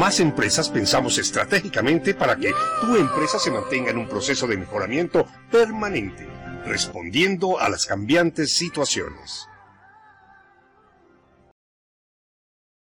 Más 0.00 0.18
Empresas 0.18 0.70
pensamos 0.70 1.18
estratégicamente 1.18 2.14
para 2.14 2.34
que 2.34 2.54
tu 2.80 2.96
empresa 2.96 3.38
se 3.38 3.50
mantenga 3.50 3.90
en 3.90 3.98
un 3.98 4.08
proceso 4.08 4.46
de 4.46 4.56
mejoramiento 4.56 5.26
permanente, 5.52 6.26
respondiendo 6.64 7.60
a 7.60 7.68
las 7.68 7.84
cambiantes 7.84 8.50
situaciones. 8.50 9.46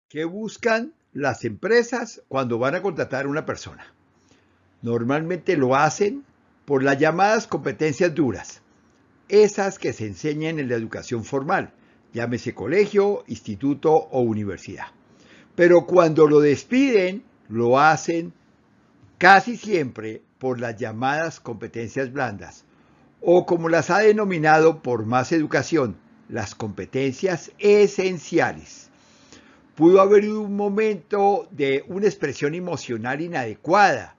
¿Qué 0.10 0.26
buscan 0.26 0.94
las 1.12 1.44
empresas 1.44 2.22
cuando 2.28 2.60
van 2.60 2.76
a 2.76 2.84
contratar 2.84 3.26
a 3.26 3.30
una 3.30 3.48
persona? 3.48 3.96
Normalmente 4.84 5.58
lo 5.58 5.76
hacen 5.76 6.24
por 6.66 6.84
las 6.84 7.00
llamadas 7.00 7.48
competencias 7.48 8.14
duras, 8.14 8.62
esas 9.28 9.80
que 9.80 9.94
se 9.94 10.06
enseñan 10.06 10.60
en 10.60 10.70
la 10.70 10.76
educación 10.76 11.26
formal, 11.26 11.74
llámese 12.14 12.54
colegio, 12.54 13.24
instituto 13.26 13.92
o 13.92 14.22
universidad. 14.22 15.01
Pero 15.56 15.86
cuando 15.86 16.28
lo 16.28 16.40
despiden, 16.40 17.24
lo 17.50 17.80
hacen 17.80 18.34
casi 19.18 19.58
siempre 19.58 20.22
por 20.40 20.60
las 20.60 20.78
llamadas 20.78 21.40
competencias 21.40 22.12
blandas, 22.12 22.66
o 23.22 23.46
como 23.46 23.70
las 23.70 23.90
ha 23.90 24.00
denominado 24.00 24.82
por 24.82 25.06
más 25.06 25.32
educación, 25.32 25.96
las 26.30 26.56
competencias 26.56 27.52
esenciales. 27.60 28.90
Pudo 29.76 30.02
haber 30.02 30.28
un 30.30 30.56
momento 30.56 31.48
de 31.52 31.84
una 31.88 32.08
expresión 32.08 32.56
emocional 32.56 33.22
inadecuada, 33.22 34.16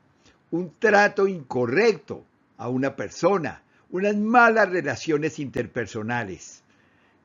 un 0.51 0.71
trato 0.79 1.27
incorrecto 1.27 2.25
a 2.59 2.69
una 2.69 2.95
persona, 2.95 3.63
unas 3.91 4.17
malas 4.17 4.71
relaciones 4.71 5.39
interpersonales, 5.39 6.63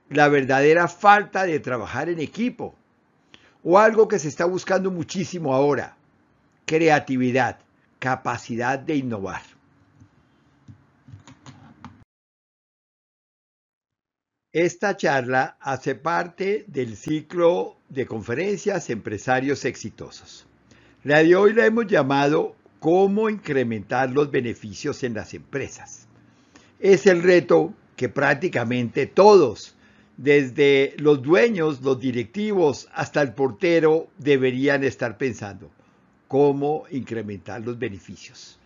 la 0.09 0.30
verdadera 0.30 0.88
falta 0.88 1.44
de 1.44 1.59
trabajar 1.59 2.09
en 2.09 2.19
equipo, 2.19 2.75
o 3.63 3.77
algo 3.77 4.08
que 4.08 4.19
se 4.19 4.27
está 4.27 4.45
buscando 4.45 4.91
muchísimo 4.91 5.53
ahora, 5.53 5.95
creatividad, 6.66 7.59
capacidad 7.99 8.80
de 8.80 8.95
innovar. 8.95 9.41
Esta 14.53 14.97
charla 14.97 15.58
hace 15.59 15.94
parte 15.94 16.66
del 16.67 16.97
ciclo 16.97 17.77
de 17.89 18.08
conferencias 18.08 18.89
Empresarios 18.89 19.66
Exitosos. 19.66 20.47
La 21.03 21.23
de 21.23 21.36
hoy 21.36 21.53
la 21.53 21.67
hemos 21.67 21.86
llamado 21.86 22.55
Cómo 22.80 23.30
incrementar 23.30 24.09
los 24.09 24.31
beneficios 24.31 25.03
en 25.03 25.14
las 25.14 25.33
empresas. 25.33 26.08
Es 26.80 27.05
el 27.05 27.21
reto 27.23 27.73
que 27.95 28.09
prácticamente 28.09 29.05
todos, 29.05 29.77
desde 30.18 30.96
los 30.98 31.22
dueños, 31.22 31.82
los 31.82 32.00
directivos, 32.00 32.90
hasta 32.94 33.22
el 33.22 33.34
portero, 33.34 34.08
deberían 34.18 34.84
estar 34.84 35.18
pensando. 35.18 35.70
Cómo 36.28 36.84
incrementar 36.92 37.62
los 37.62 37.80
beneficios. 37.80 38.60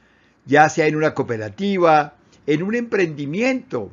Ya 0.45 0.67
sea 0.69 0.87
en 0.87 0.95
una 0.95 1.13
cooperativa, 1.13 2.15
en 2.47 2.63
un 2.63 2.73
emprendimiento, 2.73 3.91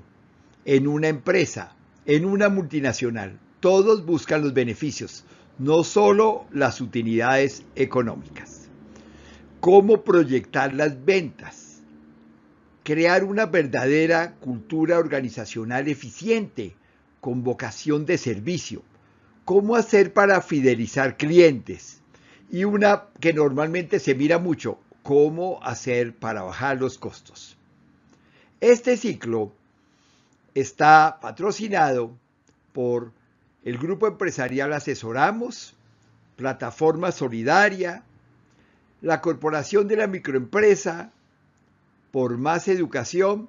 en 0.65 0.87
una 0.87 1.09
empresa 1.09 1.75
en 2.09 2.25
una 2.25 2.49
multinacional. 2.49 3.39
Todos 3.61 4.05
buscan 4.07 4.41
los 4.41 4.55
beneficios, 4.55 5.25
no 5.59 5.85
solo 5.85 6.47
las 6.51 6.81
utilidades 6.81 7.65
económicas. 7.77 8.69
¿Cómo 9.61 10.03
proyectar 10.03 10.73
las 10.73 11.05
ventas? 11.05 11.83
Crear 12.83 13.25
una 13.25 13.45
verdadera 13.45 14.37
cultura 14.37 14.99
organizacional 14.99 15.87
eficiente 15.87 16.75
con 17.21 17.43
vocación 17.43 18.07
de 18.07 18.19
servicio. 18.19 18.83
¿Cómo 19.45 19.77
hacer 19.77 20.13
para 20.13 20.41
fidelizar 20.43 21.17
clientes? 21.17 22.01
Y 22.51 22.65
una 22.65 23.05
que 23.21 23.33
normalmente 23.33 23.99
se 23.99 24.15
mira 24.15 24.39
mucho, 24.39 24.79
¿cómo 25.03 25.59
hacer 25.63 26.15
para 26.15 26.43
bajar 26.43 26.79
los 26.79 26.99
costos? 26.99 27.57
Este 28.61 28.97
ciclo 28.97 29.53
está 30.55 31.19
patrocinado 31.21 32.17
por 32.73 33.13
el 33.65 33.79
Grupo 33.79 34.07
Empresarial 34.07 34.73
Asesoramos, 34.73 35.75
Plataforma 36.37 37.13
Solidaria, 37.13 38.03
la 39.01 39.21
Corporación 39.21 39.89
de 39.89 39.97
la 39.97 40.07
Microempresa, 40.07 41.11
por 42.11 42.37
Más 42.37 42.69
Educación 42.69 43.49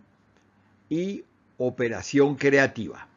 y 0.90 1.24
Operación 1.58 2.36
Creativa. 2.36 3.09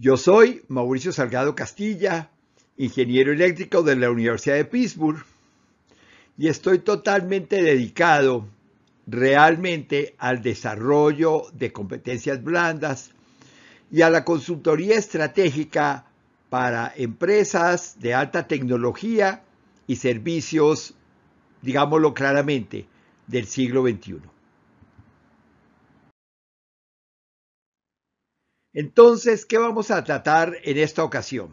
Yo 0.00 0.16
soy 0.16 0.62
Mauricio 0.68 1.10
Salgado 1.10 1.56
Castilla, 1.56 2.30
ingeniero 2.76 3.32
eléctrico 3.32 3.82
de 3.82 3.96
la 3.96 4.08
Universidad 4.08 4.54
de 4.54 4.64
Pittsburgh 4.64 5.24
y 6.36 6.46
estoy 6.46 6.78
totalmente 6.78 7.60
dedicado 7.60 8.46
realmente 9.08 10.14
al 10.18 10.40
desarrollo 10.40 11.46
de 11.52 11.72
competencias 11.72 12.44
blandas 12.44 13.10
y 13.90 14.02
a 14.02 14.10
la 14.10 14.24
consultoría 14.24 14.96
estratégica 14.96 16.06
para 16.48 16.92
empresas 16.96 17.96
de 17.98 18.14
alta 18.14 18.46
tecnología 18.46 19.42
y 19.88 19.96
servicios, 19.96 20.94
digámoslo 21.60 22.14
claramente, 22.14 22.86
del 23.26 23.46
siglo 23.48 23.82
XXI. 23.82 24.20
Entonces, 28.80 29.44
¿qué 29.44 29.58
vamos 29.58 29.90
a 29.90 30.04
tratar 30.04 30.56
en 30.62 30.78
esta 30.78 31.02
ocasión? 31.02 31.48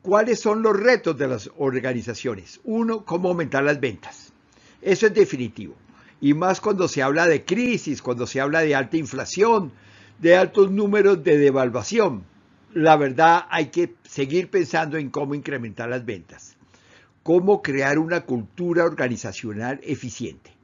¿Cuáles 0.00 0.40
son 0.40 0.62
los 0.62 0.74
retos 0.74 1.18
de 1.18 1.28
las 1.28 1.50
organizaciones? 1.58 2.60
Uno, 2.64 3.04
cómo 3.04 3.28
aumentar 3.28 3.62
las 3.62 3.78
ventas. 3.78 4.32
Eso 4.80 5.06
es 5.06 5.12
definitivo. 5.12 5.74
Y 6.18 6.32
más 6.32 6.62
cuando 6.62 6.88
se 6.88 7.02
habla 7.02 7.26
de 7.26 7.44
crisis, 7.44 8.00
cuando 8.00 8.26
se 8.26 8.40
habla 8.40 8.60
de 8.60 8.74
alta 8.74 8.96
inflación, 8.96 9.70
de 10.18 10.34
altos 10.34 10.70
números 10.70 11.22
de 11.22 11.36
devaluación. 11.36 12.24
La 12.72 12.96
verdad, 12.96 13.44
hay 13.50 13.66
que 13.66 13.94
seguir 14.04 14.48
pensando 14.48 14.96
en 14.96 15.10
cómo 15.10 15.34
incrementar 15.34 15.90
las 15.90 16.06
ventas. 16.06 16.56
Cómo 17.22 17.60
crear 17.60 17.98
una 17.98 18.22
cultura 18.22 18.86
organizacional 18.86 19.78
eficiente. 19.82 20.55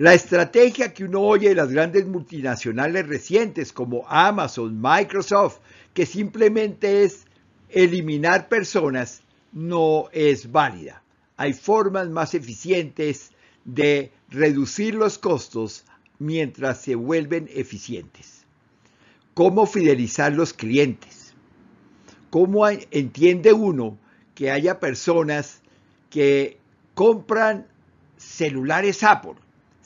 La 0.00 0.14
estrategia 0.14 0.94
que 0.94 1.04
uno 1.04 1.20
oye 1.20 1.50
de 1.50 1.54
las 1.54 1.70
grandes 1.72 2.06
multinacionales 2.06 3.06
recientes 3.06 3.70
como 3.70 4.08
Amazon, 4.08 4.80
Microsoft, 4.80 5.58
que 5.92 6.06
simplemente 6.06 7.04
es 7.04 7.26
eliminar 7.68 8.48
personas 8.48 9.20
no 9.52 10.08
es 10.12 10.50
válida. 10.50 11.02
Hay 11.36 11.52
formas 11.52 12.08
más 12.08 12.32
eficientes 12.32 13.32
de 13.66 14.10
reducir 14.30 14.94
los 14.94 15.18
costos 15.18 15.84
mientras 16.18 16.80
se 16.80 16.94
vuelven 16.94 17.50
eficientes. 17.52 18.46
¿Cómo 19.34 19.66
fidelizar 19.66 20.32
los 20.32 20.54
clientes? 20.54 21.34
¿Cómo 22.30 22.66
entiende 22.66 23.52
uno 23.52 23.98
que 24.34 24.50
haya 24.50 24.80
personas 24.80 25.60
que 26.08 26.56
compran 26.94 27.66
celulares 28.16 29.02
Apple 29.04 29.34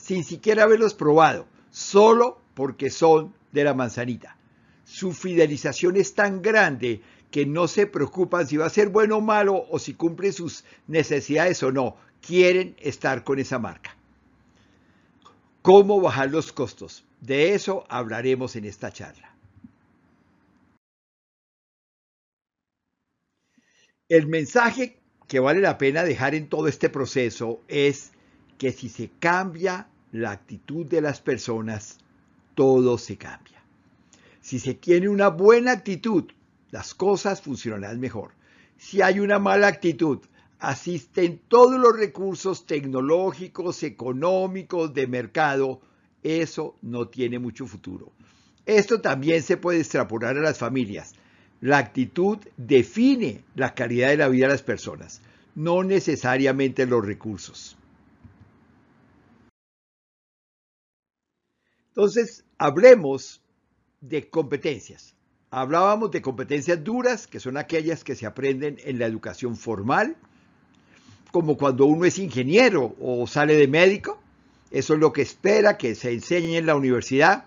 sin 0.05 0.23
siquiera 0.23 0.63
haberlos 0.63 0.93
probado, 0.93 1.47
solo 1.71 2.39
porque 2.53 2.91
son 2.91 3.33
de 3.51 3.63
la 3.63 3.73
manzanita? 3.73 4.37
Su 4.83 5.13
fidelización 5.13 5.97
es 5.97 6.13
tan 6.13 6.43
grande 6.43 7.01
que 7.31 7.47
no 7.47 7.67
se 7.67 7.87
preocupan 7.87 8.47
si 8.47 8.55
va 8.55 8.67
a 8.67 8.69
ser 8.69 8.89
bueno 8.89 9.17
o 9.17 9.21
malo 9.21 9.65
o 9.67 9.79
si 9.79 9.95
cumple 9.95 10.31
sus 10.31 10.63
necesidades 10.85 11.63
o 11.63 11.71
no. 11.71 11.97
Quieren 12.21 12.75
estar 12.79 13.23
con 13.23 13.39
esa 13.39 13.57
marca. 13.57 13.95
¿Cómo 15.63 15.99
bajar 15.99 16.29
los 16.29 16.51
costos? 16.51 17.03
De 17.19 17.55
eso 17.55 17.83
hablaremos 17.89 18.55
en 18.55 18.65
esta 18.65 18.91
charla. 18.91 19.35
El 24.07 24.27
mensaje 24.27 24.99
que 25.27 25.39
vale 25.39 25.61
la 25.61 25.79
pena 25.79 26.03
dejar 26.03 26.35
en 26.35 26.47
todo 26.47 26.67
este 26.67 26.89
proceso 26.89 27.63
es 27.67 28.11
que 28.59 28.71
si 28.71 28.87
se 28.87 29.09
cambia 29.19 29.87
la 30.21 30.31
actitud 30.31 30.85
de 30.85 31.01
las 31.01 31.21
personas, 31.21 31.97
todo 32.53 32.97
se 32.97 33.17
cambia. 33.17 33.61
Si 34.41 34.59
se 34.59 34.75
tiene 34.75 35.09
una 35.09 35.29
buena 35.29 35.71
actitud 35.71 36.25
las 36.75 36.93
cosas 36.93 37.41
funcionarán 37.41 38.01
mejor. 38.01 38.31
Si 38.77 39.01
hay 39.01 39.21
una 39.21 39.39
mala 39.39 39.67
actitud, 39.67 40.19
asisten 40.59 41.39
todos 41.47 41.79
los 41.79 41.97
recursos 41.97 42.65
tecnológicos, 42.65 43.81
económicos, 43.83 44.93
de 44.93 45.07
mercado, 45.07 45.79
eso 46.21 46.75
no 46.81 47.07
tiene 47.07 47.39
mucho 47.39 47.65
futuro. 47.65 48.11
Esto 48.65 48.99
también 48.99 49.41
se 49.41 49.55
puede 49.55 49.79
extrapolar 49.79 50.37
a 50.37 50.41
las 50.41 50.57
familias. 50.57 51.13
La 51.61 51.77
actitud 51.77 52.39
define 52.57 53.45
la 53.55 53.73
calidad 53.73 54.09
de 54.09 54.17
la 54.17 54.27
vida 54.27 54.47
de 54.47 54.53
las 54.53 54.63
personas, 54.63 55.21
no 55.55 55.81
necesariamente 55.81 56.85
los 56.85 57.05
recursos. 57.05 57.77
Entonces, 61.95 62.43
hablemos 62.57 63.41
de 64.01 64.29
competencias. 64.29 65.15
Hablábamos 65.49 66.11
de 66.11 66.21
competencias 66.21 66.83
duras, 66.83 67.25
que 67.25 67.39
son 67.39 67.55
aquellas 67.55 68.03
que 68.03 68.15
se 68.15 68.25
aprenden 68.25 68.77
en 68.83 68.99
la 68.99 69.05
educación 69.05 69.55
formal, 69.55 70.17
como 71.31 71.55
cuando 71.55 71.85
uno 71.85 72.03
es 72.03 72.19
ingeniero 72.19 72.95
o 72.99 73.25
sale 73.27 73.55
de 73.55 73.69
médico. 73.69 74.19
Eso 74.71 74.95
es 74.95 74.99
lo 74.99 75.13
que 75.13 75.21
espera 75.21 75.77
que 75.77 75.95
se 75.95 76.11
enseñe 76.11 76.57
en 76.57 76.65
la 76.65 76.75
universidad. 76.75 77.45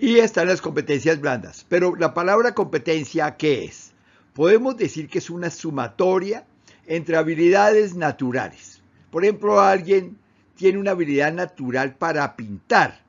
Y 0.00 0.18
están 0.18 0.48
las 0.48 0.60
competencias 0.60 1.20
blandas. 1.20 1.64
Pero 1.68 1.94
la 1.94 2.14
palabra 2.14 2.54
competencia, 2.54 3.36
¿qué 3.36 3.64
es? 3.64 3.92
Podemos 4.34 4.76
decir 4.76 5.08
que 5.08 5.18
es 5.18 5.30
una 5.30 5.50
sumatoria 5.50 6.44
entre 6.86 7.16
habilidades 7.16 7.94
naturales. 7.94 8.80
Por 9.12 9.22
ejemplo, 9.24 9.60
alguien 9.60 10.18
tiene 10.56 10.78
una 10.78 10.90
habilidad 10.90 11.32
natural 11.32 11.94
para 11.94 12.34
pintar, 12.34 13.00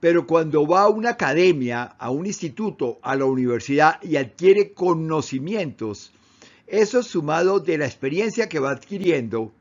pero 0.00 0.26
cuando 0.26 0.66
va 0.66 0.82
a 0.82 0.88
una 0.88 1.10
academia, 1.10 1.82
a 1.82 2.10
un 2.10 2.26
instituto, 2.26 2.98
a 3.02 3.14
la 3.16 3.26
universidad 3.26 4.02
y 4.02 4.16
adquiere 4.16 4.72
conocimientos, 4.72 6.10
eso 6.66 7.02
sumado 7.02 7.60
de 7.60 7.76
la 7.76 7.86
experiencia 7.86 8.48
que 8.48 8.58
va 8.58 8.70
adquiriendo, 8.70 9.52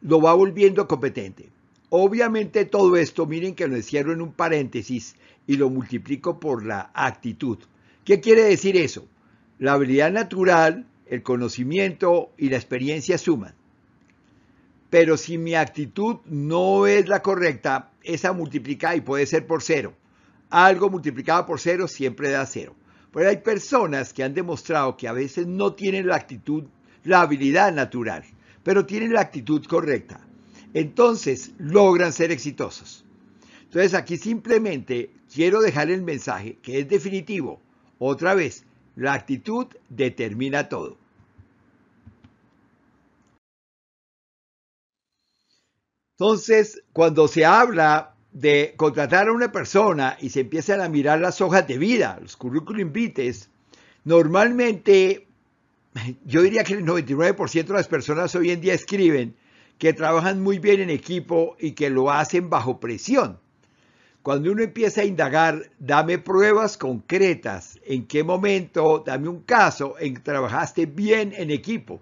lo 0.00 0.20
va 0.20 0.32
volviendo 0.32 0.88
competente. 0.88 1.50
Obviamente 1.90 2.64
todo 2.64 2.96
esto, 2.96 3.26
miren 3.26 3.54
que 3.54 3.68
lo 3.68 3.76
encierro 3.76 4.12
en 4.12 4.22
un 4.22 4.32
paréntesis 4.32 5.16
y 5.46 5.56
lo 5.56 5.68
multiplico 5.68 6.40
por 6.40 6.64
la 6.64 6.90
actitud. 6.94 7.58
¿Qué 8.04 8.20
quiere 8.20 8.42
decir 8.44 8.76
eso? 8.76 9.06
La 9.58 9.74
habilidad 9.74 10.10
natural, 10.10 10.86
el 11.06 11.22
conocimiento 11.22 12.32
y 12.38 12.48
la 12.48 12.56
experiencia 12.56 13.18
suman. 13.18 13.54
Pero 14.94 15.16
si 15.16 15.38
mi 15.38 15.56
actitud 15.56 16.18
no 16.26 16.86
es 16.86 17.08
la 17.08 17.20
correcta, 17.20 17.90
esa 18.04 18.32
multiplica 18.32 18.94
y 18.94 19.00
puede 19.00 19.26
ser 19.26 19.44
por 19.44 19.60
cero. 19.60 19.92
Algo 20.50 20.88
multiplicado 20.88 21.46
por 21.46 21.58
cero 21.58 21.88
siempre 21.88 22.30
da 22.30 22.46
cero. 22.46 22.76
Pero 23.12 23.28
hay 23.28 23.38
personas 23.38 24.12
que 24.12 24.22
han 24.22 24.34
demostrado 24.34 24.96
que 24.96 25.08
a 25.08 25.12
veces 25.12 25.48
no 25.48 25.72
tienen 25.72 26.06
la 26.06 26.14
actitud, 26.14 26.66
la 27.02 27.22
habilidad 27.22 27.72
natural, 27.72 28.22
pero 28.62 28.86
tienen 28.86 29.14
la 29.14 29.22
actitud 29.22 29.66
correcta. 29.66 30.20
Entonces 30.74 31.54
logran 31.58 32.12
ser 32.12 32.30
exitosos. 32.30 33.04
Entonces 33.64 33.94
aquí 33.94 34.16
simplemente 34.16 35.10
quiero 35.34 35.60
dejar 35.60 35.90
el 35.90 36.02
mensaje 36.02 36.58
que 36.62 36.78
es 36.78 36.88
definitivo. 36.88 37.60
Otra 37.98 38.34
vez, 38.34 38.64
la 38.94 39.14
actitud 39.14 39.66
determina 39.88 40.68
todo. 40.68 40.98
Entonces, 46.16 46.80
cuando 46.92 47.26
se 47.26 47.44
habla 47.44 48.14
de 48.30 48.74
contratar 48.76 49.26
a 49.26 49.32
una 49.32 49.50
persona 49.50 50.16
y 50.20 50.30
se 50.30 50.40
empiezan 50.40 50.80
a 50.80 50.88
mirar 50.88 51.20
las 51.20 51.40
hojas 51.40 51.66
de 51.66 51.76
vida, 51.76 52.20
los 52.22 52.36
currículum 52.36 52.92
vitae, 52.92 53.34
normalmente 54.04 55.26
yo 56.24 56.42
diría 56.42 56.62
que 56.62 56.74
el 56.74 56.84
99% 56.84 57.64
de 57.64 57.74
las 57.74 57.88
personas 57.88 58.32
hoy 58.36 58.52
en 58.52 58.60
día 58.60 58.74
escriben 58.74 59.34
que 59.76 59.92
trabajan 59.92 60.40
muy 60.40 60.60
bien 60.60 60.80
en 60.80 60.90
equipo 60.90 61.56
y 61.58 61.72
que 61.72 61.90
lo 61.90 62.12
hacen 62.12 62.48
bajo 62.48 62.78
presión. 62.78 63.40
Cuando 64.22 64.52
uno 64.52 64.62
empieza 64.62 65.00
a 65.00 65.04
indagar, 65.04 65.68
dame 65.80 66.18
pruebas 66.18 66.78
concretas, 66.78 67.80
en 67.84 68.06
qué 68.06 68.22
momento, 68.22 69.02
dame 69.04 69.28
un 69.28 69.40
caso 69.40 69.96
en 69.98 70.14
que 70.14 70.20
trabajaste 70.20 70.86
bien 70.86 71.32
en 71.36 71.50
equipo. 71.50 72.00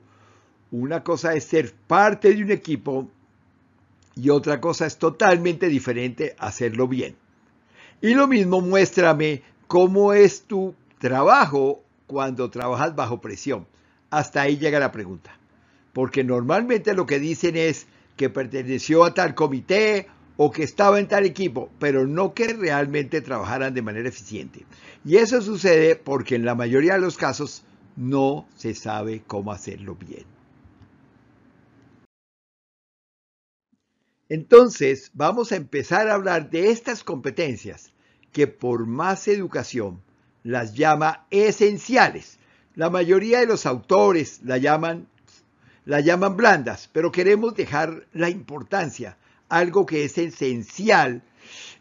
Una 0.71 1.03
cosa 1.03 1.35
es 1.35 1.45
ser 1.45 1.73
parte 1.87 2.35
de 2.35 2.45
un 2.45 2.51
equipo 2.51 3.11
y 4.15 4.31
otra 4.31 4.61
cosa 4.61 4.87
es 4.87 4.99
totalmente 4.99 5.69
diferente 5.69 6.37
hacerlo 6.39 6.89
bien. 6.89 7.17
Y 8.01 8.15
lo 8.15 8.27
mismo 8.27 8.61
muéstrame 8.61 9.43
cómo 9.67 10.13
es 10.13 10.43
tu 10.43 10.75
trabajo 10.99 11.83
cuando 12.07 12.51
trabajas 12.51 12.95
bajo 12.95 13.21
presión. 13.21 13.67
Hasta 14.11 14.43
ahí 14.43 14.59
llega 14.59 14.79
la 14.79 14.93
pregunta. 14.93 15.39
Porque 15.93 16.25
normalmente 16.25 16.95
lo 16.95 17.07
que 17.07 17.19
dicen 17.19 17.57
es 17.57 17.87
que 18.17 18.31
perteneció 18.31 19.05
a 19.05 19.15
tal 19.15 19.35
comité 19.35 20.09
o 20.37 20.51
que 20.51 20.63
estaba 20.63 20.99
en 20.99 21.09
tal 21.09 21.25
equipo, 21.25 21.71
pero 21.79 22.07
no 22.07 22.35
que 22.35 22.53
realmente 22.53 23.21
trabajaran 23.21 23.75
de 23.75 23.83
manera 23.83 24.09
eficiente. 24.09 24.65
Y 25.05 25.17
eso 25.17 25.41
sucede 25.41 25.97
porque 25.97 26.35
en 26.35 26.45
la 26.45 26.55
mayoría 26.55 26.95
de 26.95 27.01
los 27.01 27.17
casos 27.17 27.63
no 27.97 28.47
se 28.57 28.75
sabe 28.75 29.23
cómo 29.27 29.53
hacerlo 29.53 29.97
bien. 29.97 30.25
Entonces, 34.33 35.11
vamos 35.13 35.53
a 35.53 35.57
empezar 35.57 36.09
a 36.09 36.15
hablar 36.15 36.49
de 36.49 36.71
estas 36.71 37.05
competencias 37.05 37.93
que 38.33 38.47
por 38.47 38.87
más 38.87 39.29
educación 39.29 40.01
las 40.43 40.73
llama 40.73 41.27
esenciales. 41.31 42.39
La 42.75 42.89
mayoría 42.89 43.41
de 43.41 43.47
los 43.47 43.67
autores 43.67 44.41
la 44.43 44.57
llaman, 44.57 45.07
la 45.85 46.01
llaman 46.01 46.39
blandas, 46.39 46.89
pero 46.95 47.13
queremos 47.13 47.55
dejar 47.55 48.07
la 48.15 48.31
importancia. 48.31 49.19
Algo 49.51 49.85
que 49.85 50.07
es 50.07 50.17
esencial 50.17 51.23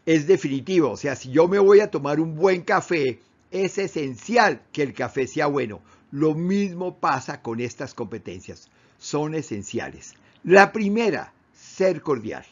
es 0.04 0.26
definitivo. 0.26 0.90
O 0.90 0.98
sea, 0.98 1.16
si 1.16 1.30
yo 1.30 1.48
me 1.48 1.58
voy 1.58 1.80
a 1.80 1.90
tomar 1.90 2.20
un 2.20 2.36
buen 2.36 2.60
café, 2.60 3.20
es 3.50 3.78
esencial 3.78 4.60
que 4.72 4.82
el 4.82 4.92
café 4.92 5.26
sea 5.26 5.46
bueno. 5.46 5.80
Lo 6.10 6.34
mismo 6.34 6.98
pasa 6.98 7.40
con 7.40 7.60
estas 7.60 7.94
competencias. 7.94 8.68
Son 8.98 9.34
esenciales. 9.34 10.16
La 10.44 10.70
primera, 10.70 11.32
ser 11.76 12.02
cordial. 12.02 12.44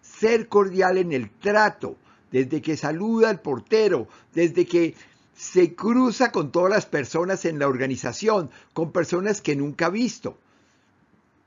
Ser 0.00 0.48
cordial 0.48 0.98
en 0.98 1.12
el 1.12 1.30
trato, 1.30 1.96
desde 2.30 2.62
que 2.62 2.76
saluda 2.76 3.30
al 3.30 3.40
portero, 3.40 4.08
desde 4.32 4.66
que 4.66 4.94
se 5.34 5.74
cruza 5.74 6.32
con 6.32 6.50
todas 6.50 6.70
las 6.70 6.86
personas 6.86 7.44
en 7.44 7.58
la 7.58 7.68
organización, 7.68 8.50
con 8.72 8.92
personas 8.92 9.40
que 9.40 9.56
nunca 9.56 9.86
ha 9.86 9.90
visto. 9.90 10.38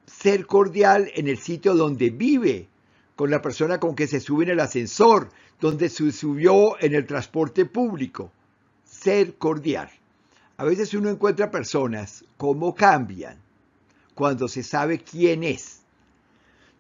Ser 0.06 0.46
cordial 0.46 1.10
en 1.16 1.28
el 1.28 1.38
sitio 1.38 1.76
donde 1.76 2.10
vive, 2.10 2.68
con 3.16 3.32
la 3.32 3.42
persona 3.42 3.80
con 3.80 3.96
que 3.96 4.08
se 4.08 4.20
sube 4.20 4.44
en 4.44 4.52
el 4.52 4.60
ascensor, 4.60 5.30
donde 5.60 5.90
se 5.90 6.12
subió 6.12 6.80
en 6.80 6.94
el 6.94 7.06
transporte 7.08 7.66
público. 7.66 8.32
Ser 8.86 9.36
cordial. 9.38 9.90
A 10.58 10.64
veces 10.64 10.94
uno 10.94 11.10
encuentra 11.10 11.52
personas, 11.52 12.24
cómo 12.38 12.76
cambian 12.76 13.38
cuando 14.14 14.48
se 14.48 14.64
sabe 14.64 15.00
quién 15.00 15.44
es 15.44 15.77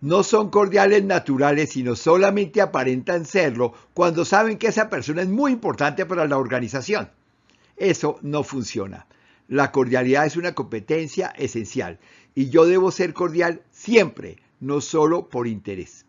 no 0.01 0.23
son 0.23 0.49
cordiales 0.49 1.03
naturales, 1.03 1.71
sino 1.71 1.95
solamente 1.95 2.61
aparentan 2.61 3.25
serlo 3.25 3.73
cuando 3.93 4.25
saben 4.25 4.57
que 4.57 4.67
esa 4.67 4.89
persona 4.89 5.21
es 5.21 5.27
muy 5.27 5.51
importante 5.51 6.05
para 6.05 6.27
la 6.27 6.37
organización. 6.37 7.09
Eso 7.75 8.19
no 8.21 8.43
funciona. 8.43 9.07
La 9.47 9.71
cordialidad 9.71 10.25
es 10.25 10.35
una 10.35 10.53
competencia 10.53 11.27
esencial 11.37 11.99
y 12.35 12.49
yo 12.49 12.65
debo 12.65 12.91
ser 12.91 13.13
cordial 13.13 13.61
siempre, 13.71 14.37
no 14.59 14.81
solo 14.81 15.29
por 15.29 15.47
interés. 15.47 16.05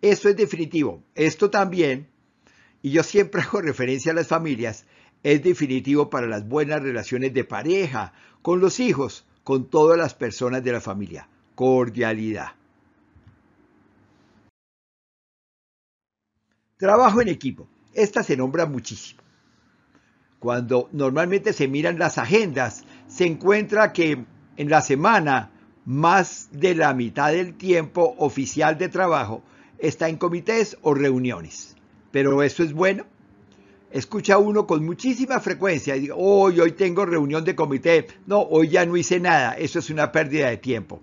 Eso 0.00 0.28
es 0.28 0.36
definitivo. 0.36 1.02
Esto 1.14 1.50
también, 1.50 2.08
y 2.82 2.90
yo 2.90 3.02
siempre 3.02 3.42
hago 3.42 3.60
referencia 3.60 4.12
a 4.12 4.14
las 4.14 4.28
familias, 4.28 4.86
es 5.22 5.42
definitivo 5.42 6.08
para 6.08 6.26
las 6.26 6.46
buenas 6.46 6.82
relaciones 6.82 7.34
de 7.34 7.44
pareja, 7.44 8.12
con 8.42 8.60
los 8.60 8.78
hijos, 8.78 9.26
con 9.42 9.68
todas 9.68 9.98
las 9.98 10.14
personas 10.14 10.62
de 10.62 10.72
la 10.72 10.80
familia. 10.80 11.28
Cordialidad. 11.54 12.52
Trabajo 16.78 17.22
en 17.22 17.28
equipo. 17.28 17.66
Esta 17.94 18.22
se 18.22 18.36
nombra 18.36 18.66
muchísimo. 18.66 19.22
Cuando 20.38 20.90
normalmente 20.92 21.54
se 21.54 21.68
miran 21.68 21.98
las 21.98 22.18
agendas, 22.18 22.84
se 23.08 23.24
encuentra 23.24 23.92
que 23.94 24.24
en 24.56 24.68
la 24.68 24.82
semana 24.82 25.50
más 25.86 26.48
de 26.52 26.74
la 26.74 26.92
mitad 26.92 27.32
del 27.32 27.54
tiempo 27.54 28.14
oficial 28.18 28.76
de 28.76 28.90
trabajo 28.90 29.42
está 29.78 30.08
en 30.08 30.16
comités 30.16 30.76
o 30.82 30.92
reuniones. 30.92 31.76
Pero 32.10 32.42
eso 32.42 32.62
es 32.62 32.74
bueno. 32.74 33.06
Escucha 33.90 34.36
uno 34.36 34.66
con 34.66 34.84
muchísima 34.84 35.40
frecuencia 35.40 35.96
y 35.96 36.00
dice, 36.00 36.12
hoy, 36.14 36.60
hoy 36.60 36.72
tengo 36.72 37.06
reunión 37.06 37.44
de 37.44 37.54
comité. 37.54 38.06
No, 38.26 38.40
hoy 38.40 38.68
ya 38.68 38.84
no 38.84 38.98
hice 38.98 39.18
nada. 39.18 39.52
Eso 39.54 39.78
es 39.78 39.88
una 39.88 40.12
pérdida 40.12 40.50
de 40.50 40.58
tiempo. 40.58 41.00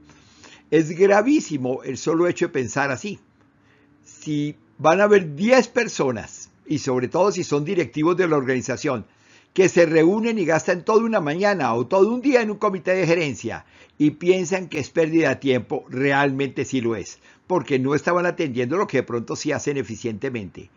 Es 0.70 0.92
gravísimo 0.92 1.82
el 1.82 1.98
solo 1.98 2.28
hecho 2.28 2.48
de 2.48 2.54
pensar 2.54 2.92
así. 2.92 3.20
Si 4.04 4.56
van 4.78 5.02
a 5.02 5.06
haber 5.06 5.36
10 5.36 5.68
personas, 5.70 6.50
y 6.66 6.80
sobre 6.80 7.08
todo 7.08 7.32
si 7.32 7.44
son 7.44 7.66
directivos 7.66 8.18
de 8.18 8.28
la 8.28 8.38
organización, 8.38 9.06
que 9.54 9.70
se 9.70 9.86
reúnen 9.86 10.40
y 10.40 10.46
gastan 10.46 10.84
toda 10.84 11.04
una 11.04 11.22
mañana 11.22 11.74
o 11.74 11.86
todo 11.86 12.12
un 12.12 12.22
día 12.22 12.42
en 12.42 12.52
un 12.52 12.58
comité 12.58 12.92
de 12.96 13.06
gerencia 13.06 13.66
y 14.00 14.12
piensan 14.12 14.68
que 14.68 14.80
es 14.80 14.90
pérdida 14.90 15.30
de 15.30 15.36
tiempo, 15.36 15.86
realmente 15.90 16.66
sí 16.66 16.82
lo 16.82 16.96
es, 16.96 17.20
porque 17.46 17.78
no 17.78 17.94
estaban 17.94 18.26
atendiendo 18.26 18.78
lo 18.78 18.88
que 18.88 18.98
de 18.98 19.04
pronto 19.04 19.36
sí 19.36 19.52
hacen 19.52 19.78
eficientemente. 19.78 20.70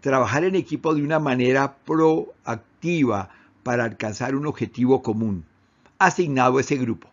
Trabajar 0.00 0.44
en 0.44 0.54
equipo 0.54 0.94
de 0.94 1.02
una 1.02 1.18
manera 1.18 1.76
proactiva 1.84 3.30
para 3.64 3.84
alcanzar 3.84 4.34
un 4.36 4.46
objetivo 4.46 5.02
común, 5.02 5.44
asignado 5.98 6.58
a 6.58 6.60
ese 6.60 6.76
grupo. 6.76 7.08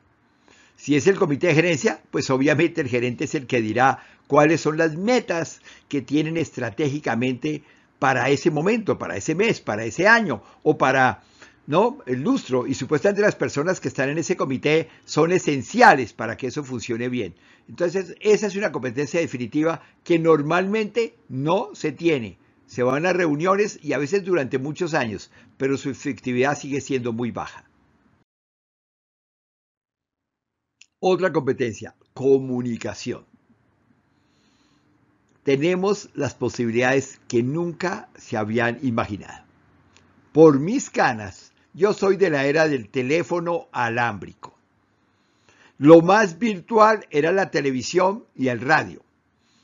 Si 0.78 0.96
es 0.96 1.08
el 1.08 1.18
comité 1.18 1.48
de 1.48 1.56
gerencia, 1.56 2.00
pues 2.12 2.30
obviamente 2.30 2.82
el 2.82 2.88
gerente 2.88 3.24
es 3.24 3.34
el 3.34 3.48
que 3.48 3.62
dirá 3.62 4.04
cuáles 4.28 4.62
son 4.62 4.78
las 4.78 4.96
metas 4.96 5.62
que 5.88 6.02
tienen 6.02 6.38
estratégicamente 6.38 7.64
para 8.00 8.30
ese 8.30 8.52
momento, 8.52 8.98
para 8.98 9.18
ese 9.18 9.34
mes, 9.34 9.60
para 9.60 9.86
ese 9.86 10.08
año 10.08 10.44
o 10.64 10.78
para 10.78 11.24
¿no? 11.66 12.00
el 12.06 12.22
lustro. 12.22 12.68
Y 12.68 12.74
supuestamente 12.74 13.22
las 13.22 13.36
personas 13.36 13.80
que 13.80 13.88
están 13.88 14.10
en 14.10 14.18
ese 14.18 14.38
comité 14.38 14.90
son 15.06 15.32
esenciales 15.32 16.14
para 16.14 16.38
que 16.38 16.48
eso 16.48 16.64
funcione 16.64 17.10
bien. 17.10 17.36
Entonces, 17.68 18.16
esa 18.22 18.48
es 18.48 18.56
una 18.56 18.72
competencia 18.72 19.20
definitiva 19.20 19.82
que 20.04 20.20
normalmente 20.20 21.16
no 21.28 21.70
se 21.74 21.92
tiene. 21.92 22.38
Se 22.66 22.84
van 22.84 23.06
a 23.06 23.14
reuniones 23.14 23.80
y 23.82 23.94
a 23.94 23.98
veces 23.98 24.24
durante 24.24 24.58
muchos 24.58 24.94
años, 24.94 25.32
pero 25.58 25.78
su 25.78 25.90
efectividad 25.90 26.58
sigue 26.58 26.82
siendo 26.82 27.14
muy 27.14 27.32
baja. 27.32 27.66
Otra 31.00 31.32
competencia, 31.32 31.96
comunicación. 32.14 33.26
Tenemos 35.48 36.10
las 36.14 36.34
posibilidades 36.34 37.22
que 37.30 37.42
nunca 37.42 38.10
se 38.18 38.36
habían 38.36 38.80
imaginado. 38.82 39.46
Por 40.34 40.60
mis 40.60 40.90
canas, 40.90 41.54
yo 41.74 41.94
soy 41.94 42.18
de 42.18 42.30
la 42.30 42.46
era 42.48 42.68
del 42.68 42.90
teléfono 42.90 43.70
alámbrico. 43.72 44.58
Lo 45.78 46.02
más 46.02 46.38
virtual 46.38 47.08
era 47.12 47.32
la 47.32 47.50
televisión 47.50 48.26
y 48.36 48.50
el 48.50 48.60
radio, 48.60 49.02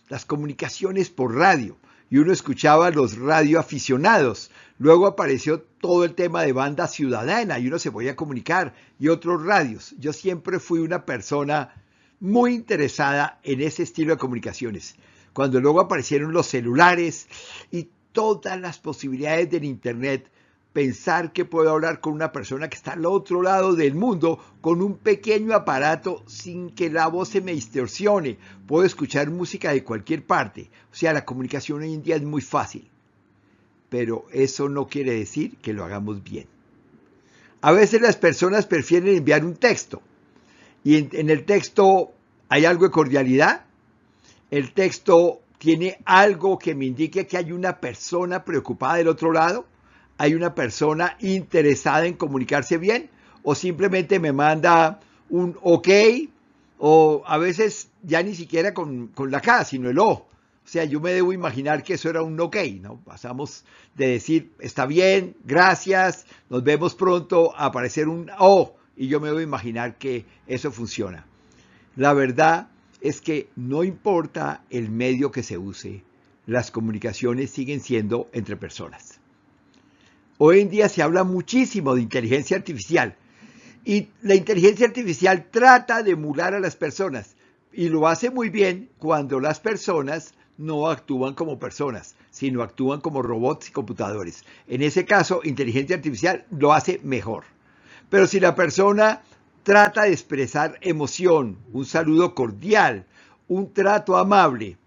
las 0.07 0.23
comunicaciones 0.23 1.09
por 1.09 1.35
radio, 1.35 1.75
y 2.09 2.17
uno 2.19 2.31
escuchaba 2.31 2.87
a 2.87 2.91
los 2.91 3.17
radioaficionados. 3.17 4.51
Luego 4.79 5.05
apareció 5.05 5.63
todo 5.81 6.05
el 6.05 6.15
tema 6.15 6.43
de 6.43 6.53
banda 6.53 6.87
ciudadana 6.87 7.59
y 7.59 7.67
uno 7.67 7.77
se 7.77 7.91
podía 7.91 8.15
comunicar 8.15 8.73
y 8.99 9.09
otros 9.09 9.43
radios. 9.43 9.95
Yo 9.99 10.13
siempre 10.13 10.61
fui 10.61 10.79
una 10.79 11.03
persona 11.03 11.73
muy 12.21 12.53
interesada 12.53 13.41
en 13.43 13.59
ese 13.59 13.83
estilo 13.83 14.13
de 14.13 14.17
comunicaciones. 14.17 14.95
Cuando 15.33 15.59
luego 15.59 15.81
aparecieron 15.81 16.31
los 16.31 16.47
celulares 16.47 17.27
y 17.71 17.89
todas 18.11 18.59
las 18.59 18.77
posibilidades 18.77 19.49
del 19.49 19.63
Internet, 19.63 20.29
pensar 20.73 21.31
que 21.33 21.45
puedo 21.45 21.69
hablar 21.69 22.01
con 22.01 22.13
una 22.13 22.31
persona 22.31 22.67
que 22.67 22.75
está 22.75 22.93
al 22.93 23.05
otro 23.05 23.43
lado 23.43 23.75
del 23.75 23.93
mundo 23.93 24.39
con 24.59 24.81
un 24.81 24.97
pequeño 24.97 25.53
aparato 25.53 26.23
sin 26.27 26.71
que 26.71 26.89
la 26.89 27.07
voz 27.07 27.29
se 27.29 27.41
me 27.41 27.53
distorsione. 27.53 28.37
Puedo 28.67 28.83
escuchar 28.83 29.29
música 29.29 29.71
de 29.71 29.83
cualquier 29.83 30.25
parte. 30.25 30.69
O 30.91 30.95
sea, 30.95 31.13
la 31.13 31.25
comunicación 31.25 31.81
hoy 31.81 31.93
en 31.93 32.03
día 32.03 32.15
es 32.15 32.23
muy 32.23 32.41
fácil. 32.41 32.89
Pero 33.89 34.25
eso 34.31 34.67
no 34.67 34.87
quiere 34.87 35.13
decir 35.13 35.57
que 35.57 35.73
lo 35.73 35.83
hagamos 35.83 36.23
bien. 36.23 36.47
A 37.61 37.71
veces 37.71 38.01
las 38.01 38.17
personas 38.17 38.65
prefieren 38.65 39.15
enviar 39.15 39.45
un 39.45 39.55
texto. 39.55 40.01
Y 40.83 40.97
en, 40.97 41.09
en 41.13 41.29
el 41.29 41.45
texto 41.45 42.11
hay 42.49 42.65
algo 42.65 42.85
de 42.85 42.91
cordialidad. 42.91 43.65
El 44.53 44.73
texto 44.73 45.41
tiene 45.57 45.97
algo 46.05 46.59
que 46.59 46.75
me 46.75 46.85
indique 46.85 47.25
que 47.25 47.37
hay 47.37 47.51
una 47.51 47.79
persona 47.79 48.45
preocupada 48.45 48.97
del 48.97 49.07
otro 49.07 49.31
lado 49.31 49.65
hay 50.17 50.35
una 50.35 50.53
persona 50.53 51.17
interesada 51.21 52.05
en 52.05 52.13
comunicarse 52.13 52.77
bien 52.77 53.09
o 53.43 53.55
simplemente 53.55 54.19
me 54.19 54.31
manda 54.31 54.99
un 55.29 55.57
ok 55.61 55.89
o 56.77 57.23
a 57.25 57.37
veces 57.37 57.89
ya 58.03 58.21
ni 58.21 58.35
siquiera 58.35 58.73
con, 58.73 59.11
la 59.29 59.41
K, 59.41 59.65
sino 59.65 59.89
el 59.89 59.99
O. 59.99 60.11
O 60.11 60.27
sea, 60.65 60.85
yo 60.85 61.01
me 61.01 61.11
debo 61.11 61.33
imaginar 61.33 61.83
que 61.83 61.95
eso 61.95 62.09
era 62.09 62.21
un 62.21 62.39
ok, 62.39 62.57
¿no? 62.79 62.99
Pasamos 63.01 63.65
de 63.95 64.07
decir, 64.07 64.53
está 64.59 64.85
bien, 64.85 65.35
gracias, 65.43 66.25
nos 66.49 66.63
vemos 66.63 66.95
pronto, 66.95 67.53
a 67.57 67.65
aparecer 67.65 68.07
un 68.07 68.29
O, 68.39 68.75
y 68.95 69.07
yo 69.07 69.19
me 69.19 69.27
debo 69.27 69.41
imaginar 69.41 69.97
que 69.97 70.25
eso 70.47 70.71
funciona. 70.71 71.25
La 71.95 72.13
verdad 72.13 72.69
es 73.03 73.19
que 73.19 73.49
no 73.57 73.83
importa 73.83 74.63
el 74.69 74.89
medio 74.89 75.29
que 75.29 75.43
se 75.43 75.57
use, 75.57 76.03
las 76.47 76.71
comunicaciones 76.71 77.51
siguen 77.51 77.81
siendo 77.81 78.29
entre 78.31 78.55
personas. 78.55 79.19
Hoy 80.37 80.61
en 80.61 80.69
día 80.69 80.87
se 80.87 81.03
habla 81.03 81.25
muchísimo 81.25 81.95
de 81.95 82.01
inteligencia 82.01 82.55
artificial 82.55 83.15
y 83.83 84.07
la 84.21 84.35
inteligencia 84.35 84.87
artificial 84.87 85.47
trata 85.51 86.01
de 86.01 86.11
emular 86.11 86.53
a 86.53 86.61
las 86.61 86.77
personas 86.77 87.35
y 87.73 87.89
lo 87.89 88.07
hace 88.07 88.29
muy 88.29 88.49
bien 88.49 88.89
cuando 88.99 89.41
las 89.41 89.59
personas 89.59 90.33
no 90.57 90.89
actúan 90.89 91.33
como 91.33 91.59
personas, 91.59 92.15
sino 92.31 92.63
actúan 92.63 93.01
como 93.01 93.21
robots 93.21 93.67
y 93.67 93.71
computadores. 93.73 94.45
En 94.67 94.81
ese 94.81 95.03
caso, 95.03 95.41
inteligencia 95.43 95.97
artificial 95.97 96.45
lo 96.51 96.71
hace 96.71 97.01
mejor. 97.03 97.43
Pero 98.09 98.27
si 98.27 98.39
la 98.39 98.55
persona 98.55 99.23
trata 99.63 100.03
de 100.03 100.11
expresar 100.11 100.77
emoción, 100.81 101.57
un 101.71 101.85
saludo 101.85 102.35
cordial, 102.35 103.05
un 103.47 103.73
trato 103.73 104.17
amable, 104.17 104.77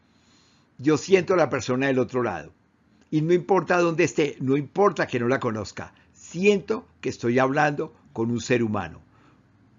yo 0.79 0.99
siento 0.99 1.35
a 1.35 1.39
la 1.39 1.51
persona 1.51 1.87
del 1.87 1.99
otro 1.99 2.23
lado 2.23 2.53
y 3.11 3.23
no 3.23 3.33
importa 3.33 3.79
dónde 3.79 4.05
esté, 4.05 4.37
no 4.41 4.57
importa 4.57 5.07
que 5.07 5.19
no 5.19 5.29
la 5.29 5.41
conozca, 5.41 5.95
siento 6.13 6.87
que 7.01 7.09
estoy 7.09 7.39
hablando 7.39 7.95
con 8.13 8.31
un 8.31 8.41
ser 8.41 8.63
humano. 8.63 9.01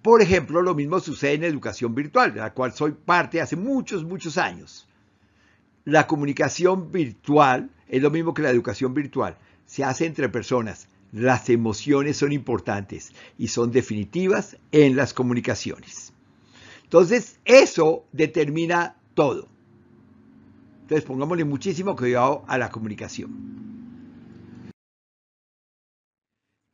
Por 0.01 0.22
ejemplo, 0.22 0.62
lo 0.62 0.74
mismo 0.74 1.00
sucede 1.00 1.34
en 1.34 1.44
educación 1.44 1.94
virtual, 1.94 2.34
de 2.34 2.39
la 2.39 2.54
cual 2.54 2.72
soy 2.74 2.94
parte 2.94 3.42
hace 3.42 3.56
muchos, 3.56 4.04
muchos 4.04 4.38
años. 4.38 4.88
La 5.86 6.08
comunicación 6.08 6.92
virtual 6.92 7.70
es 7.88 8.01
lo 8.01 8.10
mismo 8.10 8.34
que 8.34 8.42
la 8.42 8.50
educación 8.50 8.94
virtual. 8.94 9.38
Se 9.66 9.84
hace 9.84 10.06
entre 10.06 10.30
personas. 10.30 10.88
Las 11.12 11.50
emociones 11.50 12.18
son 12.18 12.32
importantes 12.32 13.14
y 13.38 13.48
son 13.48 13.72
definitivas 13.72 14.58
en 14.72 14.96
las 14.96 15.14
comunicaciones. 15.14 16.14
Entonces, 16.84 17.40
eso 17.46 18.06
determina 18.12 18.98
todo. 19.14 19.48
Entonces 20.88 21.06
pongámosle 21.06 21.44
muchísimo 21.44 21.98
cuidado 21.98 22.46
a 22.48 22.58
la 22.58 22.70
comunicación. 22.70 23.58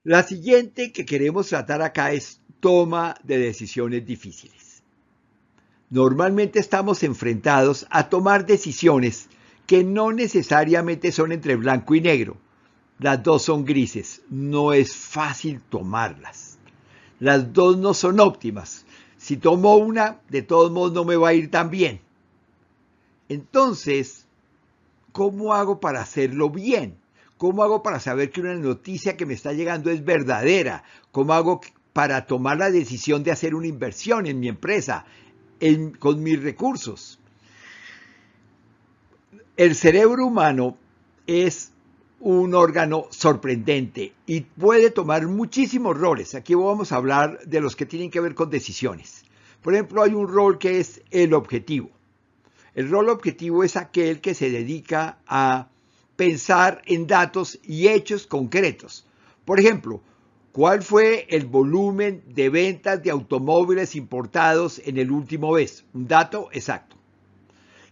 La 0.03 0.21
siguiente 0.21 0.91
que 0.91 1.03
queremos 1.03 1.47
tratar 1.47 1.81
acá 1.81 2.11
es 2.11 2.39
toma 2.59 3.15
de 3.23 3.39
decisiones 3.39 4.05
difíciles. 4.05 4.83
Normalmente 5.89 6.59
estamos 6.59 7.01
enfrentados 7.01 7.87
a 7.89 8.09
tomar 8.09 8.45
decisiones 8.45 9.29
que 9.65 9.83
no 9.83 10.11
necesariamente 10.11 11.11
son 11.11 11.31
entre 11.31 11.55
blanco 11.55 11.95
y 11.95 12.01
negro. 12.01 12.37
Las 12.99 13.23
dos 13.23 13.43
son 13.43 13.65
grises, 13.65 14.21
no 14.29 14.73
es 14.73 14.95
fácil 14.95 15.61
tomarlas. 15.61 16.57
Las 17.19 17.53
dos 17.53 17.77
no 17.77 17.93
son 17.93 18.19
óptimas. 18.19 18.85
Si 19.17 19.37
tomo 19.37 19.77
una, 19.77 20.19
de 20.29 20.41
todos 20.41 20.71
modos 20.71 20.93
no 20.93 21.05
me 21.05 21.15
va 21.15 21.29
a 21.29 21.33
ir 21.33 21.49
tan 21.49 21.69
bien. 21.69 22.01
Entonces, 23.29 24.25
¿cómo 25.11 25.53
hago 25.53 25.79
para 25.79 26.01
hacerlo 26.01 26.49
bien? 26.49 26.97
¿Cómo 27.37 27.63
hago 27.63 27.83
para 27.83 27.99
saber 27.99 28.31
que 28.31 28.39
una 28.39 28.55
noticia 28.55 29.17
que 29.17 29.25
me 29.25 29.33
está 29.33 29.51
llegando 29.51 29.89
es 29.89 30.05
verdadera? 30.05 30.83
¿Cómo 31.11 31.33
hago 31.33 31.59
para 31.91 32.25
tomar 32.25 32.57
la 32.57 32.71
decisión 32.71 33.23
de 33.23 33.31
hacer 33.31 33.53
una 33.53 33.67
inversión 33.67 34.27
en 34.27 34.39
mi 34.39 34.47
empresa, 34.47 35.05
con 35.99 36.23
mis 36.23 36.41
recursos? 36.41 37.19
El 39.57 39.75
cerebro 39.75 40.25
humano 40.25 40.77
es 41.27 41.72
un 42.23 42.55
órgano 42.55 43.07
sorprendente 43.09 44.13
y 44.25 44.41
puede 44.41 44.91
tomar 44.91 45.27
muchísimos 45.27 45.97
roles. 45.97 46.35
Aquí 46.35 46.55
vamos 46.55 46.93
a 46.93 46.95
hablar 46.95 47.41
de 47.45 47.59
los 47.59 47.75
que 47.75 47.85
tienen 47.85 48.09
que 48.09 48.21
ver 48.21 48.33
con 48.33 48.49
decisiones. 48.49 49.25
Por 49.61 49.73
ejemplo, 49.73 50.01
hay 50.01 50.13
un 50.13 50.29
rol 50.29 50.57
que 50.57 50.79
es 50.79 51.01
el 51.11 51.33
objetivo. 51.33 51.89
El 52.75 52.89
rol 52.89 53.09
objetivo 53.09 53.65
es 53.65 53.75
aquel 53.75 54.21
que 54.21 54.35
se 54.35 54.49
dedica 54.49 55.17
a 55.27 55.67
pensar 56.15 56.81
en 56.85 57.07
datos 57.07 57.59
y 57.61 57.89
hechos 57.89 58.25
concretos. 58.25 59.05
Por 59.43 59.59
ejemplo, 59.59 60.01
¿cuál 60.53 60.81
fue 60.81 61.27
el 61.29 61.45
volumen 61.45 62.23
de 62.25 62.47
ventas 62.47 63.03
de 63.03 63.11
automóviles 63.11 63.97
importados 63.97 64.81
en 64.85 64.97
el 64.97 65.11
último 65.11 65.51
mes? 65.51 65.83
Un 65.93 66.07
dato 66.07 66.47
exacto. 66.53 66.95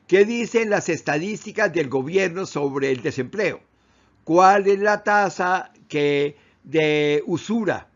¿Qué 0.07 0.23
dicen 0.23 0.69
las 0.69 0.87
estadísticas 0.87 1.73
del 1.73 1.89
gobierno 1.89 2.45
sobre 2.45 2.91
el 2.91 3.01
desempleo? 3.01 3.70
¿Cuál 4.23 4.67
es 4.67 4.79
la 4.79 5.03
tasa 5.03 5.71
que, 5.87 6.35
de 6.63 7.23
usura 7.25 7.89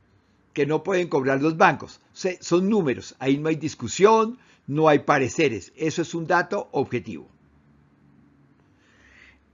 que 0.53 0.65
no 0.65 0.83
pueden 0.83 1.07
cobrar 1.07 1.41
los 1.41 1.57
bancos? 1.57 2.01
son 2.39 2.69
números, 2.69 3.15
ahí 3.19 3.37
no 3.37 3.49
hay 3.49 3.57
discusión, 3.57 4.37
no 4.67 4.87
hay 4.87 4.99
pareceres. 4.99 5.73
Eso 5.75 6.01
es 6.01 6.13
un 6.15 6.25
dato 6.25 6.69
objetivo. 6.71 7.27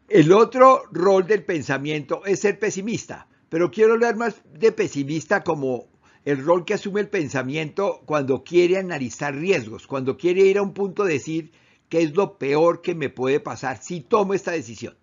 El 0.07 0.31
otro 0.31 0.83
rol 0.91 1.25
del 1.25 1.43
pensamiento 1.43 2.25
es 2.25 2.41
ser 2.41 2.59
pesimista, 2.59 3.27
pero 3.49 3.71
quiero 3.71 3.93
hablar 3.93 4.15
más 4.15 4.41
de 4.53 4.71
pesimista 4.71 5.43
como 5.43 5.87
el 6.25 6.43
rol 6.43 6.65
que 6.65 6.73
asume 6.73 7.01
el 7.01 7.09
pensamiento 7.09 8.01
cuando 8.05 8.43
quiere 8.43 8.77
analizar 8.77 9.33
riesgos, 9.33 9.87
cuando 9.87 10.17
quiere 10.17 10.41
ir 10.41 10.57
a 10.57 10.61
un 10.61 10.73
punto 10.73 11.03
de 11.03 11.13
decir 11.13 11.51
qué 11.89 12.01
es 12.01 12.15
lo 12.15 12.37
peor 12.37 12.81
que 12.81 12.93
me 12.93 13.09
puede 13.09 13.39
pasar 13.39 13.81
si 13.81 14.01
tomo 14.01 14.33
esta 14.33 14.51
decisión. 14.51 14.95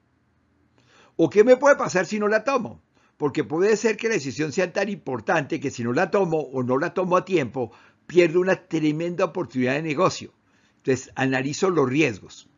O 1.19 1.29
qué 1.29 1.45
me 1.45 1.59
puede 1.59 1.77
pasar 1.77 2.07
si 2.07 2.19
no 2.19 2.29
la 2.29 2.45
tomo. 2.45 2.81
Porque 3.19 3.45
puede 3.45 3.77
ser 3.77 3.99
que 3.99 4.09
la 4.09 4.15
decisión 4.15 4.53
sea 4.53 4.73
tan 4.73 4.89
importante 4.89 5.61
que 5.61 5.71
si 5.71 5.85
no 5.85 5.93
la 5.93 6.11
tomo 6.11 6.39
o 6.39 6.63
no 6.63 6.79
la 6.79 6.95
tomo 6.95 7.17
a 7.17 7.25
tiempo, 7.27 7.73
pierdo 8.07 8.41
una 8.41 8.57
tremenda 8.57 9.27
oportunidad 9.27 9.75
de 9.75 9.83
negocio. 9.83 10.33
Entonces, 10.77 11.11
analizo 11.17 11.69
los 11.69 11.89
riesgos. 11.89 12.49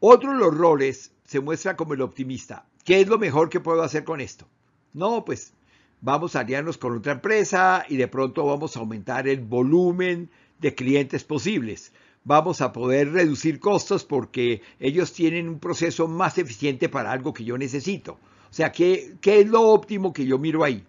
Otro 0.00 0.32
de 0.32 0.38
los 0.38 0.56
roles 0.56 1.12
se 1.24 1.40
muestra 1.40 1.76
como 1.76 1.94
el 1.94 2.00
optimista. 2.00 2.64
¿qué 2.84 3.00
es 3.00 3.08
lo 3.08 3.18
mejor 3.18 3.48
que 3.48 3.60
puedo 3.60 3.82
hacer 3.82 4.04
con 4.04 4.20
esto? 4.20 4.48
No, 4.92 5.24
pues 5.24 5.54
vamos 6.00 6.36
a 6.36 6.40
aliarnos 6.40 6.78
con 6.78 6.96
otra 6.96 7.12
empresa 7.12 7.84
y 7.88 7.96
de 7.96 8.08
pronto 8.08 8.44
vamos 8.44 8.76
a 8.76 8.80
aumentar 8.80 9.28
el 9.28 9.40
volumen 9.40 10.30
de 10.58 10.74
clientes 10.74 11.24
posibles. 11.24 11.92
Vamos 12.24 12.60
a 12.60 12.72
poder 12.72 13.12
reducir 13.12 13.58
costos 13.58 14.04
porque 14.04 14.62
ellos 14.78 15.12
tienen 15.12 15.48
un 15.48 15.58
proceso 15.58 16.06
más 16.06 16.38
eficiente 16.38 16.88
para 16.88 17.10
algo 17.10 17.34
que 17.34 17.44
yo 17.44 17.58
necesito. 17.58 18.12
O 18.12 18.54
sea, 18.54 18.70
¿qué, 18.70 19.14
qué 19.20 19.40
es 19.40 19.48
lo 19.48 19.62
óptimo 19.62 20.12
que 20.12 20.24
yo 20.24 20.38
miro 20.38 20.62
ahí? 20.62 20.84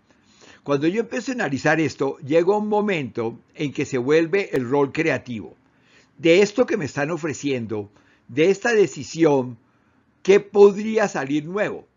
Cuando 0.63 0.87
yo 0.87 1.01
empiezo 1.01 1.31
a 1.31 1.35
analizar 1.35 1.79
esto, 1.79 2.17
llega 2.19 2.55
un 2.55 2.67
momento 2.67 3.39
en 3.55 3.73
que 3.73 3.85
se 3.85 3.97
vuelve 3.97 4.49
el 4.53 4.69
rol 4.69 4.91
creativo. 4.91 5.55
De 6.17 6.41
esto 6.41 6.65
que 6.65 6.77
me 6.77 6.85
están 6.85 7.09
ofreciendo, 7.09 7.89
de 8.27 8.49
esta 8.51 8.71
decisión, 8.71 9.57
¿qué 10.21 10.39
podría 10.39 11.07
salir 11.07 11.45
nuevo? 11.45 11.87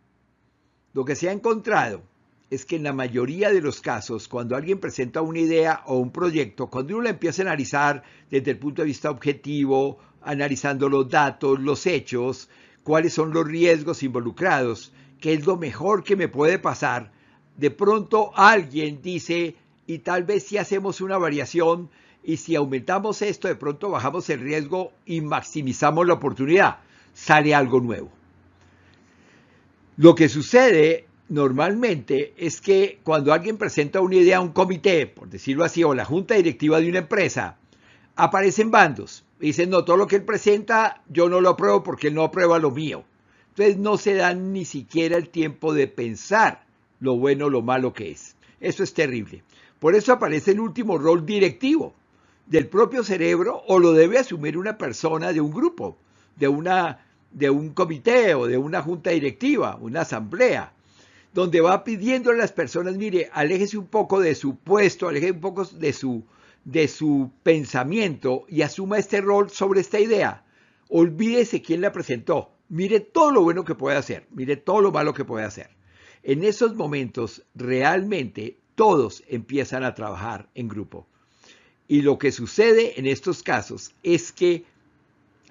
Lo 0.94 1.04
que 1.04 1.14
se 1.14 1.28
ha 1.28 1.32
encontrado 1.32 2.02
es 2.50 2.64
que 2.64 2.76
en 2.76 2.84
la 2.84 2.92
mayoría 2.92 3.50
de 3.50 3.60
los 3.60 3.80
casos, 3.80 4.28
cuando 4.28 4.54
alguien 4.54 4.78
presenta 4.78 5.20
una 5.20 5.40
idea 5.40 5.82
o 5.86 5.96
un 5.96 6.12
proyecto, 6.12 6.68
cuando 6.68 6.94
uno 6.94 7.04
la 7.04 7.10
empieza 7.10 7.42
a 7.42 7.46
analizar 7.46 8.04
desde 8.30 8.52
el 8.52 8.58
punto 8.58 8.82
de 8.82 8.86
vista 8.86 9.10
objetivo, 9.10 9.98
analizando 10.22 10.88
los 10.88 11.08
datos, 11.08 11.58
los 11.58 11.86
hechos, 11.86 12.48
cuáles 12.84 13.12
son 13.12 13.32
los 13.32 13.46
riesgos 13.46 14.02
involucrados, 14.02 14.92
qué 15.20 15.32
es 15.32 15.44
lo 15.44 15.56
mejor 15.56 16.04
que 16.04 16.14
me 16.14 16.28
puede 16.28 16.58
pasar, 16.58 17.10
de 17.56 17.70
pronto 17.70 18.30
alguien 18.36 19.00
dice, 19.02 19.56
y 19.86 19.98
tal 19.98 20.24
vez 20.24 20.44
si 20.44 20.58
hacemos 20.58 21.00
una 21.00 21.18
variación 21.18 21.90
y 22.22 22.36
si 22.36 22.54
aumentamos 22.54 23.22
esto, 23.22 23.48
de 23.48 23.56
pronto 23.56 23.90
bajamos 23.90 24.28
el 24.30 24.40
riesgo 24.40 24.92
y 25.04 25.20
maximizamos 25.20 26.06
la 26.06 26.14
oportunidad, 26.14 26.78
sale 27.12 27.54
algo 27.54 27.80
nuevo. 27.80 28.10
Lo 29.96 30.14
que 30.14 30.28
sucede 30.28 31.05
normalmente 31.28 32.34
es 32.36 32.60
que 32.60 33.00
cuando 33.02 33.32
alguien 33.32 33.56
presenta 33.56 34.00
una 34.00 34.16
idea 34.16 34.38
a 34.38 34.40
un 34.40 34.52
comité, 34.52 35.06
por 35.06 35.28
decirlo 35.28 35.64
así, 35.64 35.82
o 35.82 35.94
la 35.94 36.04
junta 36.04 36.34
directiva 36.34 36.80
de 36.80 36.88
una 36.88 37.00
empresa, 37.00 37.56
aparecen 38.14 38.70
bandos. 38.70 39.24
Dicen, 39.40 39.70
no, 39.70 39.84
todo 39.84 39.96
lo 39.96 40.06
que 40.06 40.16
él 40.16 40.24
presenta 40.24 41.02
yo 41.08 41.28
no 41.28 41.40
lo 41.40 41.50
apruebo 41.50 41.82
porque 41.82 42.08
él 42.08 42.14
no 42.14 42.24
aprueba 42.24 42.58
lo 42.58 42.70
mío. 42.70 43.04
Entonces 43.50 43.76
no 43.78 43.96
se 43.98 44.14
dan 44.14 44.52
ni 44.52 44.64
siquiera 44.64 45.16
el 45.16 45.28
tiempo 45.28 45.74
de 45.74 45.88
pensar 45.88 46.64
lo 47.00 47.16
bueno 47.16 47.46
o 47.46 47.50
lo 47.50 47.62
malo 47.62 47.92
que 47.92 48.10
es. 48.10 48.36
Eso 48.60 48.82
es 48.82 48.94
terrible. 48.94 49.42
Por 49.78 49.94
eso 49.94 50.12
aparece 50.12 50.52
el 50.52 50.60
último 50.60 50.96
rol 50.96 51.26
directivo 51.26 51.94
del 52.46 52.68
propio 52.68 53.02
cerebro 53.02 53.62
o 53.66 53.78
lo 53.78 53.92
debe 53.92 54.18
asumir 54.18 54.56
una 54.56 54.78
persona 54.78 55.32
de 55.32 55.40
un 55.40 55.50
grupo, 55.50 55.98
de, 56.36 56.48
una, 56.48 57.04
de 57.32 57.50
un 57.50 57.70
comité 57.70 58.34
o 58.34 58.46
de 58.46 58.56
una 58.56 58.80
junta 58.80 59.10
directiva, 59.10 59.76
una 59.80 60.02
asamblea 60.02 60.72
donde 61.36 61.60
va 61.60 61.84
pidiendo 61.84 62.30
a 62.30 62.34
las 62.34 62.50
personas, 62.50 62.96
mire, 62.96 63.28
aléjese 63.30 63.76
un 63.76 63.88
poco 63.88 64.20
de 64.20 64.34
su 64.34 64.56
puesto, 64.56 65.06
aléjese 65.06 65.32
un 65.32 65.40
poco 65.40 65.66
de 65.66 65.92
su, 65.92 66.24
de 66.64 66.88
su 66.88 67.30
pensamiento 67.42 68.46
y 68.48 68.62
asuma 68.62 68.96
este 68.96 69.20
rol 69.20 69.50
sobre 69.50 69.82
esta 69.82 70.00
idea. 70.00 70.46
Olvídese 70.88 71.60
quién 71.60 71.82
la 71.82 71.92
presentó. 71.92 72.52
Mire 72.70 73.00
todo 73.00 73.32
lo 73.32 73.42
bueno 73.42 73.66
que 73.66 73.74
puede 73.74 73.98
hacer, 73.98 74.26
mire 74.30 74.56
todo 74.56 74.80
lo 74.80 74.92
malo 74.92 75.12
que 75.12 75.26
puede 75.26 75.44
hacer. 75.44 75.68
En 76.22 76.42
esos 76.42 76.74
momentos, 76.74 77.42
realmente 77.54 78.56
todos 78.74 79.22
empiezan 79.28 79.84
a 79.84 79.94
trabajar 79.94 80.48
en 80.54 80.68
grupo. 80.68 81.06
Y 81.86 82.00
lo 82.00 82.16
que 82.16 82.32
sucede 82.32 82.98
en 82.98 83.06
estos 83.06 83.42
casos 83.42 83.94
es 84.02 84.32
que 84.32 84.64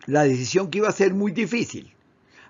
la 0.07 0.23
decisión 0.23 0.71
que 0.71 0.79
iba 0.79 0.89
a 0.89 0.93
ser 0.93 1.13
muy 1.13 1.31
difícil, 1.31 1.93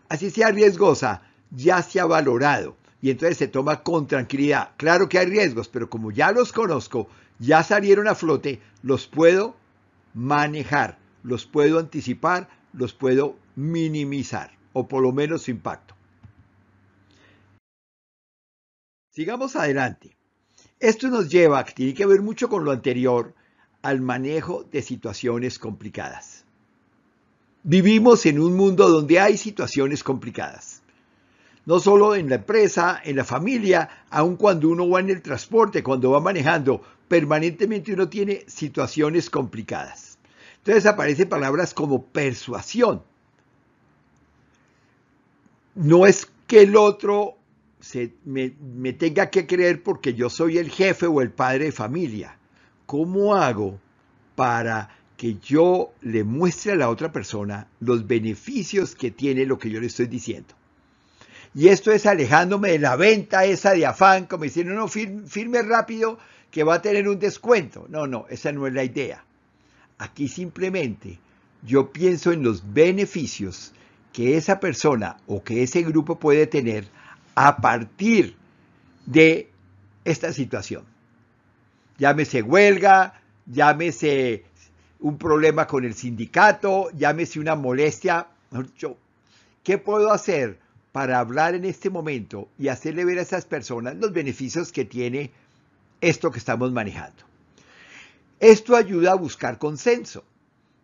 así 0.08 0.30
sea 0.30 0.52
riesgosa, 0.52 1.24
ya 1.52 1.84
se 1.84 2.00
ha 2.00 2.06
valorado 2.06 2.78
y 3.02 3.12
entonces 3.12 3.38
se 3.38 3.48
toma 3.48 3.84
con 3.84 4.08
tranquilidad. 4.08 4.72
Claro 4.78 5.10
que 5.10 5.20
hay 5.20 5.28
riesgos, 5.28 5.68
pero 5.68 5.90
como 5.90 6.12
ya 6.12 6.32
los 6.32 6.52
conozco, 6.52 7.08
ya 7.40 7.64
salieron 7.64 8.08
a 8.08 8.16
flote, 8.16 8.62
los 8.82 9.08
puedo 9.08 9.56
manejar, 10.14 10.98
los 11.24 11.46
puedo 11.46 11.80
anticipar, 11.80 12.50
los 12.74 12.94
puedo 12.94 13.38
minimizar, 13.56 14.58
o 14.74 14.88
por 14.88 15.04
lo 15.04 15.12
menos 15.12 15.44
su 15.44 15.52
impacto. 15.52 15.96
Sigamos 19.12 19.56
adelante. 19.56 20.16
Esto 20.80 21.08
nos 21.08 21.30
lleva, 21.30 21.64
que 21.64 21.74
tiene 21.74 21.94
que 21.94 22.06
ver 22.06 22.22
mucho 22.22 22.50
con 22.50 22.66
lo 22.66 22.72
anterior, 22.72 23.34
al 23.82 24.02
manejo 24.02 24.64
de 24.64 24.82
situaciones 24.82 25.60
complicadas. 25.60 26.44
Vivimos 27.64 28.26
en 28.26 28.40
un 28.40 28.56
mundo 28.56 28.90
donde 28.90 29.20
hay 29.20 29.38
situaciones 29.38 30.04
complicadas 30.04 30.82
no 31.66 31.80
solo 31.80 32.16
en 32.16 32.30
la 32.30 32.36
empresa, 32.36 33.02
en 33.04 33.16
la 33.16 33.24
familia, 33.24 34.06
aun 34.10 34.36
cuando 34.36 34.70
uno 34.70 34.88
va 34.88 35.00
en 35.00 35.10
el 35.10 35.22
transporte, 35.22 35.84
cuando 35.84 36.12
va 36.12 36.20
manejando, 36.20 36.82
permanentemente 37.08 37.94
uno 37.94 38.08
tiene 38.08 38.44
situaciones 38.48 39.30
complicadas. 39.30 40.18
Entonces 40.58 40.86
aparecen 40.86 41.30
palabras 41.30 41.74
como 41.74 42.04
persuasión. 42.04 43.04
No 45.76 46.06
es 46.06 46.28
que 46.48 46.62
el 46.62 46.76
otro 46.76 47.38
se, 47.80 48.14
me, 48.24 48.54
me 48.60 48.94
tenga 48.94 49.30
que 49.30 49.46
creer 49.46 49.84
porque 49.84 50.14
yo 50.14 50.30
soy 50.30 50.58
el 50.58 50.70
jefe 50.70 51.08
o 51.08 51.22
el 51.22 51.32
padre 51.32 51.66
de 51.66 51.72
familia. 51.72 52.38
¿Cómo 52.86 53.36
hago 53.36 53.80
para 54.36 54.90
que 55.18 55.36
yo 55.36 55.94
le 56.02 56.24
muestre 56.24 56.74
a 56.74 56.76
la 56.76 56.90
otra 56.90 57.12
persona 57.12 57.68
los 57.80 58.06
beneficios 58.08 58.96
que 58.96 59.12
tiene 59.12 59.46
lo 59.46 59.58
que 59.58 59.70
yo 59.70 59.80
le 59.80 59.88
estoy 59.88 60.08
diciendo? 60.08 60.54
Y 61.56 61.70
esto 61.70 61.94
es 61.94 62.06
alejándome 62.06 62.72
de 62.72 62.80
la 62.80 62.98
venta 62.98 63.46
esa 63.46 63.72
de 63.72 63.86
afán, 63.86 64.26
como 64.26 64.44
diciendo, 64.44 64.74
no, 64.74 64.90
firme, 64.90 65.62
rápido 65.62 66.20
que 66.52 66.66
va 66.66 66.76
a 66.76 66.82
tener 66.82 67.08
un 67.08 67.18
descuento. 67.18 67.86
No, 67.88 68.08
no, 68.08 68.26
esa 68.30 68.52
no 68.52 68.68
es 68.68 68.74
la 68.74 68.84
idea. 68.84 69.24
Aquí 69.98 70.28
simplemente 70.28 71.18
yo 71.64 71.94
pienso 71.94 72.34
en 72.34 72.44
los 72.44 72.74
beneficios 72.74 73.72
que 74.12 74.36
esa 74.36 74.60
persona 74.60 75.16
o 75.28 75.44
que 75.44 75.64
ese 75.64 75.82
grupo 75.84 76.20
puede 76.20 76.46
tener 76.46 76.90
a 77.36 77.56
partir 77.56 78.36
de 79.06 79.50
esta 80.04 80.34
situación. 80.34 80.84
Llámese 81.98 82.42
huelga, 82.42 83.22
llámese 83.46 84.44
un 85.00 85.18
problema 85.18 85.68
con 85.68 85.86
el 85.86 85.94
sindicato, 85.94 86.90
llámese 86.92 87.40
una 87.40 87.56
molestia. 87.56 88.28
¿Qué 89.64 89.78
puedo 89.78 90.12
hacer 90.12 90.65
para 90.96 91.20
hablar 91.20 91.56
en 91.56 91.66
este 91.66 91.90
momento 91.90 92.48
y 92.58 92.70
hacerle 92.70 93.04
ver 93.04 93.20
a 93.20 93.24
esas 93.24 93.44
personas 93.44 93.98
los 93.98 94.14
beneficios 94.14 94.72
que 94.72 94.86
tiene 94.86 95.30
esto 96.00 96.32
que 96.32 96.40
estamos 96.40 96.72
manejando. 96.72 97.22
Esto 98.40 98.78
ayuda 98.78 99.12
a 99.12 99.16
buscar 99.16 99.58
consenso. 99.58 100.24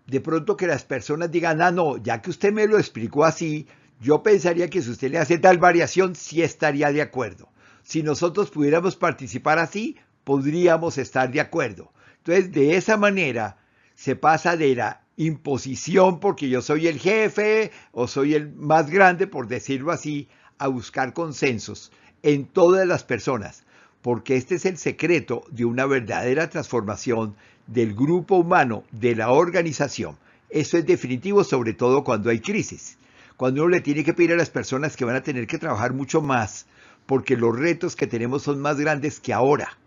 De 0.08 0.20
pronto 0.20 0.58
que 0.58 0.68
las 0.68 0.84
personas 0.84 1.32
digan, 1.32 1.62
ah, 1.62 1.72
no, 1.72 1.96
ya 1.96 2.22
que 2.22 2.30
usted 2.30 2.52
me 2.52 2.68
lo 2.68 2.78
explicó 2.78 3.24
así, 3.24 3.68
yo 4.02 4.22
pensaría 4.22 4.70
que 4.70 4.82
si 4.82 4.90
usted 4.90 5.12
le 5.12 5.18
hace 5.18 5.38
tal 5.38 5.60
variación, 5.60 6.14
sí 6.14 6.42
estaría 6.42 6.92
de 6.92 7.04
acuerdo. 7.04 7.48
Si 7.82 8.04
nosotros 8.04 8.52
pudiéramos 8.52 8.98
participar 8.98 9.60
así, 9.60 9.96
podríamos 10.26 10.98
estar 10.98 11.32
de 11.32 11.40
acuerdo. 11.40 11.94
Entonces, 12.18 12.52
de 12.52 12.76
esa 12.76 12.98
manera 12.98 13.60
se 13.96 14.18
pasa 14.18 14.58
de 14.58 14.76
la 14.76 15.01
imposición 15.18 16.20
porque 16.20 16.50
yo 16.50 16.62
soy 16.62 16.88
el 16.88 17.00
jefe 17.00 17.72
o 17.92 18.08
soy 18.08 18.36
el 18.36 18.54
más 18.54 18.90
grande, 18.90 19.28
por 19.28 19.48
decirlo 19.48 19.92
así, 19.92 20.28
a 20.58 20.68
buscar 20.68 21.14
consensos 21.14 21.92
en 22.24 22.46
todas 22.46 22.88
las 22.88 23.04
personas, 23.04 23.64
porque 24.02 24.36
este 24.36 24.56
es 24.56 24.66
el 24.66 24.78
secreto 24.78 25.44
de 25.50 25.66
una 25.66 25.86
verdadera 25.86 26.50
transformación 26.50 27.36
del 27.68 27.94
grupo 27.94 28.36
humano, 28.36 28.84
de 28.92 29.16
la 29.16 29.32
organización. 29.32 30.18
Eso 30.50 30.78
es 30.78 30.86
definitivo, 30.86 31.44
sobre 31.44 31.74
todo 31.74 32.04
cuando 32.04 32.30
hay 32.30 32.40
crisis. 32.40 32.98
Cuando 33.38 33.62
uno 33.64 33.72
le 33.72 33.82
tiene 33.82 34.04
que 34.04 34.14
pedir 34.14 34.34
a 34.34 34.38
las 34.38 34.50
personas 34.50 34.96
que 34.96 35.06
van 35.06 35.16
a 35.16 35.24
tener 35.24 35.48
que 35.48 35.58
trabajar 35.58 35.94
mucho 35.94 36.22
más, 36.22 36.68
porque 37.06 37.38
los 37.38 37.58
retos 37.58 37.96
que 37.96 38.08
tenemos 38.08 38.44
son 38.44 38.60
más 38.60 38.80
grandes 38.80 39.20
que 39.20 39.34
ahora. 39.34 39.78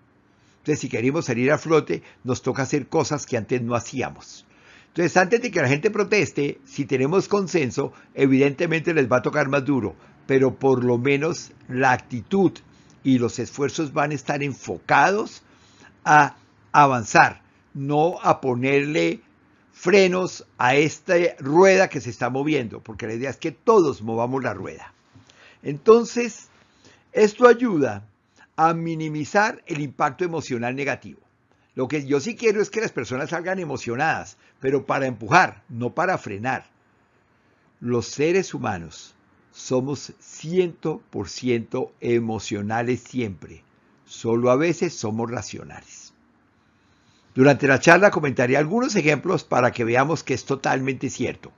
Entonces, 0.58 0.80
si 0.80 0.88
queremos 0.88 1.26
salir 1.26 1.52
a 1.52 1.58
flote, 1.58 2.02
nos 2.24 2.42
toca 2.42 2.62
hacer 2.62 2.86
cosas 2.86 3.26
que 3.26 3.36
antes 3.36 3.62
no 3.62 3.74
hacíamos. 3.74 4.46
Entonces, 4.94 5.16
antes 5.16 5.42
de 5.42 5.50
que 5.50 5.60
la 5.60 5.66
gente 5.66 5.90
proteste, 5.90 6.60
si 6.64 6.84
tenemos 6.84 7.26
consenso, 7.26 7.92
evidentemente 8.14 8.94
les 8.94 9.10
va 9.10 9.16
a 9.16 9.22
tocar 9.22 9.48
más 9.48 9.64
duro, 9.64 9.96
pero 10.28 10.54
por 10.54 10.84
lo 10.84 10.98
menos 10.98 11.50
la 11.66 11.90
actitud 11.90 12.52
y 13.02 13.18
los 13.18 13.40
esfuerzos 13.40 13.92
van 13.92 14.12
a 14.12 14.14
estar 14.14 14.44
enfocados 14.44 15.42
a 16.04 16.36
avanzar, 16.70 17.42
no 17.74 18.20
a 18.22 18.40
ponerle 18.40 19.20
frenos 19.72 20.46
a 20.58 20.76
esta 20.76 21.14
rueda 21.40 21.88
que 21.88 22.00
se 22.00 22.10
está 22.10 22.30
moviendo, 22.30 22.80
porque 22.80 23.08
la 23.08 23.14
idea 23.14 23.30
es 23.30 23.36
que 23.36 23.50
todos 23.50 24.00
movamos 24.00 24.44
la 24.44 24.54
rueda. 24.54 24.94
Entonces, 25.64 26.50
esto 27.12 27.48
ayuda 27.48 28.06
a 28.54 28.74
minimizar 28.74 29.60
el 29.66 29.80
impacto 29.80 30.24
emocional 30.24 30.76
negativo. 30.76 31.23
Lo 31.74 31.88
que 31.88 32.06
yo 32.06 32.20
sí 32.20 32.36
quiero 32.36 32.62
es 32.62 32.70
que 32.70 32.80
las 32.80 32.92
personas 32.92 33.30
salgan 33.30 33.58
emocionadas, 33.58 34.36
pero 34.60 34.86
para 34.86 35.06
empujar, 35.06 35.62
no 35.68 35.94
para 35.94 36.18
frenar. 36.18 36.66
Los 37.80 38.06
seres 38.06 38.54
humanos 38.54 39.14
somos 39.52 40.12
100% 40.20 41.90
emocionales 42.00 43.00
siempre. 43.00 43.64
Solo 44.04 44.50
a 44.50 44.56
veces 44.56 44.94
somos 44.94 45.30
racionales. 45.30 46.12
Durante 47.34 47.66
la 47.66 47.80
charla 47.80 48.12
comentaré 48.12 48.56
algunos 48.56 48.94
ejemplos 48.94 49.42
para 49.42 49.72
que 49.72 49.82
veamos 49.82 50.22
que 50.22 50.34
es 50.34 50.44
totalmente 50.44 51.10
cierto. 51.10 51.50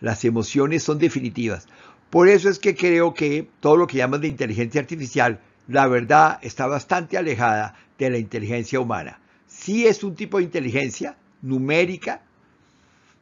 Las 0.00 0.24
emociones 0.24 0.82
son 0.82 0.98
definitivas. 0.98 1.68
Por 2.08 2.28
eso 2.28 2.48
es 2.48 2.58
que 2.58 2.74
creo 2.74 3.12
que 3.12 3.50
todo 3.60 3.76
lo 3.76 3.86
que 3.86 3.98
llaman 3.98 4.22
de 4.22 4.28
inteligencia 4.28 4.80
artificial, 4.80 5.40
la 5.66 5.86
verdad 5.86 6.38
está 6.40 6.66
bastante 6.66 7.18
alejada 7.18 7.74
de 7.98 8.08
la 8.08 8.16
inteligencia 8.16 8.80
humana. 8.80 9.20
Sí 9.48 9.86
es 9.86 10.04
un 10.04 10.14
tipo 10.14 10.38
de 10.38 10.44
inteligencia 10.44 11.16
numérica, 11.42 12.22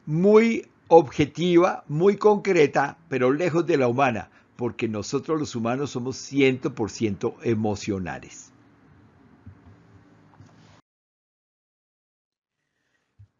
muy 0.05 0.67
objetiva, 0.87 1.83
muy 1.87 2.17
concreta, 2.17 2.97
pero 3.09 3.31
lejos 3.31 3.65
de 3.65 3.77
la 3.77 3.87
humana, 3.87 4.29
porque 4.55 4.87
nosotros 4.87 5.39
los 5.39 5.55
humanos 5.55 5.91
somos 5.91 6.17
100% 6.17 7.35
emocionales. 7.43 8.51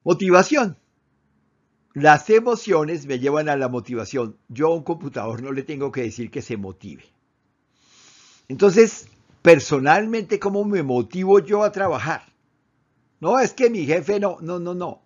Motivación. 0.04 0.78
Las 1.94 2.30
emociones 2.30 3.06
me 3.08 3.20
llevan 3.20 3.50
a 3.50 3.58
la 3.58 3.68
motivación. 3.68 4.38
Yo 4.48 4.68
a 4.68 4.76
un 4.76 4.84
computador 4.84 5.42
no 5.42 5.52
le 5.52 5.64
tengo 5.64 5.92
que 5.92 6.04
decir 6.04 6.32
que 6.32 6.42
se 6.42 6.56
motive. 6.56 7.04
Entonces, 8.48 9.10
personalmente, 9.42 10.40
¿cómo 10.40 10.64
me 10.64 10.84
motivo 10.84 11.40
yo 11.40 11.64
a 11.64 11.72
trabajar? 11.72 12.37
No, 13.20 13.40
es 13.40 13.54
que 13.54 13.70
mi 13.70 13.86
jefe 13.86 14.20
no, 14.20 14.38
no, 14.42 14.60
no, 14.60 14.76
no. 14.76 15.02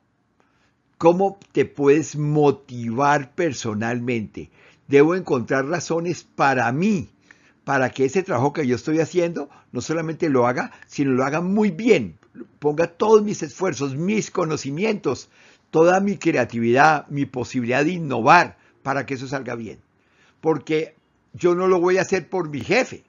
¿Cómo 0.97 1.39
te 1.53 1.65
puedes 1.65 2.17
motivar 2.17 3.33
personalmente? 3.33 4.51
Debo 4.87 5.15
encontrar 5.15 5.65
razones 5.65 6.23
para 6.23 6.71
mí, 6.71 7.09
para 7.63 7.89
que 7.89 8.05
ese 8.05 8.23
trabajo 8.23 8.53
que 8.53 8.67
yo 8.67 8.75
estoy 8.75 8.99
haciendo 8.99 9.49
no 9.71 9.81
solamente 9.81 10.29
lo 10.29 10.45
haga, 10.45 10.71
sino 10.87 11.11
lo 11.11 11.23
haga 11.23 11.41
muy 11.41 11.71
bien. 11.71 12.17
Ponga 12.59 12.87
todos 12.87 13.23
mis 13.23 13.41
esfuerzos, 13.43 13.95
mis 13.95 14.29
conocimientos, 14.29 15.29
toda 15.69 16.01
mi 16.01 16.17
creatividad, 16.17 17.07
mi 17.07 17.25
posibilidad 17.25 17.85
de 17.85 17.93
innovar 17.93 18.57
para 18.83 19.05
que 19.05 19.13
eso 19.13 19.27
salga 19.27 19.55
bien. 19.55 19.79
Porque 20.41 20.95
yo 21.33 21.55
no 21.55 21.67
lo 21.67 21.79
voy 21.79 21.97
a 21.97 22.01
hacer 22.01 22.29
por 22.29 22.49
mi 22.49 22.59
jefe, 22.59 23.03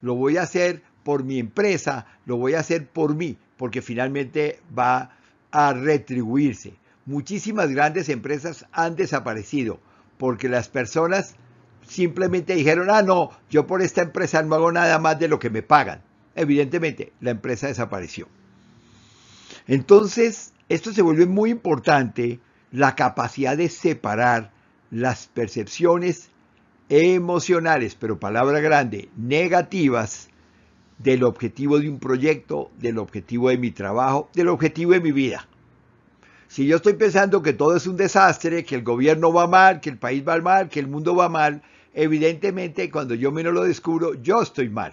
lo 0.00 0.14
voy 0.14 0.38
a 0.38 0.42
hacer 0.42 0.82
por 1.04 1.22
mi 1.22 1.38
empresa, 1.38 2.06
lo 2.24 2.36
voy 2.38 2.54
a 2.54 2.60
hacer 2.60 2.86
por 2.86 3.14
mí, 3.14 3.36
porque 3.58 3.82
finalmente 3.82 4.60
va 4.76 5.10
a 5.50 5.74
retribuirse. 5.74 6.72
Muchísimas 7.04 7.70
grandes 7.70 8.08
empresas 8.08 8.64
han 8.72 8.96
desaparecido 8.96 9.80
porque 10.16 10.48
las 10.48 10.68
personas 10.68 11.34
simplemente 11.86 12.54
dijeron, 12.54 12.88
ah, 12.90 13.02
no, 13.02 13.30
yo 13.50 13.66
por 13.66 13.82
esta 13.82 14.02
empresa 14.02 14.42
no 14.42 14.54
hago 14.54 14.72
nada 14.72 14.98
más 14.98 15.18
de 15.18 15.28
lo 15.28 15.38
que 15.38 15.50
me 15.50 15.62
pagan. 15.62 16.02
Evidentemente, 16.34 17.12
la 17.20 17.30
empresa 17.30 17.66
desapareció. 17.66 18.28
Entonces, 19.66 20.52
esto 20.68 20.92
se 20.92 21.02
vuelve 21.02 21.26
muy 21.26 21.50
importante, 21.50 22.40
la 22.70 22.94
capacidad 22.94 23.56
de 23.56 23.68
separar 23.68 24.52
las 24.90 25.26
percepciones 25.26 26.30
emocionales, 26.88 27.94
pero 27.94 28.20
palabra 28.20 28.60
grande, 28.60 29.08
negativas, 29.16 30.28
del 30.98 31.24
objetivo 31.24 31.78
de 31.78 31.88
un 31.88 31.98
proyecto, 31.98 32.70
del 32.78 32.98
objetivo 32.98 33.48
de 33.48 33.58
mi 33.58 33.70
trabajo, 33.70 34.28
del 34.34 34.48
objetivo 34.48 34.92
de 34.92 35.00
mi 35.00 35.12
vida. 35.12 35.48
Si 36.48 36.66
yo 36.66 36.76
estoy 36.76 36.94
pensando 36.94 37.42
que 37.42 37.52
todo 37.52 37.76
es 37.76 37.86
un 37.86 37.96
desastre, 37.96 38.64
que 38.64 38.74
el 38.74 38.82
gobierno 38.82 39.32
va 39.32 39.46
mal, 39.46 39.80
que 39.80 39.90
el 39.90 39.98
país 39.98 40.26
va 40.26 40.40
mal, 40.40 40.68
que 40.68 40.80
el 40.80 40.88
mundo 40.88 41.14
va 41.14 41.28
mal, 41.28 41.62
evidentemente 41.94 42.90
cuando 42.90 43.14
yo 43.14 43.30
menos 43.30 43.52
lo 43.52 43.64
descubro, 43.64 44.14
yo 44.14 44.42
estoy 44.42 44.68
mal. 44.68 44.92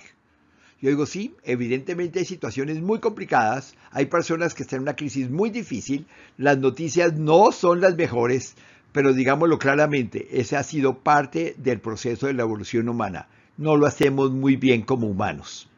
Yo 0.82 0.90
digo, 0.90 1.06
sí, 1.06 1.34
evidentemente 1.44 2.20
hay 2.20 2.26
situaciones 2.26 2.82
muy 2.82 3.00
complicadas, 3.00 3.76
hay 3.92 4.08
personas 4.08 4.54
que 4.54 4.64
están 4.64 4.78
en 4.78 4.84
una 4.84 4.96
crisis 4.96 5.30
muy 5.30 5.50
difícil, 5.50 6.06
las 6.38 6.58
noticias 6.58 7.14
no 7.14 7.52
son 7.54 7.80
las 7.80 7.96
mejores, 7.96 8.56
pero 8.92 9.14
digámoslo 9.14 9.58
claramente, 9.58 10.28
ese 10.40 10.58
ha 10.58 10.64
sido 10.64 11.00
parte 11.00 11.56
del 11.58 11.80
proceso 11.80 12.28
de 12.28 12.34
la 12.34 12.44
evolución 12.44 12.90
humana. 12.90 13.30
No 13.58 13.78
lo 13.78 13.88
hacemos 13.88 14.32
muy 14.32 14.58
bien 14.58 14.82
como 14.82 15.08
humanos. 15.08 15.70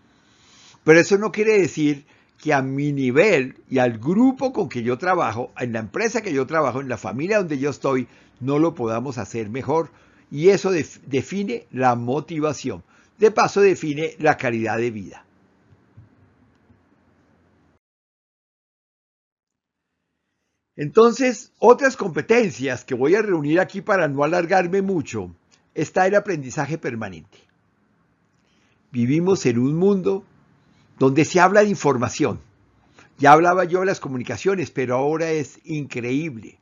Pero 0.88 1.02
eso 1.02 1.18
no 1.18 1.34
quiere 1.34 1.60
decir 1.60 2.06
que 2.42 2.54
a 2.54 2.62
mi 2.62 2.94
nivel 2.94 3.58
y 3.70 3.80
al 3.80 3.98
grupo 4.00 4.54
con 4.54 4.70
que 4.70 4.84
yo 4.84 4.98
trabajo, 4.98 5.52
en 5.60 5.74
la 5.74 5.80
empresa 5.80 6.22
que 6.22 6.32
yo 6.32 6.48
trabajo, 6.48 6.80
en 6.80 6.88
la 6.88 6.96
familia 6.96 7.40
donde 7.40 7.60
yo 7.60 7.72
estoy, 7.72 8.08
no 8.40 8.58
lo 8.58 8.74
podamos 8.74 9.18
hacer 9.18 9.50
mejor. 9.50 9.90
Y 10.32 10.48
eso 10.48 10.72
define 10.72 11.68
la 11.72 11.96
motivación. 11.96 12.86
De 13.18 13.32
paso, 13.32 13.60
define 13.60 14.16
la 14.20 14.38
calidad 14.38 14.78
de 14.78 14.92
vida. 14.92 15.26
Entonces, 20.78 21.52
otras 21.60 21.98
competencias 21.98 22.86
que 22.86 22.96
voy 22.96 23.16
a 23.16 23.22
reunir 23.22 23.60
aquí 23.60 23.82
para 23.82 24.08
no 24.08 24.24
alargarme 24.24 24.82
mucho, 24.82 25.36
está 25.76 26.08
el 26.08 26.16
aprendizaje 26.16 26.78
permanente. 26.78 27.40
Vivimos 28.94 29.46
en 29.46 29.60
un 29.60 29.76
mundo 29.76 30.24
donde 30.98 31.26
se 31.26 31.40
habla 31.40 31.62
de 31.62 31.70
información. 31.70 32.40
Ya 33.18 33.32
hablaba 33.32 33.64
yo 33.66 33.80
de 33.82 33.86
las 33.88 34.00
comunicaciones, 34.00 34.72
pero 34.72 34.96
ahora 34.96 35.32
es 35.32 35.60
increíble. 35.64 36.60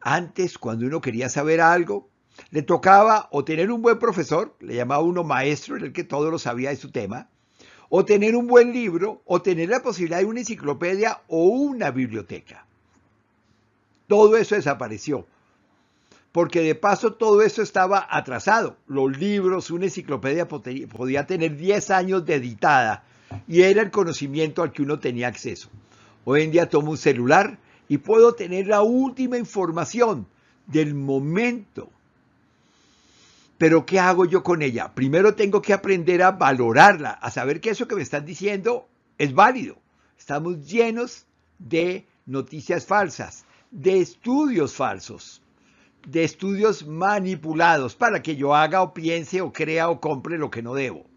Antes, 0.00 0.58
cuando 0.58 0.86
uno 0.86 1.00
quería 1.00 1.28
saber 1.28 1.60
algo, 1.60 2.08
le 2.50 2.62
tocaba 2.62 3.28
o 3.32 3.44
tener 3.44 3.70
un 3.70 3.82
buen 3.82 3.98
profesor, 3.98 4.54
le 4.60 4.76
llamaba 4.76 5.02
uno 5.02 5.24
maestro, 5.24 5.76
en 5.76 5.84
el 5.84 5.92
que 5.92 6.04
todo 6.04 6.30
lo 6.30 6.38
sabía 6.38 6.70
de 6.70 6.76
su 6.76 6.90
tema, 6.90 7.28
o 7.88 8.04
tener 8.04 8.36
un 8.36 8.46
buen 8.46 8.72
libro, 8.72 9.22
o 9.24 9.42
tener 9.42 9.68
la 9.68 9.82
posibilidad 9.82 10.18
de 10.18 10.26
una 10.26 10.40
enciclopedia 10.40 11.20
o 11.26 11.44
una 11.44 11.90
biblioteca. 11.90 12.66
Todo 14.06 14.36
eso 14.36 14.54
desapareció, 14.54 15.26
porque 16.32 16.62
de 16.62 16.74
paso 16.76 17.14
todo 17.14 17.42
eso 17.42 17.62
estaba 17.62 18.06
atrasado. 18.10 18.76
Los 18.86 19.18
libros, 19.18 19.70
una 19.70 19.86
enciclopedia 19.86 20.46
podía 20.48 21.26
tener 21.26 21.56
10 21.56 21.90
años 21.90 22.24
de 22.24 22.36
editada 22.36 23.04
y 23.46 23.62
era 23.62 23.82
el 23.82 23.90
conocimiento 23.90 24.62
al 24.62 24.72
que 24.72 24.82
uno 24.82 24.98
tenía 24.98 25.28
acceso. 25.28 25.68
Hoy 26.24 26.42
en 26.42 26.50
día 26.50 26.68
tomo 26.68 26.90
un 26.90 26.96
celular 26.96 27.58
y 27.88 27.98
puedo 27.98 28.34
tener 28.34 28.66
la 28.66 28.82
última 28.82 29.38
información 29.38 30.26
del 30.66 30.94
momento. 30.94 31.90
Pero 33.58 33.84
¿qué 33.84 33.98
hago 33.98 34.24
yo 34.24 34.42
con 34.42 34.62
ella? 34.62 34.92
Primero 34.94 35.34
tengo 35.34 35.60
que 35.60 35.72
aprender 35.72 36.22
a 36.22 36.30
valorarla, 36.30 37.10
a 37.10 37.30
saber 37.30 37.60
que 37.60 37.70
eso 37.70 37.86
que 37.86 37.96
me 37.96 38.02
están 38.02 38.24
diciendo 38.24 38.88
es 39.18 39.34
válido. 39.34 39.76
Estamos 40.18 40.66
llenos 40.66 41.26
de 41.58 42.06
noticias 42.26 42.86
falsas, 42.86 43.44
de 43.70 44.00
estudios 44.00 44.74
falsos, 44.74 45.42
de 46.06 46.24
estudios 46.24 46.86
manipulados 46.86 47.96
para 47.96 48.22
que 48.22 48.36
yo 48.36 48.54
haga 48.54 48.82
o 48.82 48.94
piense 48.94 49.40
o 49.40 49.52
crea 49.52 49.90
o 49.90 50.00
compre 50.00 50.38
lo 50.38 50.50
que 50.50 50.62
no 50.62 50.74
debo. 50.74 51.09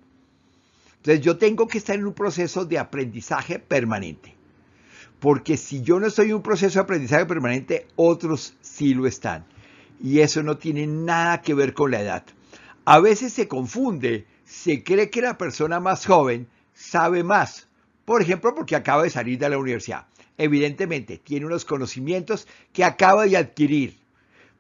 Entonces 1.04 1.26
yo 1.26 1.36
tengo 1.36 1.68
que 1.68 1.80
estar 1.80 1.98
en 1.98 2.06
un 2.06 2.14
proceso 2.14 2.64
de 2.64 2.80
aprendizaje 2.80 3.60
permanente. 3.60 4.38
Porque 5.20 5.58
si 5.58 5.82
yo 5.82 6.00
no 6.00 6.08
estoy 6.08 6.30
en 6.30 6.36
un 6.36 6.42
proceso 6.42 6.80
de 6.80 6.84
aprendizaje 6.84 7.26
permanente, 7.26 7.88
otros 7.98 8.56
sí 8.62 8.94
lo 8.94 9.06
están. 9.06 9.44
Y 10.02 10.22
eso 10.22 10.44
no 10.44 10.58
tiene 10.58 10.88
nada 10.88 11.42
que 11.42 11.54
ver 11.54 11.74
con 11.74 11.92
la 11.92 12.00
edad. 12.00 12.24
A 12.86 13.02
veces 13.02 13.34
se 13.34 13.50
confunde, 13.50 14.28
se 14.46 14.82
cree 14.86 15.10
que 15.10 15.22
la 15.22 15.38
persona 15.38 15.82
más 15.82 16.06
joven 16.06 16.48
sabe 16.74 17.22
más. 17.22 17.68
Por 18.06 18.22
ejemplo, 18.22 18.56
porque 18.56 18.78
acaba 18.78 19.04
de 19.04 19.10
salir 19.10 19.38
de 19.38 19.50
la 19.50 19.58
universidad. 19.58 20.08
Evidentemente, 20.38 21.18
tiene 21.18 21.46
unos 21.46 21.66
conocimientos 21.66 22.48
que 22.72 22.86
acaba 22.86 23.26
de 23.26 23.36
adquirir. 23.36 23.98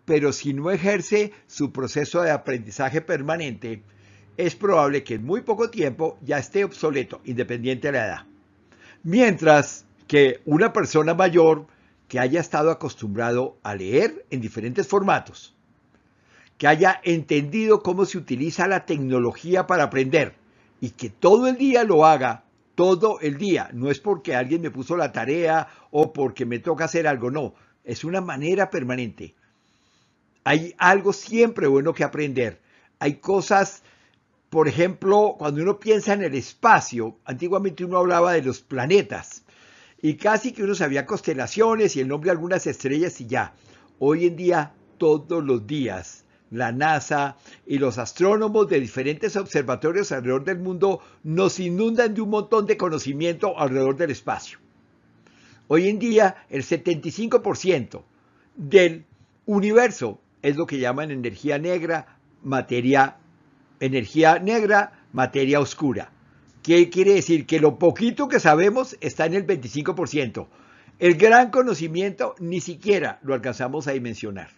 Pero 0.03 0.33
si 0.33 0.53
no 0.53 0.71
ejerce 0.71 1.31
su 1.47 1.71
proceso 1.71 2.21
de 2.21 2.31
aprendizaje 2.31 2.99
permanente, 2.99 3.81
es 4.37 4.55
probable 4.55 5.03
que 5.03 5.15
en 5.15 5.25
muy 5.25 5.41
poco 5.41 5.69
tiempo 5.69 6.17
ya 6.21 6.37
esté 6.37 6.63
obsoleto, 6.63 7.21
independiente 7.25 7.87
de 7.87 7.97
la 7.97 8.05
edad. 8.05 8.25
Mientras 9.03 9.85
que 10.07 10.41
una 10.45 10.73
persona 10.73 11.13
mayor 11.13 11.67
que 12.07 12.19
haya 12.19 12.39
estado 12.39 12.71
acostumbrado 12.71 13.57
a 13.63 13.75
leer 13.75 14.25
en 14.29 14.41
diferentes 14.41 14.87
formatos, 14.87 15.55
que 16.57 16.67
haya 16.67 17.01
entendido 17.03 17.81
cómo 17.81 18.05
se 18.05 18.17
utiliza 18.17 18.67
la 18.67 18.85
tecnología 18.85 19.67
para 19.67 19.83
aprender 19.83 20.35
y 20.79 20.91
que 20.91 21.09
todo 21.09 21.47
el 21.47 21.57
día 21.57 21.83
lo 21.83 22.05
haga, 22.05 22.43
todo 22.75 23.19
el 23.19 23.37
día, 23.37 23.69
no 23.73 23.89
es 23.89 23.99
porque 23.99 24.35
alguien 24.35 24.61
me 24.61 24.71
puso 24.71 24.95
la 24.97 25.11
tarea 25.11 25.67
o 25.91 26.13
porque 26.13 26.45
me 26.45 26.59
toca 26.59 26.85
hacer 26.85 27.07
algo, 27.07 27.31
no, 27.31 27.53
es 27.83 28.03
una 28.03 28.21
manera 28.21 28.69
permanente. 28.69 29.35
Hay 30.43 30.73
algo 30.77 31.13
siempre 31.13 31.67
bueno 31.67 31.93
que 31.93 32.03
aprender. 32.03 32.61
Hay 32.99 33.15
cosas 33.15 33.83
por 34.53 34.67
ejemplo, 34.67 35.33
cuando 35.39 35.63
uno 35.63 35.79
piensa 35.79 36.13
en 36.13 36.21
el 36.21 36.35
espacio, 36.35 37.17
antiguamente 37.25 37.83
uno 37.85 37.97
hablaba 37.97 38.33
de 38.33 38.43
los 38.43 38.61
planetas 38.61 39.45
y 39.99 40.13
casi 40.13 40.51
que 40.51 40.61
uno 40.61 40.75
sabía 40.75 41.07
constelaciones 41.07 41.95
y 41.95 42.01
el 42.01 42.07
nombre 42.07 42.27
de 42.27 42.33
algunas 42.33 42.67
estrellas 42.67 43.19
y 43.19 43.25
ya. 43.25 43.55
Hoy 43.97 44.27
en 44.27 44.35
día, 44.35 44.73
todos 44.99 45.43
los 45.43 45.65
días, 45.65 46.25
la 46.51 46.71
NASA 46.71 47.35
y 47.65 47.79
los 47.79 47.97
astrónomos 47.97 48.69
de 48.69 48.79
diferentes 48.79 49.35
observatorios 49.37 50.11
alrededor 50.11 50.43
del 50.43 50.59
mundo 50.59 50.99
nos 51.23 51.59
inundan 51.59 52.13
de 52.13 52.21
un 52.21 52.29
montón 52.29 52.67
de 52.67 52.77
conocimiento 52.77 53.57
alrededor 53.57 53.97
del 53.97 54.11
espacio. 54.11 54.59
Hoy 55.67 55.89
en 55.89 55.97
día 55.97 56.45
el 56.51 56.61
75% 56.61 58.03
del 58.55 59.03
universo 59.47 60.21
es 60.43 60.57
lo 60.57 60.67
que 60.67 60.77
llaman 60.77 61.09
energía 61.09 61.57
negra, 61.57 62.19
materia, 62.43 63.17
energía 63.85 64.39
negra, 64.39 64.93
materia 65.11 65.59
oscura. 65.59 66.09
¿Qué 66.61 66.89
quiere 66.89 67.15
decir? 67.15 67.45
Que 67.45 67.59
lo 67.59 67.77
poquito 67.77 68.29
que 68.29 68.39
sabemos 68.39 68.97
está 69.01 69.25
en 69.25 69.33
el 69.33 69.45
25%. 69.45 70.47
El 70.99 71.15
gran 71.15 71.51
conocimiento 71.51 72.35
ni 72.39 72.61
siquiera 72.61 73.19
lo 73.23 73.33
alcanzamos 73.33 73.87
a 73.87 73.91
dimensionar. 73.91 74.49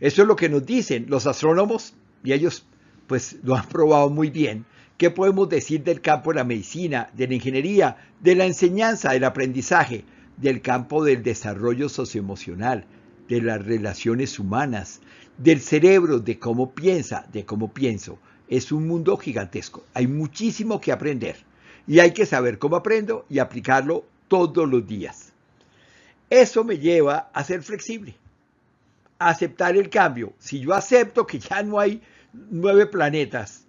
Eso 0.00 0.22
es 0.22 0.28
lo 0.28 0.34
que 0.34 0.48
nos 0.48 0.66
dicen 0.66 1.06
los 1.08 1.26
astrónomos 1.26 1.94
y 2.24 2.32
ellos 2.32 2.66
pues 3.06 3.36
lo 3.44 3.54
han 3.54 3.66
probado 3.68 4.10
muy 4.10 4.30
bien. 4.30 4.64
¿Qué 4.96 5.10
podemos 5.10 5.48
decir 5.48 5.84
del 5.84 6.00
campo 6.00 6.30
de 6.30 6.36
la 6.38 6.44
medicina, 6.44 7.10
de 7.14 7.28
la 7.28 7.34
ingeniería, 7.34 7.96
de 8.20 8.34
la 8.34 8.46
enseñanza, 8.46 9.12
del 9.12 9.22
aprendizaje, 9.22 10.04
del 10.36 10.60
campo 10.60 11.04
del 11.04 11.22
desarrollo 11.22 11.88
socioemocional, 11.88 12.84
de 13.28 13.40
las 13.40 13.64
relaciones 13.64 14.40
humanas, 14.40 15.00
del 15.36 15.60
cerebro, 15.60 16.18
de 16.18 16.40
cómo 16.40 16.74
piensa, 16.74 17.26
de 17.32 17.44
cómo 17.44 17.72
pienso? 17.72 18.18
Es 18.48 18.72
un 18.72 18.86
mundo 18.86 19.16
gigantesco. 19.16 19.84
Hay 19.94 20.06
muchísimo 20.06 20.80
que 20.80 20.92
aprender 20.92 21.36
y 21.86 22.00
hay 22.00 22.12
que 22.12 22.26
saber 22.26 22.58
cómo 22.58 22.76
aprendo 22.76 23.26
y 23.28 23.38
aplicarlo 23.38 24.04
todos 24.28 24.68
los 24.68 24.86
días. 24.86 25.32
Eso 26.30 26.64
me 26.64 26.78
lleva 26.78 27.30
a 27.32 27.44
ser 27.44 27.62
flexible 27.62 28.14
aceptar 29.18 29.76
el 29.76 29.90
cambio. 29.90 30.32
Si 30.38 30.60
yo 30.60 30.74
acepto 30.74 31.26
que 31.26 31.38
ya 31.38 31.62
no 31.62 31.78
hay 31.78 32.00
nueve 32.32 32.86
planetas, 32.86 33.64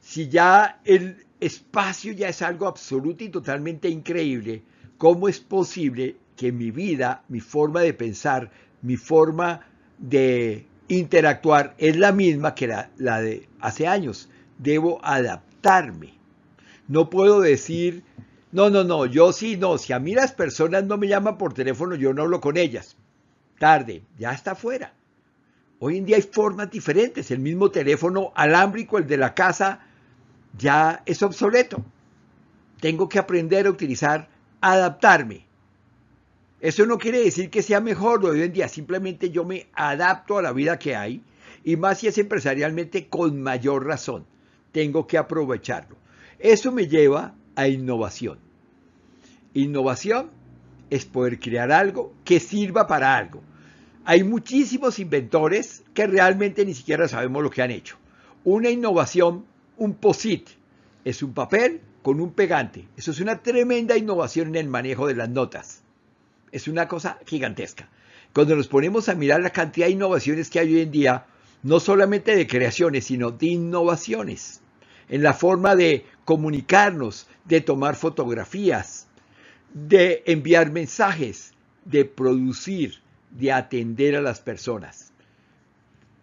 si 0.00 0.28
ya 0.28 0.80
el 0.84 1.24
espacio 1.40 2.12
ya 2.12 2.28
es 2.28 2.42
algo 2.42 2.66
absoluto 2.66 3.24
y 3.24 3.28
totalmente 3.28 3.88
increíble, 3.88 4.62
¿cómo 4.98 5.28
es 5.28 5.40
posible 5.40 6.16
que 6.36 6.52
mi 6.52 6.70
vida, 6.70 7.22
mi 7.28 7.40
forma 7.40 7.80
de 7.80 7.94
pensar, 7.94 8.50
mi 8.82 8.96
forma 8.96 9.66
de 9.98 10.66
interactuar 10.88 11.74
es 11.78 11.96
la 11.96 12.12
misma 12.12 12.54
que 12.54 12.66
la, 12.66 13.20
de 13.20 13.48
hace 13.60 13.86
años? 13.86 14.28
Debo 14.58 15.04
adaptarme. 15.04 16.14
No 16.88 17.10
puedo 17.10 17.40
decir, 17.40 18.04
no, 18.52 18.70
no, 18.70 18.84
no, 18.84 19.06
yo 19.06 19.32
sí, 19.32 19.56
no, 19.56 19.78
si 19.78 19.92
a 19.92 19.98
mí 19.98 20.14
las 20.14 20.32
personas 20.32 20.84
no 20.84 20.96
me 20.96 21.08
llaman 21.08 21.38
por 21.38 21.52
teléfono, 21.52 21.94
yo 21.94 22.14
no 22.14 22.22
hablo 22.22 22.40
con 22.40 22.56
ellas 22.56 22.96
tarde, 23.58 24.02
ya 24.18 24.32
está 24.32 24.54
fuera. 24.54 24.92
Hoy 25.78 25.98
en 25.98 26.06
día 26.06 26.16
hay 26.16 26.22
formas 26.22 26.70
diferentes. 26.70 27.30
El 27.30 27.40
mismo 27.40 27.70
teléfono 27.70 28.32
alámbrico, 28.34 28.98
el 28.98 29.06
de 29.06 29.16
la 29.16 29.34
casa, 29.34 29.80
ya 30.56 31.02
es 31.04 31.22
obsoleto. 31.22 31.84
Tengo 32.80 33.08
que 33.08 33.18
aprender 33.18 33.66
a 33.66 33.70
utilizar, 33.70 34.28
adaptarme. 34.60 35.45
Eso 36.60 36.86
no 36.86 36.98
quiere 36.98 37.22
decir 37.22 37.50
que 37.50 37.62
sea 37.62 37.80
mejor 37.80 38.24
hoy 38.24 38.42
en 38.42 38.52
día, 38.52 38.68
simplemente 38.68 39.30
yo 39.30 39.44
me 39.44 39.66
adapto 39.74 40.38
a 40.38 40.42
la 40.42 40.52
vida 40.52 40.78
que 40.78 40.96
hay 40.96 41.22
y 41.64 41.76
más 41.76 41.98
si 41.98 42.06
es 42.06 42.16
empresarialmente 42.16 43.08
con 43.08 43.42
mayor 43.42 43.84
razón. 43.84 44.24
Tengo 44.72 45.06
que 45.06 45.18
aprovecharlo. 45.18 45.96
Eso 46.38 46.72
me 46.72 46.86
lleva 46.86 47.34
a 47.56 47.68
innovación. 47.68 48.38
Innovación 49.52 50.30
es 50.90 51.04
poder 51.04 51.40
crear 51.40 51.72
algo 51.72 52.14
que 52.24 52.40
sirva 52.40 52.86
para 52.86 53.16
algo. 53.16 53.42
Hay 54.04 54.22
muchísimos 54.22 54.98
inventores 54.98 55.82
que 55.92 56.06
realmente 56.06 56.64
ni 56.64 56.74
siquiera 56.74 57.08
sabemos 57.08 57.42
lo 57.42 57.50
que 57.50 57.62
han 57.62 57.70
hecho. 57.70 57.96
Una 58.44 58.70
innovación, 58.70 59.44
un 59.76 59.94
POSIT, 59.94 60.48
es 61.04 61.22
un 61.22 61.34
papel 61.34 61.80
con 62.02 62.20
un 62.20 62.32
pegante. 62.32 62.86
Eso 62.96 63.10
es 63.10 63.20
una 63.20 63.42
tremenda 63.42 63.96
innovación 63.96 64.48
en 64.48 64.56
el 64.56 64.68
manejo 64.68 65.06
de 65.08 65.16
las 65.16 65.28
notas. 65.28 65.82
Es 66.52 66.68
una 66.68 66.88
cosa 66.88 67.18
gigantesca. 67.26 67.88
Cuando 68.32 68.54
nos 68.54 68.68
ponemos 68.68 69.08
a 69.08 69.14
mirar 69.14 69.40
la 69.40 69.50
cantidad 69.50 69.86
de 69.86 69.92
innovaciones 69.92 70.50
que 70.50 70.60
hay 70.60 70.74
hoy 70.74 70.80
en 70.82 70.90
día, 70.90 71.26
no 71.62 71.80
solamente 71.80 72.36
de 72.36 72.46
creaciones, 72.46 73.06
sino 73.06 73.30
de 73.30 73.46
innovaciones, 73.46 74.60
en 75.08 75.22
la 75.22 75.32
forma 75.32 75.74
de 75.74 76.04
comunicarnos, 76.24 77.26
de 77.44 77.60
tomar 77.60 77.96
fotografías, 77.96 79.06
de 79.72 80.22
enviar 80.26 80.70
mensajes, 80.70 81.54
de 81.84 82.04
producir, 82.04 83.00
de 83.30 83.52
atender 83.52 84.16
a 84.16 84.20
las 84.20 84.40
personas. 84.40 85.12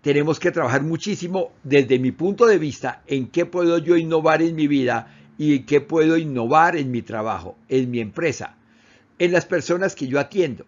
Tenemos 0.01 0.39
que 0.39 0.51
trabajar 0.51 0.83
muchísimo 0.83 1.51
desde 1.63 1.99
mi 1.99 2.11
punto 2.11 2.45
de 2.45 2.57
vista 2.57 3.03
en 3.07 3.27
qué 3.27 3.45
puedo 3.45 3.77
yo 3.77 3.95
innovar 3.95 4.41
en 4.41 4.55
mi 4.55 4.67
vida 4.67 5.15
y 5.37 5.57
en 5.57 5.65
qué 5.65 5.81
puedo 5.81 6.17
innovar 6.17 6.75
en 6.75 6.91
mi 6.91 7.01
trabajo, 7.01 7.57
en 7.69 7.89
mi 7.89 7.99
empresa, 8.01 8.57
en 9.19 9.31
las 9.31 9.45
personas 9.45 9.95
que 9.95 10.07
yo 10.07 10.19
atiendo. 10.19 10.65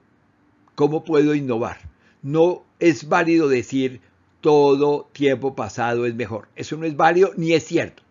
¿Cómo 0.76 1.04
puedo 1.04 1.36
innovar? 1.36 1.78
No 2.22 2.64
es 2.80 3.08
válido 3.08 3.48
decir 3.48 4.02
todo 4.42 5.10
tiempo 5.12 5.56
pasado 5.56 6.06
es 6.06 6.16
mejor. 6.16 6.50
Eso 6.56 6.78
no 6.78 6.86
es 6.86 6.96
válido 6.96 7.32
ni 7.38 7.54
es 7.54 7.64
cierto. 7.66 8.04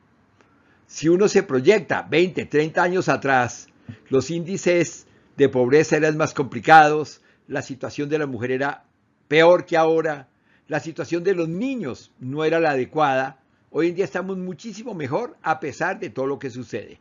Si 0.86 1.08
uno 1.08 1.28
se 1.28 1.42
proyecta 1.42 2.02
20, 2.02 2.46
30 2.46 2.82
años 2.82 3.08
atrás, 3.08 3.68
los 4.08 4.30
índices 4.30 5.06
de 5.36 5.48
pobreza 5.48 5.96
eran 5.96 6.16
más 6.16 6.34
complicados, 6.34 7.20
la 7.48 7.62
situación 7.62 8.08
de 8.08 8.18
la 8.18 8.26
mujer 8.26 8.50
era 8.50 8.84
peor 9.28 9.66
que 9.66 9.76
ahora, 9.76 10.28
la 10.68 10.80
situación 10.80 11.24
de 11.24 11.34
los 11.34 11.48
niños 11.48 12.12
no 12.18 12.44
era 12.44 12.60
la 12.60 12.70
adecuada. 12.70 13.40
Hoy 13.70 13.88
en 13.88 13.96
día 13.96 14.04
estamos 14.04 14.38
muchísimo 14.38 14.94
mejor 14.94 15.36
a 15.42 15.60
pesar 15.60 15.98
de 15.98 16.10
todo 16.10 16.26
lo 16.26 16.38
que 16.38 16.50
sucede. 16.50 17.00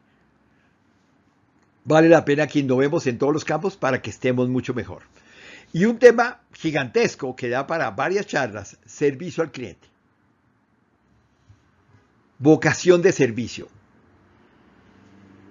Vale 1.85 2.07
la 2.07 2.23
pena 2.23 2.47
que 2.47 2.59
innovemos 2.59 3.07
en 3.07 3.17
todos 3.17 3.33
los 3.33 3.43
campos 3.43 3.75
para 3.75 4.01
que 4.01 4.09
estemos 4.09 4.47
mucho 4.47 4.73
mejor. 4.73 5.03
Y 5.73 5.85
un 5.85 5.97
tema 5.97 6.41
gigantesco 6.53 7.35
que 7.35 7.49
da 7.49 7.67
para 7.67 7.91
varias 7.91 8.27
charlas, 8.27 8.77
servicio 8.85 9.43
al 9.43 9.51
cliente. 9.51 9.87
Vocación 12.39 13.01
de 13.01 13.11
servicio. 13.11 13.67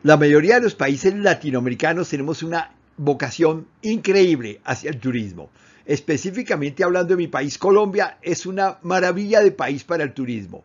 La 0.03 0.16
mayoría 0.16 0.55
de 0.55 0.62
los 0.62 0.75
países 0.75 1.14
latinoamericanos 1.14 2.09
tenemos 2.09 2.42
una 2.42 2.73
vocación 2.97 3.68
increíble 3.83 4.61
hacia 4.64 4.90
el 4.90 4.99
turismo. 4.99 5.51
Específicamente 5.85 6.85
hablando 6.85 7.14
de 7.14 7.23
mi 7.23 7.29
país, 7.29 7.59
Colombia 7.59 8.18
es 8.23 8.47
una 8.47 8.79
maravilla 8.83 9.40
de 9.40 9.51
país 9.51 9.85
para 9.85 10.05
el 10.05 10.14
turismo, 10.14 10.64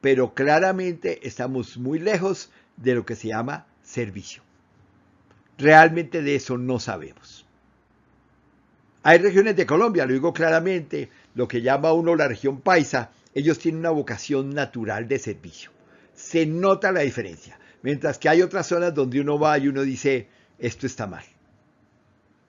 pero 0.00 0.34
claramente 0.34 1.26
estamos 1.26 1.76
muy 1.76 1.98
lejos 1.98 2.50
de 2.76 2.94
lo 2.94 3.06
que 3.06 3.16
se 3.16 3.28
llama 3.28 3.66
servicio. 3.82 4.47
Realmente 5.58 6.22
de 6.22 6.36
eso 6.36 6.56
no 6.56 6.78
sabemos. 6.78 7.44
Hay 9.02 9.18
regiones 9.18 9.56
de 9.56 9.66
Colombia, 9.66 10.06
lo 10.06 10.12
digo 10.12 10.32
claramente, 10.32 11.08
lo 11.34 11.48
que 11.48 11.62
llama 11.62 11.92
uno 11.92 12.14
la 12.14 12.28
región 12.28 12.60
paisa, 12.60 13.10
ellos 13.34 13.58
tienen 13.58 13.80
una 13.80 13.90
vocación 13.90 14.50
natural 14.50 15.08
de 15.08 15.18
servicio. 15.18 15.70
Se 16.14 16.46
nota 16.46 16.92
la 16.92 17.00
diferencia. 17.00 17.58
Mientras 17.82 18.18
que 18.18 18.28
hay 18.28 18.42
otras 18.42 18.66
zonas 18.66 18.94
donde 18.94 19.20
uno 19.20 19.38
va 19.38 19.58
y 19.58 19.68
uno 19.68 19.82
dice, 19.82 20.28
esto 20.58 20.86
está 20.86 21.06
mal. 21.06 21.24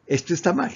Esto 0.08 0.34
está 0.34 0.54
mal. 0.54 0.72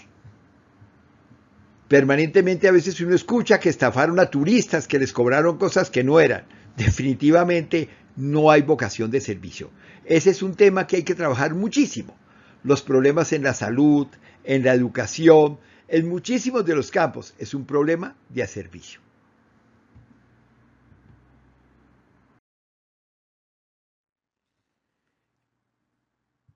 Permanentemente 1.88 2.68
a 2.68 2.72
veces 2.72 3.00
uno 3.02 3.16
escucha 3.16 3.60
que 3.60 3.70
estafaron 3.70 4.20
a 4.20 4.30
turistas, 4.30 4.88
que 4.88 5.00
les 5.00 5.14
cobraron 5.14 5.58
cosas 5.58 5.90
que 5.90 6.04
no 6.04 6.20
eran. 6.20 6.46
Definitivamente 6.78 7.90
no 8.16 8.50
hay 8.52 8.62
vocación 8.62 9.12
de 9.12 9.22
servicio. 9.22 9.70
Ese 10.06 10.30
es 10.30 10.42
un 10.44 10.56
tema 10.56 10.88
que 10.88 10.98
hay 10.98 11.04
que 11.04 11.16
trabajar 11.16 11.56
muchísimo. 11.56 12.16
Los 12.64 12.82
problemas 12.82 13.34
en 13.34 13.44
la 13.44 13.54
salud, 13.54 14.08
en 14.44 14.64
la 14.64 14.74
educación, 14.74 15.60
en 15.88 16.10
muchísimos 16.10 16.66
de 16.66 16.76
los 16.76 16.92
campos, 16.92 17.34
es 17.38 17.54
un 17.54 17.66
problema 17.66 18.16
de 18.30 18.48
servicio. 18.48 19.00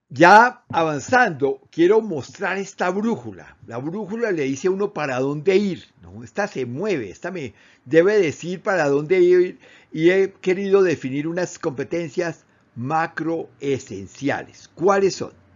Ya 0.09 0.63
avanzando, 0.69 1.61
quiero 1.71 2.01
mostrar 2.01 2.57
esta 2.57 2.89
brújula. 2.89 3.57
La 3.67 3.77
brújula 3.77 4.31
le 4.31 4.43
dice 4.43 4.67
a 4.67 4.71
uno 4.71 4.93
para 4.93 5.19
dónde 5.19 5.55
ir. 5.57 5.83
Esta 6.23 6.47
se 6.47 6.65
mueve, 6.65 7.09
esta 7.09 7.29
me 7.31 7.53
debe 7.85 8.17
decir 8.17 8.61
para 8.61 8.87
dónde 8.87 9.19
ir 9.19 9.59
y 9.91 10.09
he 10.09 10.31
querido 10.33 10.81
definir 10.81 11.27
unas 11.27 11.59
competencias 11.59 12.45
macro 12.75 13.49
esenciales. 13.59 14.69
¿Cuáles 14.73 15.15
son? 15.15 15.46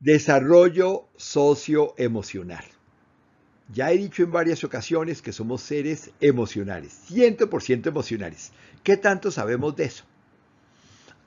Desarrollo 0.00 1.08
socioemocional. 1.16 2.64
Ya 3.72 3.92
he 3.92 3.98
dicho 3.98 4.22
en 4.22 4.32
varias 4.32 4.64
ocasiones 4.64 5.20
que 5.20 5.32
somos 5.32 5.60
seres 5.60 6.10
emocionales, 6.20 7.00
100% 7.10 7.86
emocionales. 7.86 8.52
¿Qué 8.82 8.96
tanto 8.96 9.30
sabemos 9.30 9.76
de 9.76 9.84
eso? 9.84 10.04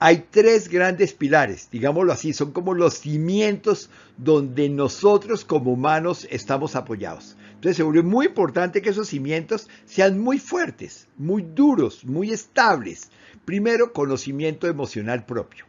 hay 0.04 0.26
tres 0.32 0.68
grandes 0.68 1.14
pilares, 1.14 1.70
digámoslo 1.72 2.12
así, 2.12 2.34
son 2.34 2.54
como 2.54 2.74
los 2.74 2.96
cimientos 2.96 3.92
donde 4.18 4.68
nosotros 4.68 5.46
como 5.46 5.74
humanos 5.74 6.28
estamos 6.32 6.76
apoyados. 6.76 7.38
Entonces 7.54 7.78
se 7.78 7.84
vuelve 7.84 8.02
muy 8.02 8.26
importante 8.26 8.82
que 8.82 8.90
esos 8.90 9.10
cimientos 9.10 9.70
sean 9.86 10.18
muy 10.18 10.40
fuertes, 10.40 11.08
muy 11.18 11.44
duros, 11.44 12.04
muy 12.04 12.32
estables. 12.32 13.12
Primero, 13.46 13.94
conocimiento 13.94 14.66
emocional 14.66 15.24
propio. 15.24 15.66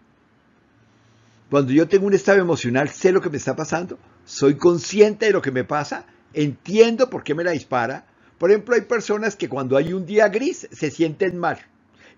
Cuando 1.53 1.75
yo 1.75 1.87
tengo 1.87 2.07
un 2.07 2.15
estado 2.15 2.39
emocional, 2.39 2.89
sé 2.89 3.13
lo 3.13 3.21
que 3.21 3.29
me 3.29 3.37
está 3.37 3.55
pasando, 3.55 3.99
soy 4.25 4.55
consciente 4.55 5.27
de 5.27 5.33
lo 5.33 5.43
que 5.43 5.51
me 5.51 5.65
pasa, 5.65 6.07
entiendo 6.33 7.11
por 7.11 7.23
qué 7.23 7.35
me 7.35 7.45
la 7.45 7.51
dispara. 7.51 8.07
Por 8.39 8.51
ejemplo, 8.51 8.75
hay 8.75 8.81
personas 8.81 9.37
que 9.37 9.51
cuando 9.51 9.77
hay 9.77 9.93
un 9.93 10.07
día 10.07 10.29
gris 10.29 10.67
se 10.73 10.91
sienten 10.91 11.37
mal 11.37 11.59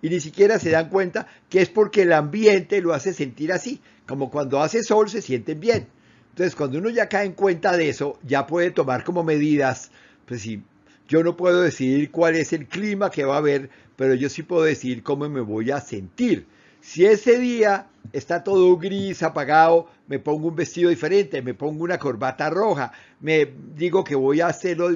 y 0.00 0.08
ni 0.08 0.20
siquiera 0.20 0.60
se 0.60 0.70
dan 0.70 0.88
cuenta 0.88 1.26
que 1.50 1.60
es 1.60 1.68
porque 1.68 2.02
el 2.02 2.12
ambiente 2.12 2.80
lo 2.80 2.94
hace 2.94 3.12
sentir 3.12 3.52
así, 3.52 3.80
como 4.06 4.30
cuando 4.30 4.62
hace 4.62 4.84
sol 4.84 5.10
se 5.10 5.20
sienten 5.20 5.58
bien. 5.58 5.88
Entonces, 6.28 6.54
cuando 6.54 6.78
uno 6.78 6.90
ya 6.90 7.08
cae 7.08 7.26
en 7.26 7.32
cuenta 7.32 7.76
de 7.76 7.88
eso, 7.88 8.20
ya 8.22 8.46
puede 8.46 8.70
tomar 8.70 9.02
como 9.02 9.24
medidas, 9.24 9.90
pues 10.26 10.42
sí, 10.42 10.62
yo 11.08 11.24
no 11.24 11.36
puedo 11.36 11.60
decidir 11.60 12.12
cuál 12.12 12.36
es 12.36 12.52
el 12.52 12.68
clima 12.68 13.10
que 13.10 13.24
va 13.24 13.34
a 13.34 13.38
haber, 13.38 13.68
pero 13.96 14.14
yo 14.14 14.28
sí 14.28 14.44
puedo 14.44 14.62
decidir 14.62 15.02
cómo 15.02 15.28
me 15.28 15.40
voy 15.40 15.72
a 15.72 15.80
sentir. 15.80 16.46
Si 16.84 17.06
ese 17.06 17.38
día 17.38 17.86
está 18.12 18.44
todo 18.44 18.76
gris, 18.76 19.22
apagado, 19.22 19.88
me 20.06 20.18
pongo 20.18 20.48
un 20.48 20.54
vestido 20.54 20.90
diferente, 20.90 21.40
me 21.40 21.54
pongo 21.54 21.82
una 21.82 21.98
corbata 21.98 22.50
roja, 22.50 22.92
me 23.20 23.54
digo 23.74 24.04
que 24.04 24.14
voy 24.14 24.42
a 24.42 24.48
hacerlo, 24.48 24.94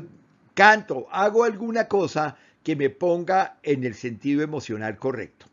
canto, 0.52 1.08
hago 1.10 1.44
alguna 1.44 1.88
cosa 1.88 2.36
que 2.62 2.76
me 2.76 2.90
ponga 2.90 3.56
en 3.62 3.84
el 3.84 3.94
sentido 3.94 4.42
emocional 4.42 4.98
correcto. 4.98 5.46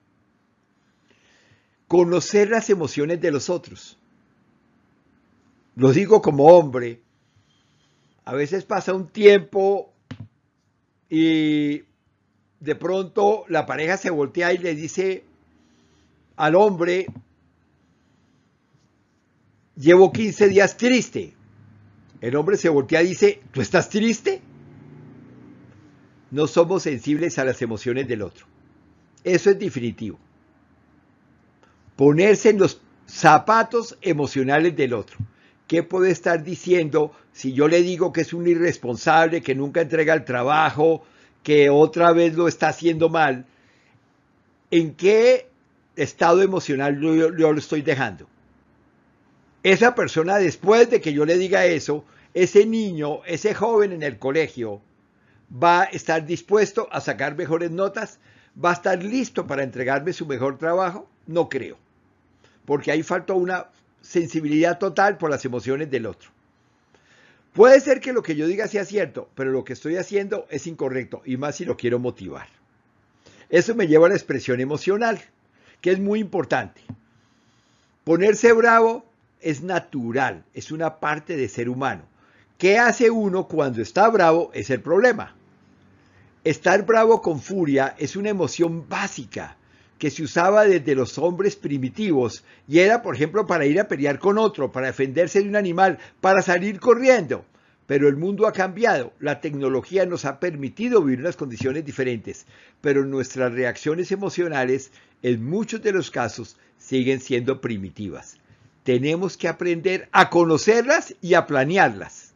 Conocer 1.87 2.49
las 2.49 2.69
emociones 2.69 3.21
de 3.21 3.31
los 3.31 3.49
otros. 3.49 3.97
Lo 5.77 5.93
digo 5.93 6.21
como 6.21 6.47
hombre. 6.47 7.01
A 8.25 8.33
veces 8.33 8.65
pasa 8.65 8.93
un 8.93 9.07
tiempo 9.07 9.93
y 11.09 11.83
de 12.59 12.75
pronto 12.77 13.45
la 13.47 13.65
pareja 13.65 13.95
se 13.95 14.09
voltea 14.09 14.51
y 14.51 14.57
le 14.57 14.75
dice, 14.75 15.23
al 16.35 16.55
hombre, 16.55 17.07
llevo 19.75 20.11
15 20.11 20.49
días 20.49 20.77
triste. 20.77 21.33
El 22.21 22.35
hombre 22.35 22.57
se 22.57 22.69
voltea 22.69 23.03
y 23.03 23.09
dice, 23.09 23.41
¿tú 23.51 23.61
estás 23.61 23.89
triste? 23.89 24.41
No 26.31 26.47
somos 26.47 26.83
sensibles 26.83 27.37
a 27.39 27.45
las 27.45 27.61
emociones 27.61 28.07
del 28.07 28.21
otro. 28.21 28.45
Eso 29.23 29.49
es 29.49 29.59
definitivo. 29.59 30.19
Ponerse 31.95 32.49
en 32.49 32.59
los 32.59 32.81
zapatos 33.05 33.97
emocionales 34.01 34.75
del 34.75 34.93
otro. 34.93 35.17
¿Qué 35.67 35.81
puede 35.81 36.11
estar 36.11 36.43
diciendo 36.43 37.11
si 37.31 37.53
yo 37.53 37.67
le 37.67 37.81
digo 37.81 38.13
que 38.13 38.21
es 38.21 38.33
un 38.33 38.47
irresponsable, 38.47 39.41
que 39.41 39.55
nunca 39.55 39.81
entrega 39.81 40.13
el 40.13 40.25
trabajo, 40.25 41.03
que 41.41 41.69
otra 41.69 42.11
vez 42.11 42.35
lo 42.35 42.47
está 42.47 42.69
haciendo 42.69 43.09
mal? 43.09 43.45
¿En 44.71 44.95
qué 44.95 45.47
estado 45.95 46.41
emocional 46.41 46.99
yo, 46.99 47.29
lo 47.29 47.57
estoy 47.57 47.81
dejando. 47.81 48.27
Esa 49.63 49.95
persona, 49.95 50.37
después 50.37 50.89
de 50.89 51.01
que 51.01 51.13
yo 51.13 51.25
le 51.25 51.37
diga 51.37 51.65
eso, 51.65 52.05
ese 52.33 52.65
niño, 52.65 53.23
ese 53.25 53.53
joven 53.53 53.91
en 53.93 54.03
el 54.03 54.19
colegio, 54.19 54.81
va 55.51 55.83
a 55.83 55.85
estar 55.85 56.25
dispuesto 56.25 56.87
a 56.91 57.01
sacar 57.01 57.35
mejores 57.35 57.71
notas, 57.71 58.19
va 58.63 58.71
a 58.71 58.73
estar 58.73 59.01
listo 59.03 59.47
para 59.47 59.63
entregarme 59.63 60.13
su 60.13 60.25
mejor 60.25 60.57
trabajo, 60.57 61.09
no 61.27 61.49
creo, 61.49 61.77
porque 62.65 62.91
ahí 62.91 63.03
falta 63.03 63.33
una 63.33 63.67
sensibilidad 64.01 64.77
total 64.77 65.17
por 65.17 65.31
las 65.31 65.45
emociones 65.45 65.89
del 65.89 66.05
otro. 66.05 66.29
Puede 67.53 67.79
ser 67.79 68.01
que 68.01 68.13
lo 68.13 68.21
que 68.21 68.35
yo 68.35 68.47
diga 68.47 68.67
sea 68.67 68.85
cierto, 68.85 69.29
pero 69.33 69.51
lo 69.51 69.63
que 69.63 69.73
estoy 69.73 69.95
haciendo 69.95 70.45
es 70.49 70.67
incorrecto, 70.67 71.21
y 71.25 71.37
más 71.37 71.55
si 71.55 71.65
lo 71.65 71.77
quiero 71.77 71.99
motivar. 71.99 72.47
Eso 73.49 73.75
me 73.75 73.87
lleva 73.87 74.07
a 74.07 74.09
la 74.09 74.15
expresión 74.15 74.59
emocional 74.59 75.21
que 75.81 75.91
es 75.91 75.99
muy 75.99 76.19
importante. 76.19 76.81
Ponerse 78.03 78.51
bravo 78.53 79.05
es 79.41 79.61
natural, 79.61 80.43
es 80.53 80.71
una 80.71 80.99
parte 80.99 81.37
de 81.37 81.49
ser 81.49 81.69
humano. 81.69 82.03
¿Qué 82.57 82.77
hace 82.77 83.09
uno 83.09 83.47
cuando 83.47 83.81
está 83.81 84.09
bravo? 84.09 84.51
Es 84.53 84.69
el 84.69 84.81
problema. 84.81 85.35
Estar 86.43 86.85
bravo 86.85 87.21
con 87.21 87.41
furia 87.41 87.95
es 87.97 88.15
una 88.15 88.29
emoción 88.29 88.87
básica 88.87 89.57
que 89.97 90.11
se 90.11 90.23
usaba 90.23 90.65
desde 90.65 90.95
los 90.95 91.17
hombres 91.17 91.55
primitivos 91.55 92.43
y 92.67 92.79
era, 92.79 93.01
por 93.01 93.15
ejemplo, 93.15 93.47
para 93.47 93.65
ir 93.65 93.79
a 93.79 93.87
pelear 93.87 94.19
con 94.19 94.37
otro, 94.37 94.71
para 94.71 94.87
defenderse 94.87 95.41
de 95.41 95.49
un 95.49 95.55
animal, 95.55 95.97
para 96.21 96.41
salir 96.41 96.79
corriendo. 96.79 97.45
Pero 97.87 98.07
el 98.07 98.15
mundo 98.15 98.47
ha 98.47 98.51
cambiado, 98.51 99.13
la 99.19 99.41
tecnología 99.41 100.05
nos 100.05 100.25
ha 100.25 100.39
permitido 100.39 101.01
vivir 101.01 101.19
unas 101.19 101.35
condiciones 101.35 101.85
diferentes, 101.85 102.47
pero 102.81 103.05
nuestras 103.05 103.53
reacciones 103.53 104.11
emocionales 104.11 104.91
en 105.25 105.43
muchos 105.43 105.81
de 105.81 105.91
los 105.91 106.11
casos 106.11 106.55
siguen 106.77 107.19
siendo 107.19 107.59
primitivas. 107.59 108.37
Tenemos 108.83 109.37
que 109.37 109.47
aprender 109.47 110.07
a 110.11 110.29
conocerlas 110.29 111.15
y 111.19 111.33
a 111.33 111.47
planearlas. 111.47 112.35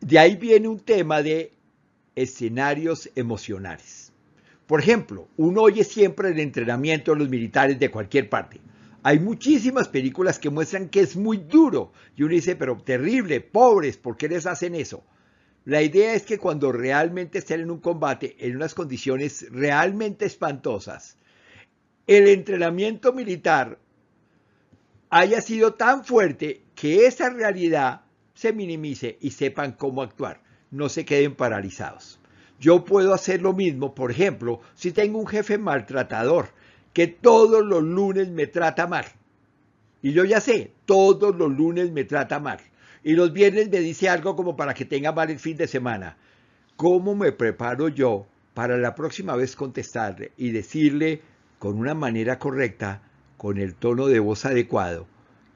De 0.00 0.20
ahí 0.20 0.36
viene 0.36 0.68
un 0.68 0.78
tema 0.78 1.20
de 1.20 1.50
escenarios 2.14 3.10
emocionales. 3.16 4.12
Por 4.68 4.78
ejemplo, 4.78 5.26
uno 5.36 5.62
oye 5.62 5.82
siempre 5.82 6.28
el 6.28 6.38
entrenamiento 6.38 7.10
de 7.10 7.18
los 7.18 7.28
militares 7.28 7.80
de 7.80 7.90
cualquier 7.90 8.28
parte. 8.28 8.60
Hay 9.02 9.18
muchísimas 9.18 9.88
películas 9.88 10.38
que 10.38 10.50
muestran 10.50 10.88
que 10.88 11.00
es 11.00 11.16
muy 11.16 11.38
duro. 11.38 11.90
Y 12.14 12.22
uno 12.22 12.34
dice, 12.34 12.54
pero 12.54 12.76
terrible, 12.76 13.40
pobres, 13.40 13.96
¿por 13.96 14.16
qué 14.16 14.28
les 14.28 14.46
hacen 14.46 14.76
eso? 14.76 15.02
La 15.64 15.82
idea 15.82 16.14
es 16.14 16.22
que 16.22 16.38
cuando 16.38 16.70
realmente 16.70 17.38
estén 17.38 17.62
en 17.62 17.72
un 17.72 17.80
combate, 17.80 18.36
en 18.38 18.54
unas 18.54 18.74
condiciones 18.74 19.46
realmente 19.50 20.24
espantosas, 20.24 21.17
el 22.08 22.26
entrenamiento 22.26 23.12
militar 23.12 23.78
haya 25.10 25.42
sido 25.42 25.74
tan 25.74 26.04
fuerte 26.04 26.62
que 26.74 27.06
esa 27.06 27.28
realidad 27.28 28.00
se 28.32 28.54
minimice 28.54 29.18
y 29.20 29.30
sepan 29.30 29.72
cómo 29.72 30.02
actuar, 30.02 30.40
no 30.70 30.88
se 30.88 31.04
queden 31.04 31.34
paralizados. 31.34 32.18
Yo 32.58 32.84
puedo 32.84 33.12
hacer 33.12 33.42
lo 33.42 33.52
mismo, 33.52 33.94
por 33.94 34.10
ejemplo, 34.10 34.60
si 34.74 34.90
tengo 34.90 35.18
un 35.18 35.26
jefe 35.26 35.58
maltratador 35.58 36.48
que 36.94 37.08
todos 37.08 37.64
los 37.64 37.82
lunes 37.82 38.30
me 38.30 38.46
trata 38.46 38.86
mal. 38.86 39.04
Y 40.00 40.12
yo 40.12 40.24
ya 40.24 40.40
sé, 40.40 40.72
todos 40.86 41.36
los 41.36 41.52
lunes 41.52 41.92
me 41.92 42.04
trata 42.04 42.40
mal. 42.40 42.58
Y 43.04 43.12
los 43.12 43.34
viernes 43.34 43.68
me 43.68 43.80
dice 43.80 44.08
algo 44.08 44.34
como 44.34 44.56
para 44.56 44.72
que 44.72 44.86
tenga 44.86 45.12
mal 45.12 45.30
el 45.30 45.38
fin 45.38 45.58
de 45.58 45.68
semana. 45.68 46.16
¿Cómo 46.76 47.14
me 47.14 47.32
preparo 47.32 47.88
yo 47.88 48.26
para 48.54 48.78
la 48.78 48.94
próxima 48.94 49.36
vez 49.36 49.54
contestarle 49.54 50.32
y 50.36 50.50
decirle 50.50 51.20
con 51.58 51.78
una 51.78 51.94
manera 51.94 52.38
correcta, 52.38 53.02
con 53.36 53.58
el 53.58 53.74
tono 53.74 54.06
de 54.06 54.20
voz 54.20 54.44
adecuado, 54.44 55.06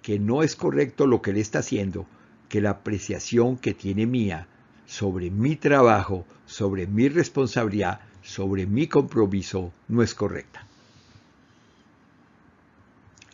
que 0.03 0.19
no 0.19 0.43
es 0.43 0.57
correcto 0.57 1.07
lo 1.07 1.23
que 1.23 1.33
le 1.33 1.41
está 1.41 1.61
haciendo, 1.61 2.07
que 2.49 2.61
la 2.61 2.71
apreciación 2.71 3.57
que 3.57 3.75
tiene 3.75 4.07
mía 4.07 4.49
sobre 4.87 5.31
mi 5.31 5.57
trabajo, 5.57 6.27
sobre 6.45 6.87
mi 6.87 7.09
responsabilidad, 7.09 8.01
sobre 8.23 8.67
mi 8.67 8.89
compromiso, 8.89 9.73
no 9.89 10.03
es 10.03 10.15
correcta. 10.15 10.67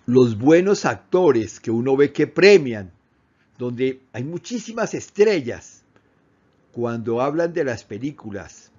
Los 0.07 0.39
buenos 0.39 0.85
actores 0.85 1.61
que 1.61 1.71
uno 1.71 1.97
ve 1.97 2.13
que 2.13 2.27
premian, 2.27 2.91
donde 3.59 4.01
hay 4.13 4.25
muchísimas 4.25 4.95
estrellas, 4.95 5.83
cuando 6.73 7.21
hablan 7.21 7.53
de 7.53 7.65
las 7.65 7.85
películas, 7.85 8.71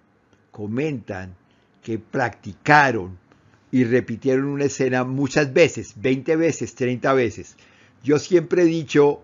comentan 0.52 1.36
que 1.84 2.00
practicaron 2.00 3.18
y 3.72 3.84
repitieron 3.84 4.46
una 4.46 4.66
escena 4.66 5.04
muchas 5.04 5.54
veces, 5.54 5.94
20 5.98 6.36
veces, 6.36 6.76
30 6.76 7.14
veces. 7.14 7.56
Yo 8.04 8.18
siempre 8.20 8.64
he 8.64 8.66
dicho, 8.66 9.22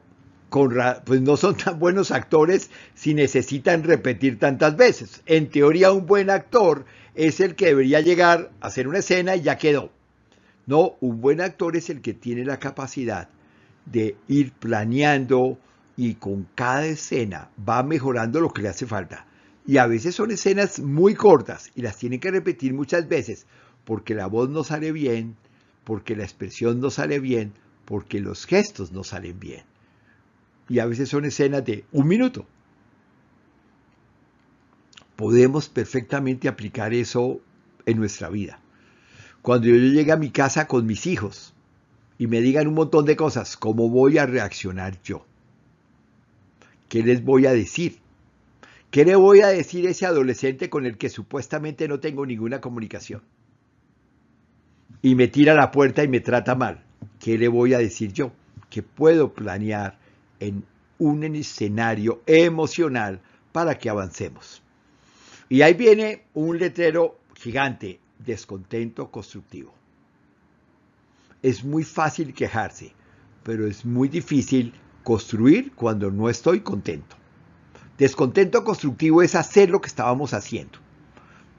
pues 1.05 1.21
no 1.21 1.35
son 1.37 1.57
tan 1.57 1.79
buenos 1.79 2.11
actores 2.11 2.69
si 2.93 3.13
necesitan 3.13 3.83
repetir 3.83 4.39
tantas 4.39 4.77
veces. 4.77 5.21
En 5.25 5.49
teoría 5.49 5.91
un 5.91 6.05
buen 6.05 6.29
actor 6.29 6.85
es 7.13 7.39
el 7.39 7.55
que 7.55 7.67
debería 7.67 8.01
llegar 8.01 8.51
a 8.61 8.67
hacer 8.67 8.87
una 8.87 8.99
escena 8.99 9.35
y 9.35 9.41
ya 9.41 9.57
quedó. 9.57 9.91
No, 10.65 10.95
un 11.01 11.21
buen 11.21 11.41
actor 11.41 11.75
es 11.75 11.89
el 11.89 12.01
que 12.01 12.13
tiene 12.13 12.45
la 12.45 12.57
capacidad 12.57 13.29
de 13.85 14.15
ir 14.27 14.51
planeando 14.53 15.59
y 15.97 16.15
con 16.15 16.47
cada 16.55 16.85
escena 16.85 17.49
va 17.67 17.83
mejorando 17.83 18.39
lo 18.41 18.51
que 18.51 18.61
le 18.61 18.69
hace 18.69 18.85
falta. 18.85 19.27
Y 19.67 19.77
a 19.77 19.87
veces 19.87 20.15
son 20.15 20.31
escenas 20.31 20.79
muy 20.79 21.15
cortas 21.15 21.71
y 21.75 21.81
las 21.81 21.97
tiene 21.97 22.19
que 22.19 22.31
repetir 22.31 22.73
muchas 22.73 23.07
veces 23.07 23.45
porque 23.85 24.15
la 24.15 24.27
voz 24.27 24.49
no 24.49 24.63
sale 24.63 24.91
bien, 24.91 25.35
porque 25.83 26.15
la 26.15 26.23
expresión 26.23 26.81
no 26.81 26.89
sale 26.89 27.19
bien, 27.19 27.53
porque 27.85 28.19
los 28.19 28.45
gestos 28.45 28.91
no 28.91 29.03
salen 29.03 29.39
bien. 29.39 29.63
Y 30.67 30.79
a 30.79 30.85
veces 30.87 31.09
son 31.09 31.25
escenas 31.25 31.63
de 31.63 31.85
un 31.91 32.07
minuto. 32.07 32.45
Podemos 35.15 35.69
perfectamente 35.69 36.47
aplicar 36.49 36.93
eso 36.93 37.39
en 37.85 37.99
nuestra 37.99 38.29
vida. 38.29 38.59
Cuando 39.41 39.67
yo 39.67 39.75
llegue 39.75 40.11
a 40.11 40.17
mi 40.17 40.31
casa 40.31 40.67
con 40.67 40.87
mis 40.87 41.05
hijos 41.05 41.53
y 42.17 42.27
me 42.27 42.41
digan 42.41 42.67
un 42.67 42.73
montón 42.73 43.05
de 43.05 43.15
cosas, 43.15 43.55
¿cómo 43.55 43.89
voy 43.89 44.17
a 44.17 44.25
reaccionar 44.25 44.99
yo? 45.03 45.25
¿Qué 46.89 47.03
les 47.03 47.23
voy 47.23 47.45
a 47.45 47.53
decir? 47.53 47.99
¿Qué 48.89 49.05
le 49.05 49.15
voy 49.15 49.41
a 49.41 49.47
decir 49.47 49.85
a 49.87 49.91
ese 49.91 50.05
adolescente 50.05 50.69
con 50.69 50.85
el 50.85 50.97
que 50.97 51.09
supuestamente 51.09 51.87
no 51.87 51.99
tengo 51.99 52.25
ninguna 52.25 52.59
comunicación? 52.59 53.21
Y 55.01 55.15
me 55.15 55.27
tira 55.27 55.53
a 55.53 55.55
la 55.55 55.71
puerta 55.71 56.03
y 56.03 56.07
me 56.07 56.19
trata 56.19 56.55
mal. 56.55 56.83
¿Qué 57.19 57.37
le 57.37 57.47
voy 57.47 57.73
a 57.73 57.79
decir 57.79 58.11
yo? 58.13 58.31
Que 58.69 58.83
puedo 58.83 59.33
planear 59.33 59.97
en 60.39 60.65
un 60.97 61.23
escenario 61.35 62.21
emocional 62.25 63.21
para 63.51 63.77
que 63.77 63.89
avancemos. 63.89 64.61
Y 65.49 65.61
ahí 65.61 65.73
viene 65.73 66.23
un 66.33 66.57
letrero 66.57 67.19
gigante, 67.35 67.99
descontento 68.19 69.11
constructivo. 69.11 69.73
Es 71.41 71.63
muy 71.63 71.83
fácil 71.83 72.33
quejarse, 72.33 72.93
pero 73.43 73.67
es 73.67 73.85
muy 73.85 74.09
difícil 74.09 74.73
construir 75.03 75.73
cuando 75.73 76.09
no 76.09 76.29
estoy 76.29 76.61
contento. 76.61 77.15
Descontento 77.97 78.63
constructivo 78.63 79.21
es 79.21 79.35
hacer 79.35 79.69
lo 79.69 79.79
que 79.79 79.87
estábamos 79.87 80.33
haciendo. 80.33 80.79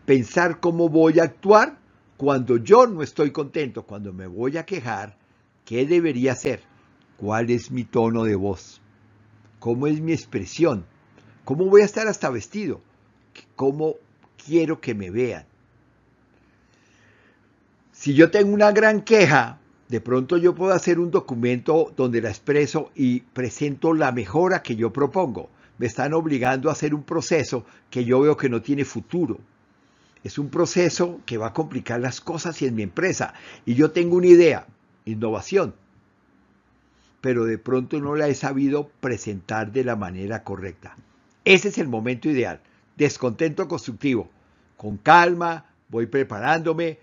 Pensar 0.04 0.60
cómo 0.60 0.88
voy 0.88 1.20
a 1.20 1.24
actuar 1.24 1.78
cuando 2.16 2.56
yo 2.56 2.86
no 2.86 3.02
estoy 3.02 3.30
contento, 3.30 3.82
cuando 3.82 4.12
me 4.12 4.26
voy 4.26 4.56
a 4.56 4.64
quejar, 4.64 5.16
¿qué 5.64 5.86
debería 5.86 6.32
hacer? 6.32 6.62
¿Cuál 7.16 7.50
es 7.50 7.70
mi 7.70 7.84
tono 7.84 8.24
de 8.24 8.34
voz? 8.36 8.80
¿Cómo 9.58 9.86
es 9.86 10.00
mi 10.00 10.12
expresión? 10.12 10.84
¿Cómo 11.44 11.66
voy 11.66 11.82
a 11.82 11.86
estar 11.86 12.08
hasta 12.08 12.30
vestido? 12.30 12.80
¿Cómo 13.54 13.94
quiero 14.44 14.80
que 14.80 14.94
me 14.94 15.10
vean? 15.10 15.44
Si 17.92 18.14
yo 18.14 18.30
tengo 18.30 18.52
una 18.52 18.72
gran 18.72 19.02
queja, 19.02 19.58
de 19.88 20.00
pronto 20.00 20.36
yo 20.36 20.54
puedo 20.54 20.72
hacer 20.72 20.98
un 20.98 21.10
documento 21.10 21.92
donde 21.96 22.20
la 22.20 22.30
expreso 22.30 22.90
y 22.94 23.20
presento 23.20 23.94
la 23.94 24.12
mejora 24.12 24.62
que 24.62 24.76
yo 24.76 24.92
propongo. 24.92 25.50
Me 25.78 25.86
están 25.86 26.14
obligando 26.14 26.68
a 26.68 26.72
hacer 26.72 26.94
un 26.94 27.02
proceso 27.02 27.64
que 27.90 28.04
yo 28.04 28.20
veo 28.20 28.36
que 28.36 28.48
no 28.48 28.62
tiene 28.62 28.84
futuro. 28.84 29.38
Es 30.26 30.38
un 30.38 30.50
proceso 30.50 31.20
que 31.24 31.38
va 31.38 31.46
a 31.46 31.52
complicar 31.52 32.00
las 32.00 32.20
cosas 32.20 32.60
y 32.60 32.66
en 32.66 32.74
mi 32.74 32.82
empresa. 32.82 33.32
Y 33.64 33.74
yo 33.76 33.92
tengo 33.92 34.16
una 34.16 34.26
idea, 34.26 34.66
innovación, 35.04 35.76
pero 37.20 37.44
de 37.44 37.58
pronto 37.58 38.00
no 38.00 38.16
la 38.16 38.26
he 38.26 38.34
sabido 38.34 38.88
presentar 39.00 39.70
de 39.70 39.84
la 39.84 39.94
manera 39.94 40.42
correcta. 40.42 40.96
Ese 41.44 41.68
es 41.68 41.78
el 41.78 41.86
momento 41.86 42.28
ideal. 42.28 42.60
Descontento 42.96 43.68
constructivo. 43.68 44.28
Con 44.76 44.96
calma, 44.96 45.66
voy 45.90 46.06
preparándome, 46.06 46.98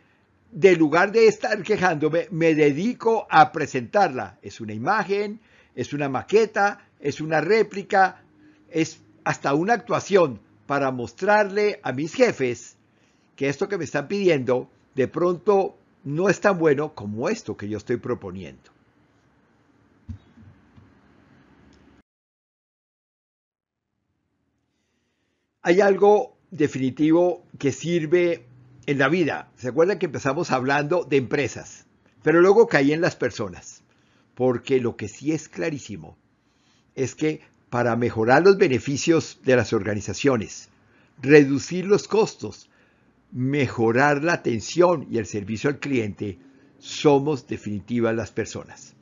de 0.51 0.75
lugar 0.75 1.13
de 1.13 1.27
estar 1.29 1.63
quejándome, 1.63 2.27
me 2.29 2.55
dedico 2.55 3.25
a 3.29 3.53
presentarla. 3.53 4.37
Es 4.41 4.59
una 4.59 4.73
imagen, 4.73 5.39
es 5.75 5.93
una 5.93 6.09
maqueta, 6.09 6.89
es 6.99 7.21
una 7.21 7.39
réplica, 7.39 8.21
es 8.69 8.99
hasta 9.23 9.53
una 9.53 9.75
actuación 9.75 10.41
para 10.67 10.91
mostrarle 10.91 11.79
a 11.83 11.93
mis 11.93 12.13
jefes 12.15 12.75
que 13.35 13.49
esto 13.49 13.67
que 13.67 13.77
me 13.77 13.83
están 13.83 14.07
pidiendo 14.07 14.69
de 14.95 15.07
pronto 15.07 15.77
no 16.03 16.29
es 16.29 16.39
tan 16.39 16.57
bueno 16.57 16.93
como 16.93 17.29
esto 17.29 17.57
que 17.57 17.69
yo 17.69 17.77
estoy 17.77 17.97
proponiendo. 17.97 18.71
Hay 25.61 25.79
algo 25.79 26.35
definitivo 26.51 27.45
que 27.57 27.71
sirve 27.71 28.45
en 28.85 28.97
la 28.97 29.07
vida. 29.07 29.49
¿Se 29.55 29.69
acuerdan 29.69 29.97
que 29.97 30.07
empezamos 30.07 30.51
hablando 30.51 31.05
de 31.05 31.17
empresas? 31.17 31.85
Pero 32.21 32.41
luego 32.41 32.67
caí 32.67 32.91
en 32.91 32.99
las 32.99 33.15
personas. 33.15 33.81
Porque 34.35 34.81
lo 34.81 34.97
que 34.97 35.07
sí 35.07 35.31
es 35.31 35.47
clarísimo 35.47 36.17
es 36.95 37.15
que 37.15 37.41
para 37.69 37.95
mejorar 37.95 38.43
los 38.43 38.57
beneficios 38.57 39.39
de 39.43 39.55
las 39.55 39.73
organizaciones, 39.73 40.69
reducir 41.21 41.85
los 41.85 42.07
costos, 42.07 42.69
mejorar 43.33 44.23
la 44.23 44.33
atención 44.33 45.07
y 45.09 45.17
el 45.17 45.25
servicio 45.25 45.69
al 45.69 45.79
cliente, 45.79 46.37
somos 46.77 47.47
definitivas 47.47 48.15
las 48.15 48.31
personas. 48.31 48.93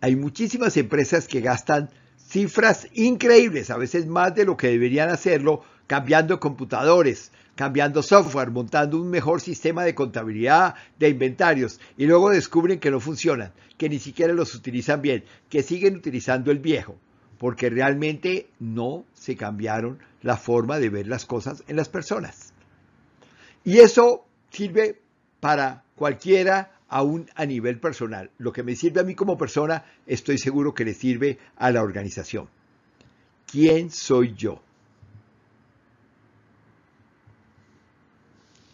Hay 0.00 0.14
muchísimas 0.14 0.76
empresas 0.76 1.26
que 1.26 1.40
gastan 1.40 1.88
cifras 2.16 2.88
increíbles, 2.92 3.70
a 3.70 3.78
veces 3.78 4.06
más 4.06 4.34
de 4.34 4.44
lo 4.44 4.56
que 4.56 4.68
deberían 4.68 5.08
hacerlo, 5.08 5.62
cambiando 5.86 6.38
computadores, 6.38 7.32
cambiando 7.54 8.02
software, 8.02 8.50
montando 8.50 9.00
un 9.00 9.08
mejor 9.08 9.40
sistema 9.40 9.84
de 9.84 9.94
contabilidad 9.94 10.74
de 10.98 11.08
inventarios 11.08 11.80
y 11.96 12.06
luego 12.06 12.30
descubren 12.30 12.78
que 12.78 12.90
no 12.90 13.00
funcionan, 13.00 13.52
que 13.78 13.88
ni 13.88 13.98
siquiera 13.98 14.32
los 14.32 14.54
utilizan 14.54 15.02
bien, 15.02 15.24
que 15.48 15.62
siguen 15.62 15.96
utilizando 15.96 16.50
el 16.50 16.58
viejo, 16.58 16.96
porque 17.38 17.70
realmente 17.70 18.48
no 18.58 19.04
se 19.14 19.36
cambiaron 19.36 19.98
la 20.22 20.36
forma 20.36 20.78
de 20.78 20.88
ver 20.88 21.06
las 21.06 21.24
cosas 21.24 21.62
en 21.68 21.76
las 21.76 21.88
personas. 21.88 22.51
Y 23.64 23.78
eso 23.78 24.24
sirve 24.50 25.00
para 25.40 25.84
cualquiera, 25.96 26.72
aún 26.88 27.30
a 27.34 27.46
nivel 27.46 27.80
personal. 27.80 28.30
Lo 28.38 28.52
que 28.52 28.62
me 28.62 28.76
sirve 28.76 29.00
a 29.00 29.04
mí 29.04 29.14
como 29.14 29.38
persona, 29.38 29.84
estoy 30.06 30.36
seguro 30.36 30.74
que 30.74 30.84
le 30.84 30.94
sirve 30.94 31.38
a 31.56 31.70
la 31.70 31.82
organización. 31.82 32.48
¿Quién 33.50 33.90
soy 33.90 34.34
yo? 34.34 34.60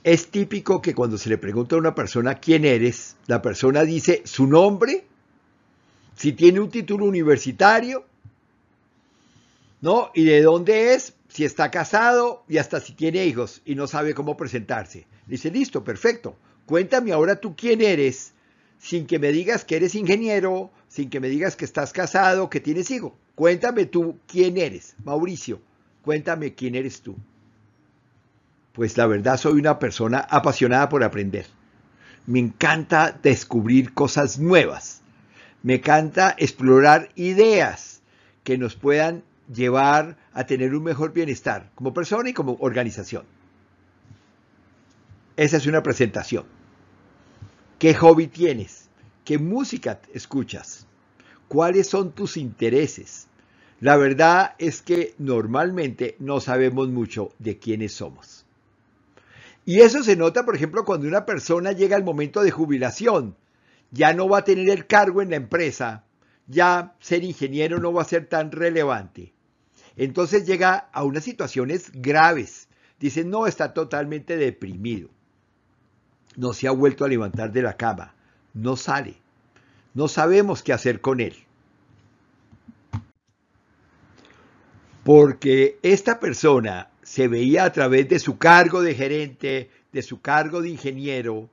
Es 0.03 0.29
típico 0.29 0.81
que 0.81 0.95
cuando 0.95 1.19
se 1.19 1.29
le 1.29 1.39
pregunta 1.39 1.77
a 1.77 1.79
una 1.79 1.95
persona 1.95 2.37
quién 2.37 2.65
eres, 2.65 3.17
la 3.27 3.41
persona 3.43 3.85
dice 3.85 4.23
su 4.25 4.47
nombre, 4.47 5.05
si 6.17 6.33
tiene 6.33 6.61
un 6.61 6.71
título 6.71 7.05
universitario, 7.05 8.05
¿no? 9.81 10.11
Y 10.15 10.25
de 10.25 10.43
dónde 10.43 10.95
es, 10.95 11.15
si 11.29 11.45
está 11.45 11.71
casado 11.71 12.45
y 12.49 12.59
hasta 12.59 12.81
si 12.81 12.95
tiene 12.95 13.25
hijos 13.27 13.63
y 13.65 13.75
no 13.75 13.87
sabe 13.87 14.15
cómo 14.15 14.37
presentarse. 14.37 15.07
Dice, 15.27 15.51
listo, 15.51 15.85
perfecto. 15.85 16.37
Cuéntame 16.67 17.13
ahora 17.13 17.37
tú 17.37 17.55
quién 17.57 17.81
eres, 17.81 18.33
sin 18.79 19.07
que 19.07 19.19
me 19.19 19.33
digas 19.33 19.65
que 19.65 19.77
eres 19.77 19.95
ingeniero, 19.95 20.71
sin 20.89 21.11
que 21.11 21.21
me 21.21 21.29
digas 21.29 21.57
que 21.57 21.65
estás 21.65 21.93
casado, 21.93 22.51
que 22.51 22.61
tienes 22.61 22.91
hijo. 22.91 23.17
Cuéntame 23.35 23.87
tú 23.87 24.19
quién 24.27 24.57
eres, 24.59 24.97
Mauricio. 25.05 25.61
Cuéntame 26.03 26.55
quién 26.55 26.75
eres 26.75 27.03
tú 27.03 27.17
pues 28.79 28.97
la 28.97 29.09
verdad 29.09 29.37
soy 29.37 29.59
una 29.59 29.81
persona 29.81 30.21
apasionada 30.21 30.89
por 30.89 31.03
aprender. 31.03 31.47
Me 32.27 32.39
encanta 32.39 33.11
descubrir 33.11 33.93
cosas 33.93 34.39
nuevas. 34.39 35.03
Me 35.65 35.75
encanta 35.75 36.37
explorar 36.39 37.09
ideas 37.17 38.03
que 38.45 38.57
nos 38.57 38.77
puedan 38.77 39.25
llevar 39.53 40.17
a 40.33 40.47
tener 40.47 40.75
un 40.75 40.85
mejor 40.85 41.13
bienestar 41.13 41.71
como 41.75 41.95
persona 41.95 42.31
y 42.31 42.33
como 42.33 42.57
organización. 42.61 43.25
Esa 45.37 45.57
es 45.57 45.67
una 45.67 45.83
presentación. 45.83 46.45
¿Qué 47.79 47.95
hobby 47.95 48.27
tienes? 48.27 48.89
¿Qué 49.25 49.39
música 49.39 50.01
escuchas? 50.13 50.87
¿Cuáles 51.47 51.87
son 51.87 52.13
tus 52.13 52.37
intereses? 52.37 53.29
La 53.81 53.97
verdad 53.97 54.55
es 54.59 54.83
que 54.83 55.15
normalmente 55.19 56.17
no 56.19 56.41
sabemos 56.41 56.89
mucho 56.89 57.31
de 57.39 57.59
quiénes 57.59 57.93
somos. 57.93 58.45
Y 59.65 59.81
eso 59.81 60.03
se 60.03 60.17
nota, 60.17 60.45
por 60.45 60.57
ejemplo, 60.57 60.85
cuando 60.85 61.07
una 61.07 61.25
persona 61.25 61.73
llega 61.73 61.95
al 61.95 62.03
momento 62.03 62.43
de 62.43 62.51
jubilación. 62.51 63.37
Ya 63.91 64.13
no 64.13 64.29
va 64.29 64.39
a 64.39 64.45
tener 64.45 64.69
el 64.71 64.87
cargo 64.87 65.23
en 65.23 65.31
la 65.31 65.37
empresa. 65.37 66.05
Ya 66.47 66.97
ser 67.01 67.23
ingeniero 67.23 67.79
no 67.79 67.93
va 67.93 68.03
a 68.03 68.07
ser 68.07 68.27
tan 68.27 68.51
relevante. 68.51 69.35
Entonces 69.99 70.47
llega 70.47 70.89
a 70.93 71.03
unas 71.03 71.25
situaciones 71.25 71.91
graves. 71.93 72.69
Dice, 73.01 73.25
no, 73.25 73.47
está 73.47 73.75
totalmente 73.75 74.37
deprimido. 74.37 75.11
No 76.37 76.53
se 76.53 76.69
ha 76.69 76.71
vuelto 76.71 77.05
a 77.05 77.09
levantar 77.09 77.53
de 77.53 77.63
la 77.63 77.77
cama. 77.77 78.15
No 78.55 78.77
sale. 78.77 79.17
No 79.95 80.07
sabemos 80.07 80.63
qué 80.63 80.73
hacer 80.73 81.01
con 81.01 81.21
él. 81.21 81.35
Porque 85.03 85.81
esta 85.83 86.21
persona 86.21 86.91
se 87.03 87.27
veía 87.27 87.65
a 87.65 87.73
través 87.73 88.09
de 88.09 88.21
su 88.21 88.39
cargo 88.39 88.83
de 88.83 88.95
gerente, 88.95 89.71
de 89.93 90.03
su 90.03 90.21
cargo 90.21 90.63
de 90.63 90.69
ingeniero 90.69 91.51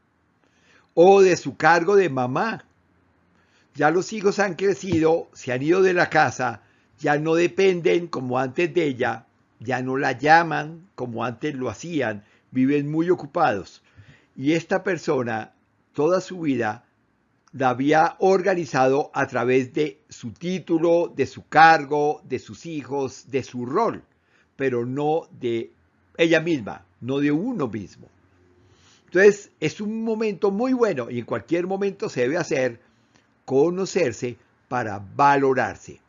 o 0.93 1.21
de 1.21 1.35
su 1.35 1.57
cargo 1.57 1.95
de 1.95 2.09
mamá. 2.09 2.65
Ya 3.73 3.89
los 3.89 4.13
hijos 4.13 4.37
han 4.37 4.53
crecido, 4.53 5.29
se 5.33 5.51
han 5.51 5.63
ido 5.63 5.81
de 5.81 5.93
la 5.93 6.09
casa, 6.09 6.61
ya 6.99 7.17
no 7.17 7.35
dependen 7.35 8.07
como 8.07 8.39
antes 8.39 8.73
de 8.73 8.85
ella, 8.85 9.25
ya 9.59 9.81
no 9.81 9.97
la 9.97 10.13
llaman 10.13 10.87
como 10.95 11.23
antes 11.23 11.55
lo 11.55 11.69
hacían, 11.69 12.23
viven 12.51 12.89
muy 12.89 13.09
ocupados. 13.09 13.83
Y 14.35 14.53
esta 14.53 14.83
persona, 14.83 15.53
toda 15.93 16.21
su 16.21 16.41
vida, 16.41 16.85
la 17.53 17.69
había 17.69 18.15
organizado 18.19 19.11
a 19.13 19.27
través 19.27 19.73
de 19.73 20.01
su 20.09 20.31
título, 20.31 21.13
de 21.15 21.25
su 21.25 21.47
cargo, 21.47 22.21
de 22.25 22.39
sus 22.39 22.65
hijos, 22.65 23.25
de 23.29 23.43
su 23.43 23.65
rol 23.65 24.03
pero 24.55 24.85
no 24.85 25.27
de 25.39 25.71
ella 26.17 26.39
misma, 26.39 26.85
no 27.01 27.19
de 27.19 27.31
uno 27.31 27.67
mismo. 27.67 28.07
Entonces, 29.05 29.51
es 29.59 29.81
un 29.81 30.03
momento 30.03 30.51
muy 30.51 30.73
bueno 30.73 31.09
y 31.09 31.19
en 31.19 31.25
cualquier 31.25 31.67
momento 31.67 32.09
se 32.09 32.21
debe 32.21 32.37
hacer 32.37 32.79
conocerse 33.45 34.37
para 34.67 34.99
valorarse. 35.15 35.99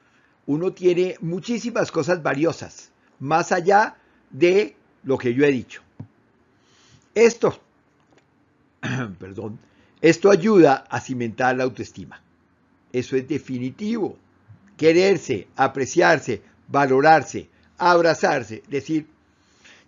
Uno 0.46 0.72
tiene 0.72 1.16
muchísimas 1.20 1.90
cosas 1.90 2.22
valiosas, 2.22 2.90
más 3.18 3.52
allá 3.52 3.96
de 4.30 4.76
lo 5.02 5.18
que 5.18 5.34
yo 5.34 5.44
he 5.44 5.50
dicho. 5.50 5.82
Esto, 7.14 7.58
perdón, 9.18 9.58
esto 10.00 10.30
ayuda 10.30 10.84
a 10.88 11.00
cimentar 11.00 11.56
la 11.56 11.64
autoestima. 11.64 12.20
Eso 12.92 13.16
es 13.16 13.26
definitivo. 13.26 14.16
Quererse, 14.76 15.48
apreciarse, 15.56 16.42
valorarse, 16.68 17.48
abrazarse, 17.78 18.62
decir, 18.68 19.06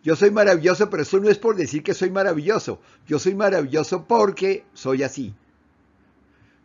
yo 0.02 0.16
soy 0.16 0.30
maravilloso, 0.30 0.88
pero 0.88 1.02
eso 1.02 1.20
no 1.20 1.28
es 1.28 1.38
por 1.38 1.56
decir 1.56 1.82
que 1.82 1.94
soy 1.94 2.10
maravilloso. 2.10 2.80
Yo 3.06 3.18
soy 3.18 3.34
maravilloso 3.34 4.04
porque 4.04 4.64
soy 4.72 5.02
así. 5.02 5.34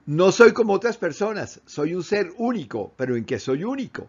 No 0.05 0.31
soy 0.31 0.51
como 0.51 0.73
otras 0.73 0.97
personas, 0.97 1.61
soy 1.65 1.93
un 1.93 2.03
ser 2.03 2.33
único, 2.37 2.93
pero 2.97 3.15
¿en 3.15 3.23
qué 3.23 3.39
soy 3.39 3.63
único? 3.63 4.07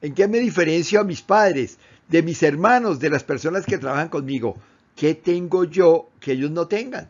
¿En 0.00 0.14
qué 0.14 0.28
me 0.28 0.38
diferencio 0.38 1.00
a 1.00 1.04
mis 1.04 1.22
padres, 1.22 1.78
de 2.08 2.22
mis 2.22 2.42
hermanos, 2.42 3.00
de 3.00 3.10
las 3.10 3.24
personas 3.24 3.66
que 3.66 3.78
trabajan 3.78 4.08
conmigo? 4.08 4.56
¿Qué 4.94 5.14
tengo 5.14 5.64
yo 5.64 6.10
que 6.20 6.32
ellos 6.32 6.50
no 6.50 6.68
tengan? 6.68 7.06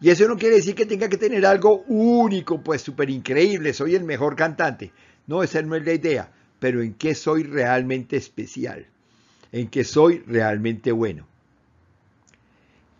Y 0.00 0.10
eso 0.10 0.26
no 0.28 0.36
quiere 0.36 0.56
decir 0.56 0.74
que 0.74 0.86
tenga 0.86 1.08
que 1.08 1.16
tener 1.16 1.46
algo 1.46 1.84
único, 1.86 2.60
pues 2.60 2.82
súper 2.82 3.10
increíble, 3.10 3.72
soy 3.72 3.94
el 3.94 4.04
mejor 4.04 4.36
cantante. 4.36 4.92
No, 5.26 5.42
esa 5.42 5.62
no 5.62 5.74
es 5.76 5.84
la 5.84 5.92
idea, 5.92 6.32
pero 6.58 6.82
en 6.82 6.94
qué 6.94 7.14
soy 7.14 7.44
realmente 7.44 8.16
especial 8.16 8.86
en 9.52 9.68
que 9.68 9.84
soy 9.84 10.18
realmente 10.26 10.92
bueno. 10.92 11.26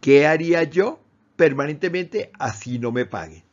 ¿Qué 0.00 0.26
haría 0.26 0.62
yo 0.62 1.00
permanentemente 1.36 2.30
así 2.38 2.78
no 2.78 2.92
me 2.92 3.04
paguen? 3.04 3.45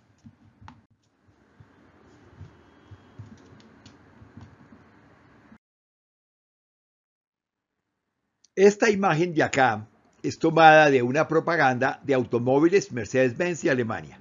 Esta 8.55 8.91
imagen 8.91 9.33
de 9.33 9.41
acá 9.41 9.87
es 10.21 10.37
tomada 10.37 10.91
de 10.91 11.01
una 11.01 11.27
propaganda 11.27 11.99
de 12.03 12.13
automóviles 12.13 12.91
Mercedes-Benz 12.91 13.63
de 13.63 13.71
Alemania. 13.71 14.19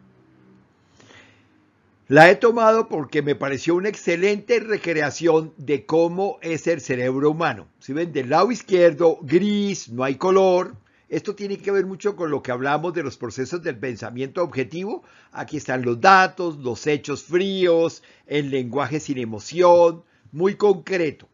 La 2.09 2.31
he 2.31 2.37
tomado 2.37 2.89
porque 2.89 3.21
me 3.21 3.35
pareció 3.35 3.75
una 3.75 3.91
excelente 3.91 4.59
recreación 4.59 5.53
de 5.59 5.85
cómo 5.85 6.39
es 6.41 6.67
el 6.67 6.81
cerebro 6.81 7.31
humano. 7.31 7.69
Si 7.79 7.93
ven, 7.93 8.11
del 8.15 8.31
lado 8.31 8.51
izquierdo, 8.51 9.19
gris, 9.21 9.91
no 9.91 10.03
hay 10.03 10.15
color. 10.15 10.77
Esto 11.11 11.35
tiene 11.35 11.59
que 11.59 11.71
ver 11.71 11.85
mucho 11.85 12.17
con 12.17 12.31
lo 12.31 12.43
que 12.43 12.53
hablamos 12.53 12.95
de 12.95 13.03
los 13.03 13.19
procesos 13.19 13.63
del 13.63 13.77
pensamiento 13.77 14.43
objetivo. 14.43 15.05
Aquí 15.33 15.59
están 15.59 15.83
los 15.83 16.01
datos, 16.01 16.57
los 16.57 16.87
hechos 16.87 17.23
fríos, 17.23 18.03
el 18.27 18.49
lenguaje 18.49 18.99
sin 18.99 19.19
emoción, 19.19 20.05
muy 20.33 20.55
concreto. 20.55 21.29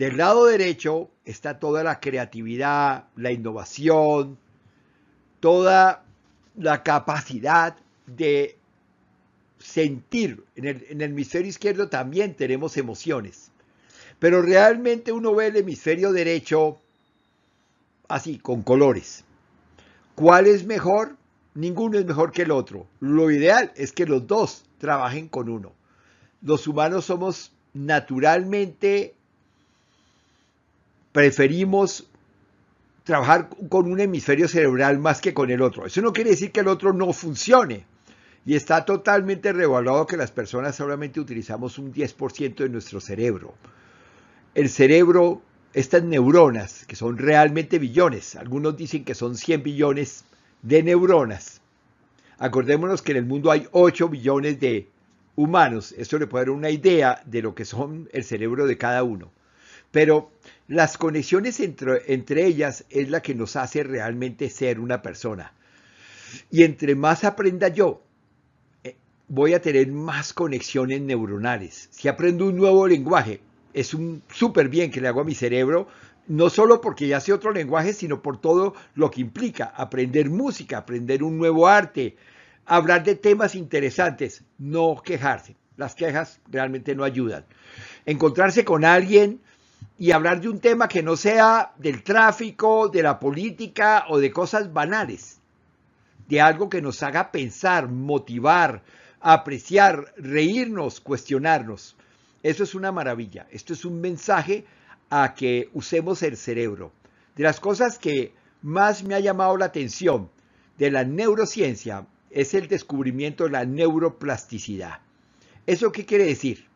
Del 0.00 0.16
lado 0.16 0.46
derecho 0.46 1.10
está 1.26 1.58
toda 1.58 1.84
la 1.84 2.00
creatividad, 2.00 3.04
la 3.16 3.32
innovación, 3.32 4.38
toda 5.40 6.06
la 6.56 6.82
capacidad 6.82 7.76
de 8.06 8.56
sentir. 9.58 10.42
En 10.56 10.68
el, 10.68 11.02
hemisferio 11.02 11.50
izquierdo 11.50 11.90
también 11.90 12.34
tenemos 12.34 12.78
emociones. 12.78 13.50
Pero 14.18 14.40
realmente 14.40 15.12
uno 15.12 15.34
ve 15.34 15.48
el 15.48 15.56
hemisferio 15.56 16.12
derecho 16.12 16.78
así, 18.08 18.38
con 18.38 18.62
colores. 18.62 19.22
¿Cuál 20.14 20.46
es 20.46 20.64
mejor? 20.64 21.14
Ninguno 21.52 21.98
es 21.98 22.06
mejor 22.06 22.32
que 22.32 22.40
el 22.40 22.52
otro. 22.52 22.86
Lo 23.00 23.30
ideal 23.30 23.70
es 23.76 23.92
que 23.92 24.06
los 24.06 24.26
dos 24.26 24.64
trabajen 24.78 25.28
con 25.28 25.50
uno. 25.50 25.74
Los 26.40 26.66
humanos 26.66 27.04
somos 27.04 27.52
naturalmente, 27.74 29.14
preferimos 31.12 32.06
trabajar 33.04 33.48
con 33.68 33.90
un 33.90 34.00
hemisferio 34.00 34.46
cerebral 34.48 34.98
más 34.98 35.20
que 35.20 35.34
con 35.34 35.50
el 35.50 35.62
otro. 35.62 35.86
Eso 35.86 36.00
no 36.00 36.12
quiere 36.12 36.30
decir 36.30 36.52
que 36.52 36.60
el 36.60 36.68
otro 36.68 36.92
no 36.92 37.12
funcione. 37.12 37.84
Y 38.46 38.54
está 38.54 38.84
totalmente 38.84 39.52
revaluado 39.52 40.06
que 40.06 40.16
las 40.16 40.30
personas 40.30 40.76
solamente 40.76 41.20
utilizamos 41.20 41.78
un 41.78 41.92
10% 41.92 42.54
de 42.54 42.68
nuestro 42.68 43.00
cerebro. 43.00 43.54
El 44.54 44.70
cerebro, 44.70 45.42
estas 45.74 46.02
neuronas, 46.04 46.86
que 46.86 46.96
son 46.96 47.18
realmente 47.18 47.78
billones, 47.78 48.36
algunos 48.36 48.76
dicen 48.76 49.04
que 49.04 49.14
son 49.14 49.36
100 49.36 49.62
billones 49.62 50.24
de 50.62 50.82
neuronas. 50.82 51.60
Acordémonos 52.38 53.02
que 53.02 53.12
en 53.12 53.18
el 53.18 53.26
mundo 53.26 53.50
hay 53.50 53.68
8 53.72 54.08
billones 54.08 54.58
de 54.58 54.88
humanos. 55.36 55.94
Esto 55.98 56.18
le 56.18 56.26
puede 56.26 56.46
dar 56.46 56.50
una 56.50 56.70
idea 56.70 57.22
de 57.26 57.42
lo 57.42 57.54
que 57.54 57.66
son 57.66 58.08
el 58.12 58.24
cerebro 58.24 58.66
de 58.66 58.78
cada 58.78 59.02
uno. 59.02 59.30
Pero 59.90 60.30
las 60.70 60.98
conexiones 60.98 61.58
entre, 61.58 62.46
ellas 62.46 62.84
es 62.90 63.10
la 63.10 63.22
que 63.22 63.34
nos 63.34 63.56
hace 63.56 63.82
realmente 63.82 64.48
ser 64.48 64.78
una 64.78 65.02
persona. 65.02 65.52
Y 66.48 66.62
entre 66.62 66.94
más 66.94 67.24
aprenda 67.24 67.66
yo 67.66 68.04
voy 69.26 69.54
a 69.54 69.60
tener 69.60 69.88
más 69.88 70.32
conexiones 70.32 71.00
neuronales. 71.00 71.88
Si 71.90 72.06
aprendo 72.06 72.46
un 72.46 72.56
nuevo 72.56 72.86
lenguaje, 72.86 73.40
es 73.74 73.94
un 73.94 74.22
súper 74.32 74.68
bien 74.68 74.92
que 74.92 75.00
le 75.00 75.08
hago 75.08 75.22
a 75.22 75.24
mi 75.24 75.34
cerebro, 75.34 75.88
no 76.28 76.48
solo 76.48 76.80
porque 76.80 77.08
ya 77.08 77.18
sé 77.18 77.32
otro 77.32 77.50
lenguaje, 77.50 77.92
sino 77.92 78.22
por 78.22 78.40
todo 78.40 78.74
lo 78.94 79.10
que 79.10 79.22
implica 79.22 79.72
aprender 79.76 80.30
música, 80.30 80.78
aprender 80.78 81.24
un 81.24 81.36
nuevo 81.36 81.66
arte, 81.66 82.16
hablar 82.64 83.02
de 83.02 83.16
temas 83.16 83.56
interesantes, 83.56 84.44
no 84.58 85.02
quejarse. 85.04 85.56
Las 85.76 85.96
quejas 85.96 86.40
realmente 86.48 86.94
no 86.94 87.02
ayudan. 87.02 87.44
Encontrarse 88.06 88.64
con 88.64 88.84
alguien 88.84 89.40
y 90.00 90.12
hablar 90.12 90.40
de 90.40 90.48
un 90.48 90.60
tema 90.60 90.88
que 90.88 91.02
no 91.02 91.14
sea 91.14 91.74
del 91.76 92.02
tráfico, 92.02 92.88
de 92.88 93.02
la 93.02 93.20
política 93.20 94.06
o 94.08 94.18
de 94.18 94.32
cosas 94.32 94.72
banales, 94.72 95.40
de 96.26 96.40
algo 96.40 96.70
que 96.70 96.80
nos 96.80 97.02
haga 97.02 97.30
pensar, 97.30 97.86
motivar, 97.86 98.82
apreciar, 99.20 100.14
reírnos, 100.16 101.00
cuestionarnos. 101.00 101.96
Eso 102.42 102.64
es 102.64 102.74
una 102.74 102.92
maravilla. 102.92 103.46
Esto 103.50 103.74
es 103.74 103.84
un 103.84 104.00
mensaje 104.00 104.64
a 105.10 105.34
que 105.34 105.68
usemos 105.74 106.22
el 106.22 106.38
cerebro. 106.38 106.92
De 107.36 107.42
las 107.42 107.60
cosas 107.60 107.98
que 107.98 108.32
más 108.62 109.04
me 109.04 109.14
ha 109.14 109.20
llamado 109.20 109.58
la 109.58 109.66
atención 109.66 110.30
de 110.78 110.90
la 110.90 111.04
neurociencia 111.04 112.06
es 112.30 112.54
el 112.54 112.68
descubrimiento 112.68 113.44
de 113.44 113.50
la 113.50 113.66
neuroplasticidad. 113.66 115.00
¿Eso 115.66 115.92
qué 115.92 116.06
quiere 116.06 116.24
decir? 116.24 116.68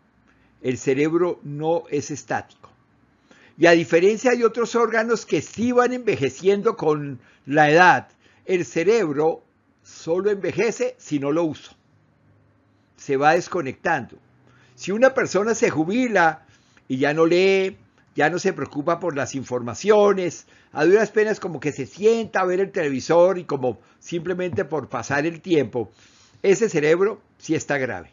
El 0.60 0.76
cerebro 0.76 1.40
no 1.42 1.84
es 1.88 2.10
estático. 2.10 2.73
Y 3.57 3.66
a 3.66 3.72
diferencia 3.72 4.32
de 4.32 4.44
otros 4.44 4.74
órganos 4.74 5.26
que 5.26 5.40
sí 5.40 5.72
van 5.72 5.92
envejeciendo 5.92 6.76
con 6.76 7.20
la 7.46 7.70
edad, 7.70 8.09
el 8.46 8.64
cerebro 8.64 9.42
solo 9.82 10.30
envejece 10.30 10.96
si 10.98 11.18
no 11.18 11.30
lo 11.30 11.44
uso 11.44 11.76
se 13.05 13.18
va 13.18 13.34
desconectando. 13.34 14.16
Si 14.74 14.90
una 14.90 15.12
persona 15.12 15.55
se 15.55 15.68
jubila 15.68 16.46
y 16.88 16.96
ya 16.96 17.12
no 17.12 17.26
lee, 17.26 17.76
ya 18.16 18.30
no 18.30 18.38
se 18.38 18.55
preocupa 18.55 18.98
por 18.98 19.14
las 19.14 19.34
informaciones, 19.34 20.46
a 20.72 20.86
duras 20.86 21.11
penas 21.11 21.38
como 21.38 21.61
que 21.61 21.72
se 21.72 21.84
sienta 21.84 22.40
a 22.40 22.46
ver 22.46 22.61
el 22.61 22.72
televisor 22.72 23.38
y 23.38 23.44
como 23.44 23.78
simplemente 23.98 24.64
por 24.64 24.88
pasar 24.88 25.26
el 25.26 25.42
tiempo, 25.42 25.92
ese 26.42 26.70
cerebro 26.70 27.20
sí 27.36 27.55
está 27.55 27.76
grave. 27.76 28.11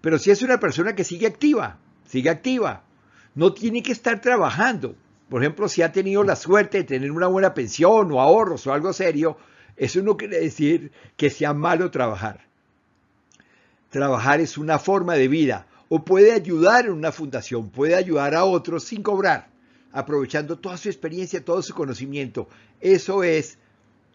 Pero 0.00 0.18
si 0.18 0.32
es 0.32 0.42
una 0.42 0.58
persona 0.58 0.96
que 0.96 1.04
sigue 1.04 1.28
activa, 1.28 1.78
sigue 2.08 2.30
activa, 2.30 2.82
no 3.34 3.52
tiene 3.52 3.82
que 3.82 3.92
estar 3.92 4.20
trabajando. 4.20 4.94
Por 5.28 5.42
ejemplo, 5.42 5.68
si 5.68 5.82
ha 5.82 5.92
tenido 5.92 6.22
la 6.24 6.36
suerte 6.36 6.78
de 6.78 6.84
tener 6.84 7.10
una 7.10 7.26
buena 7.26 7.54
pensión 7.54 8.12
o 8.12 8.20
ahorros 8.20 8.66
o 8.66 8.72
algo 8.72 8.92
serio, 8.92 9.36
eso 9.76 10.02
no 10.02 10.16
quiere 10.16 10.40
decir 10.40 10.92
que 11.16 11.30
sea 11.30 11.54
malo 11.54 11.90
trabajar. 11.90 12.46
Trabajar 13.90 14.40
es 14.40 14.58
una 14.58 14.78
forma 14.78 15.14
de 15.14 15.28
vida 15.28 15.66
o 15.88 16.04
puede 16.04 16.32
ayudar 16.32 16.86
en 16.86 16.92
una 16.92 17.12
fundación, 17.12 17.70
puede 17.70 17.94
ayudar 17.94 18.34
a 18.34 18.44
otros 18.44 18.84
sin 18.84 19.02
cobrar, 19.02 19.48
aprovechando 19.92 20.58
toda 20.58 20.76
su 20.76 20.88
experiencia, 20.88 21.44
todo 21.44 21.62
su 21.62 21.74
conocimiento. 21.74 22.48
Eso 22.80 23.22
es 23.22 23.58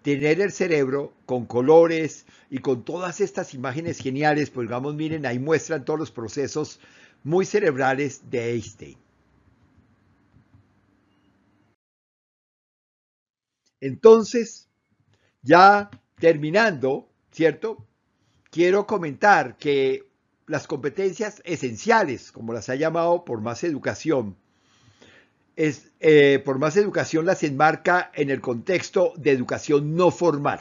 tener 0.02 0.42
el 0.42 0.52
cerebro 0.52 1.14
con 1.26 1.46
colores 1.46 2.26
y 2.50 2.60
con 2.60 2.84
todas 2.84 3.22
estas 3.22 3.54
imágenes 3.54 4.00
geniales, 4.00 4.50
pues 4.50 4.68
digamos, 4.68 4.96
miren, 4.96 5.26
ahí 5.26 5.38
muestran 5.38 5.86
todos 5.86 6.00
los 6.00 6.12
procesos 6.12 6.80
muy 7.24 7.46
cerebrales 7.46 8.22
de 8.30 8.52
Einstein. 8.52 8.98
Entonces, 13.82 14.68
ya 15.42 15.90
terminando, 16.20 17.10
¿cierto? 17.32 17.88
quiero 18.52 18.88
comentar 18.88 19.58
que 19.58 20.08
las 20.48 20.68
competencias 20.68 21.42
esenciales, 21.46 22.32
como 22.32 22.54
las 22.54 22.70
ha 22.70 22.76
llamado 22.76 23.26
por 23.26 23.42
más 23.42 23.64
educación, 23.64 24.36
es, 25.56 25.92
eh, 26.00 26.42
por 26.44 26.60
más 26.60 26.78
educación 26.78 27.26
las 27.26 27.44
enmarca 27.44 28.12
en 28.14 28.30
el 28.30 28.42
contexto 28.42 29.14
de 29.18 29.32
educación 29.32 29.96
no 29.96 30.12
formal. 30.12 30.60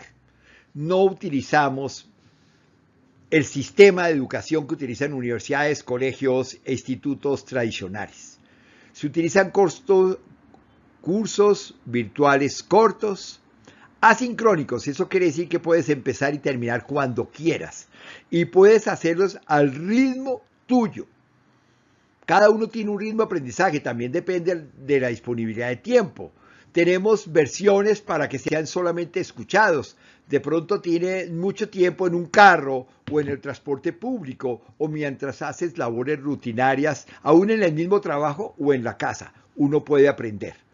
No 0.74 1.04
utilizamos 1.04 2.10
el 3.30 3.44
sistema 3.44 4.06
de 4.06 4.12
educación 4.12 4.66
que 4.66 4.74
utilizan 4.74 5.12
universidades, 5.12 5.82
colegios 5.82 6.58
e 6.64 6.72
institutos 6.72 7.44
tradicionales. 7.44 8.38
Se 8.92 9.06
utilizan 9.06 9.50
cursos 11.06 11.76
virtuales 11.84 12.64
cortos, 12.64 13.40
asincrónicos. 14.00 14.88
Eso 14.88 15.08
quiere 15.08 15.26
decir 15.26 15.48
que 15.48 15.60
puedes 15.60 15.88
empezar 15.88 16.34
y 16.34 16.40
terminar 16.40 16.84
cuando 16.84 17.26
quieras. 17.30 17.86
Y 18.28 18.46
puedes 18.46 18.88
hacerlos 18.88 19.38
al 19.46 19.72
ritmo 19.72 20.42
tuyo. 20.66 21.06
Cada 22.24 22.50
uno 22.50 22.66
tiene 22.66 22.90
un 22.90 22.98
ritmo 22.98 23.18
de 23.18 23.26
aprendizaje, 23.26 23.78
también 23.78 24.10
depende 24.10 24.66
de 24.76 24.98
la 24.98 25.06
disponibilidad 25.06 25.68
de 25.68 25.76
tiempo. 25.76 26.32
Tenemos 26.72 27.32
versiones 27.32 28.00
para 28.00 28.28
que 28.28 28.40
sean 28.40 28.66
solamente 28.66 29.20
escuchados. 29.20 29.96
De 30.28 30.40
pronto 30.40 30.80
tiene 30.80 31.26
mucho 31.26 31.68
tiempo 31.68 32.08
en 32.08 32.16
un 32.16 32.26
carro 32.26 32.88
o 33.12 33.20
en 33.20 33.28
el 33.28 33.40
transporte 33.40 33.92
público 33.92 34.60
o 34.76 34.88
mientras 34.88 35.40
haces 35.40 35.78
labores 35.78 36.18
rutinarias, 36.18 37.06
aún 37.22 37.50
en 37.50 37.62
el 37.62 37.74
mismo 37.74 38.00
trabajo 38.00 38.56
o 38.58 38.74
en 38.74 38.82
la 38.82 38.96
casa. 38.96 39.32
Uno 39.54 39.84
puede 39.84 40.08
aprender. 40.08 40.65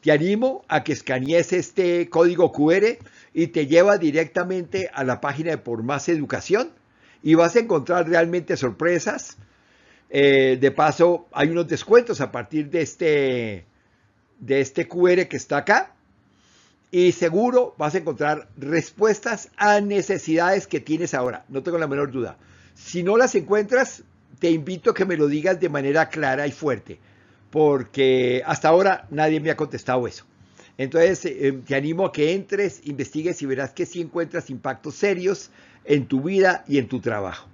Te 0.00 0.12
animo 0.12 0.64
a 0.68 0.84
que 0.84 0.92
escanees 0.92 1.52
este 1.52 2.08
código 2.08 2.52
QR 2.52 2.98
y 3.34 3.48
te 3.48 3.66
lleva 3.66 3.98
directamente 3.98 4.90
a 4.92 5.04
la 5.04 5.20
página 5.20 5.50
de 5.50 5.58
Por 5.58 5.82
Más 5.82 6.08
Educación 6.08 6.70
y 7.22 7.34
vas 7.34 7.56
a 7.56 7.60
encontrar 7.60 8.08
realmente 8.08 8.56
sorpresas 8.56 9.36
eh, 10.10 10.56
de 10.60 10.70
paso, 10.70 11.26
hay 11.32 11.48
unos 11.48 11.68
descuentos 11.68 12.20
a 12.20 12.32
partir 12.32 12.70
de 12.70 12.80
este, 12.80 13.64
de 14.38 14.60
este 14.60 14.88
QR 14.88 15.26
que 15.28 15.36
está 15.36 15.58
acá. 15.58 15.94
Y 16.90 17.12
seguro 17.12 17.74
vas 17.76 17.94
a 17.94 17.98
encontrar 17.98 18.48
respuestas 18.56 19.50
a 19.58 19.80
necesidades 19.80 20.66
que 20.66 20.80
tienes 20.80 21.12
ahora. 21.12 21.44
No 21.48 21.62
tengo 21.62 21.76
la 21.76 21.86
menor 21.86 22.10
duda. 22.10 22.38
Si 22.74 23.02
no 23.02 23.18
las 23.18 23.34
encuentras, 23.34 24.04
te 24.38 24.50
invito 24.50 24.90
a 24.90 24.94
que 24.94 25.04
me 25.04 25.18
lo 25.18 25.26
digas 25.26 25.60
de 25.60 25.68
manera 25.68 26.08
clara 26.08 26.46
y 26.46 26.52
fuerte. 26.52 26.98
Porque 27.50 28.42
hasta 28.46 28.68
ahora 28.68 29.06
nadie 29.10 29.40
me 29.40 29.50
ha 29.50 29.56
contestado 29.56 30.06
eso. 30.06 30.24
Entonces, 30.76 31.24
eh, 31.24 31.60
te 31.66 31.74
animo 31.74 32.06
a 32.06 32.12
que 32.12 32.34
entres, 32.34 32.80
investigues 32.86 33.42
y 33.42 33.46
verás 33.46 33.72
que 33.72 33.86
sí 33.86 34.00
encuentras 34.00 34.48
impactos 34.48 34.94
serios 34.94 35.50
en 35.84 36.06
tu 36.06 36.22
vida 36.22 36.64
y 36.68 36.78
en 36.78 36.88
tu 36.88 37.00
trabajo. 37.00 37.48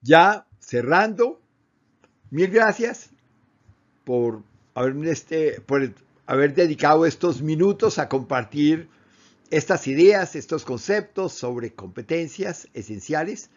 Ya 0.00 0.46
cerrando, 0.58 1.40
mil 2.30 2.50
gracias 2.50 3.10
por 4.04 4.42
este, 5.04 5.60
por 5.60 5.94
haber 6.26 6.54
dedicado 6.54 7.04
estos 7.04 7.42
minutos 7.42 7.98
a 7.98 8.08
compartir 8.08 8.88
estas 9.50 9.86
ideas, 9.86 10.34
estos 10.34 10.64
conceptos 10.64 11.34
sobre 11.34 11.74
competencias 11.74 12.68
esenciales 12.72 13.50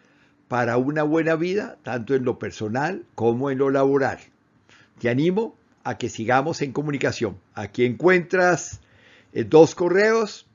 para 0.48 0.76
una 0.76 1.02
buena 1.02 1.34
vida, 1.34 1.76
tanto 1.82 2.14
en 2.14 2.24
lo 2.24 2.38
personal 2.38 3.04
como 3.14 3.50
en 3.50 3.58
lo 3.58 3.70
laboral. 3.70 4.18
Te 5.00 5.08
animo 5.08 5.56
a 5.84 5.98
que 5.98 6.08
sigamos 6.08 6.62
en 6.62 6.72
comunicación. 6.72 7.38
Aquí 7.54 7.84
encuentras 7.84 8.80
eh, 9.32 9.44
dos 9.44 9.74
correos 9.74 10.46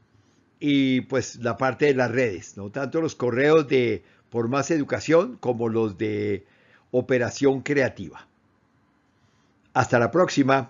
y 0.60 1.02
pues 1.02 1.38
la 1.38 1.58
parte 1.58 1.88
de 1.88 1.96
las 1.96 2.12
redes, 2.12 2.56
no 2.56 2.70
tanto 2.70 3.02
los 3.02 3.16
correos 3.16 3.68
de 3.68 4.04
por 4.30 4.48
más 4.48 4.72
educación 4.72 5.38
como 5.40 5.70
los 5.70 5.98
de 5.98 6.46
operación 6.92 7.62
creativa. 7.62 8.28
Hasta 9.74 10.00
la 10.00 10.12
próxima. 10.12 10.70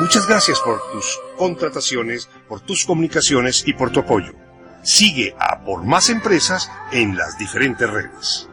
Muchas 0.00 0.26
gracias 0.26 0.58
por 0.60 0.80
tus 0.92 1.20
contrataciones, 1.36 2.28
por 2.48 2.60
tus 2.60 2.84
comunicaciones 2.84 3.62
y 3.66 3.74
por 3.74 3.90
tu 3.90 4.00
apoyo. 4.00 4.32
Sigue 4.82 5.34
a 5.38 5.64
por 5.64 5.84
más 5.84 6.08
empresas 6.08 6.70
en 6.92 7.16
las 7.16 7.38
diferentes 7.38 7.88
redes. 7.90 8.47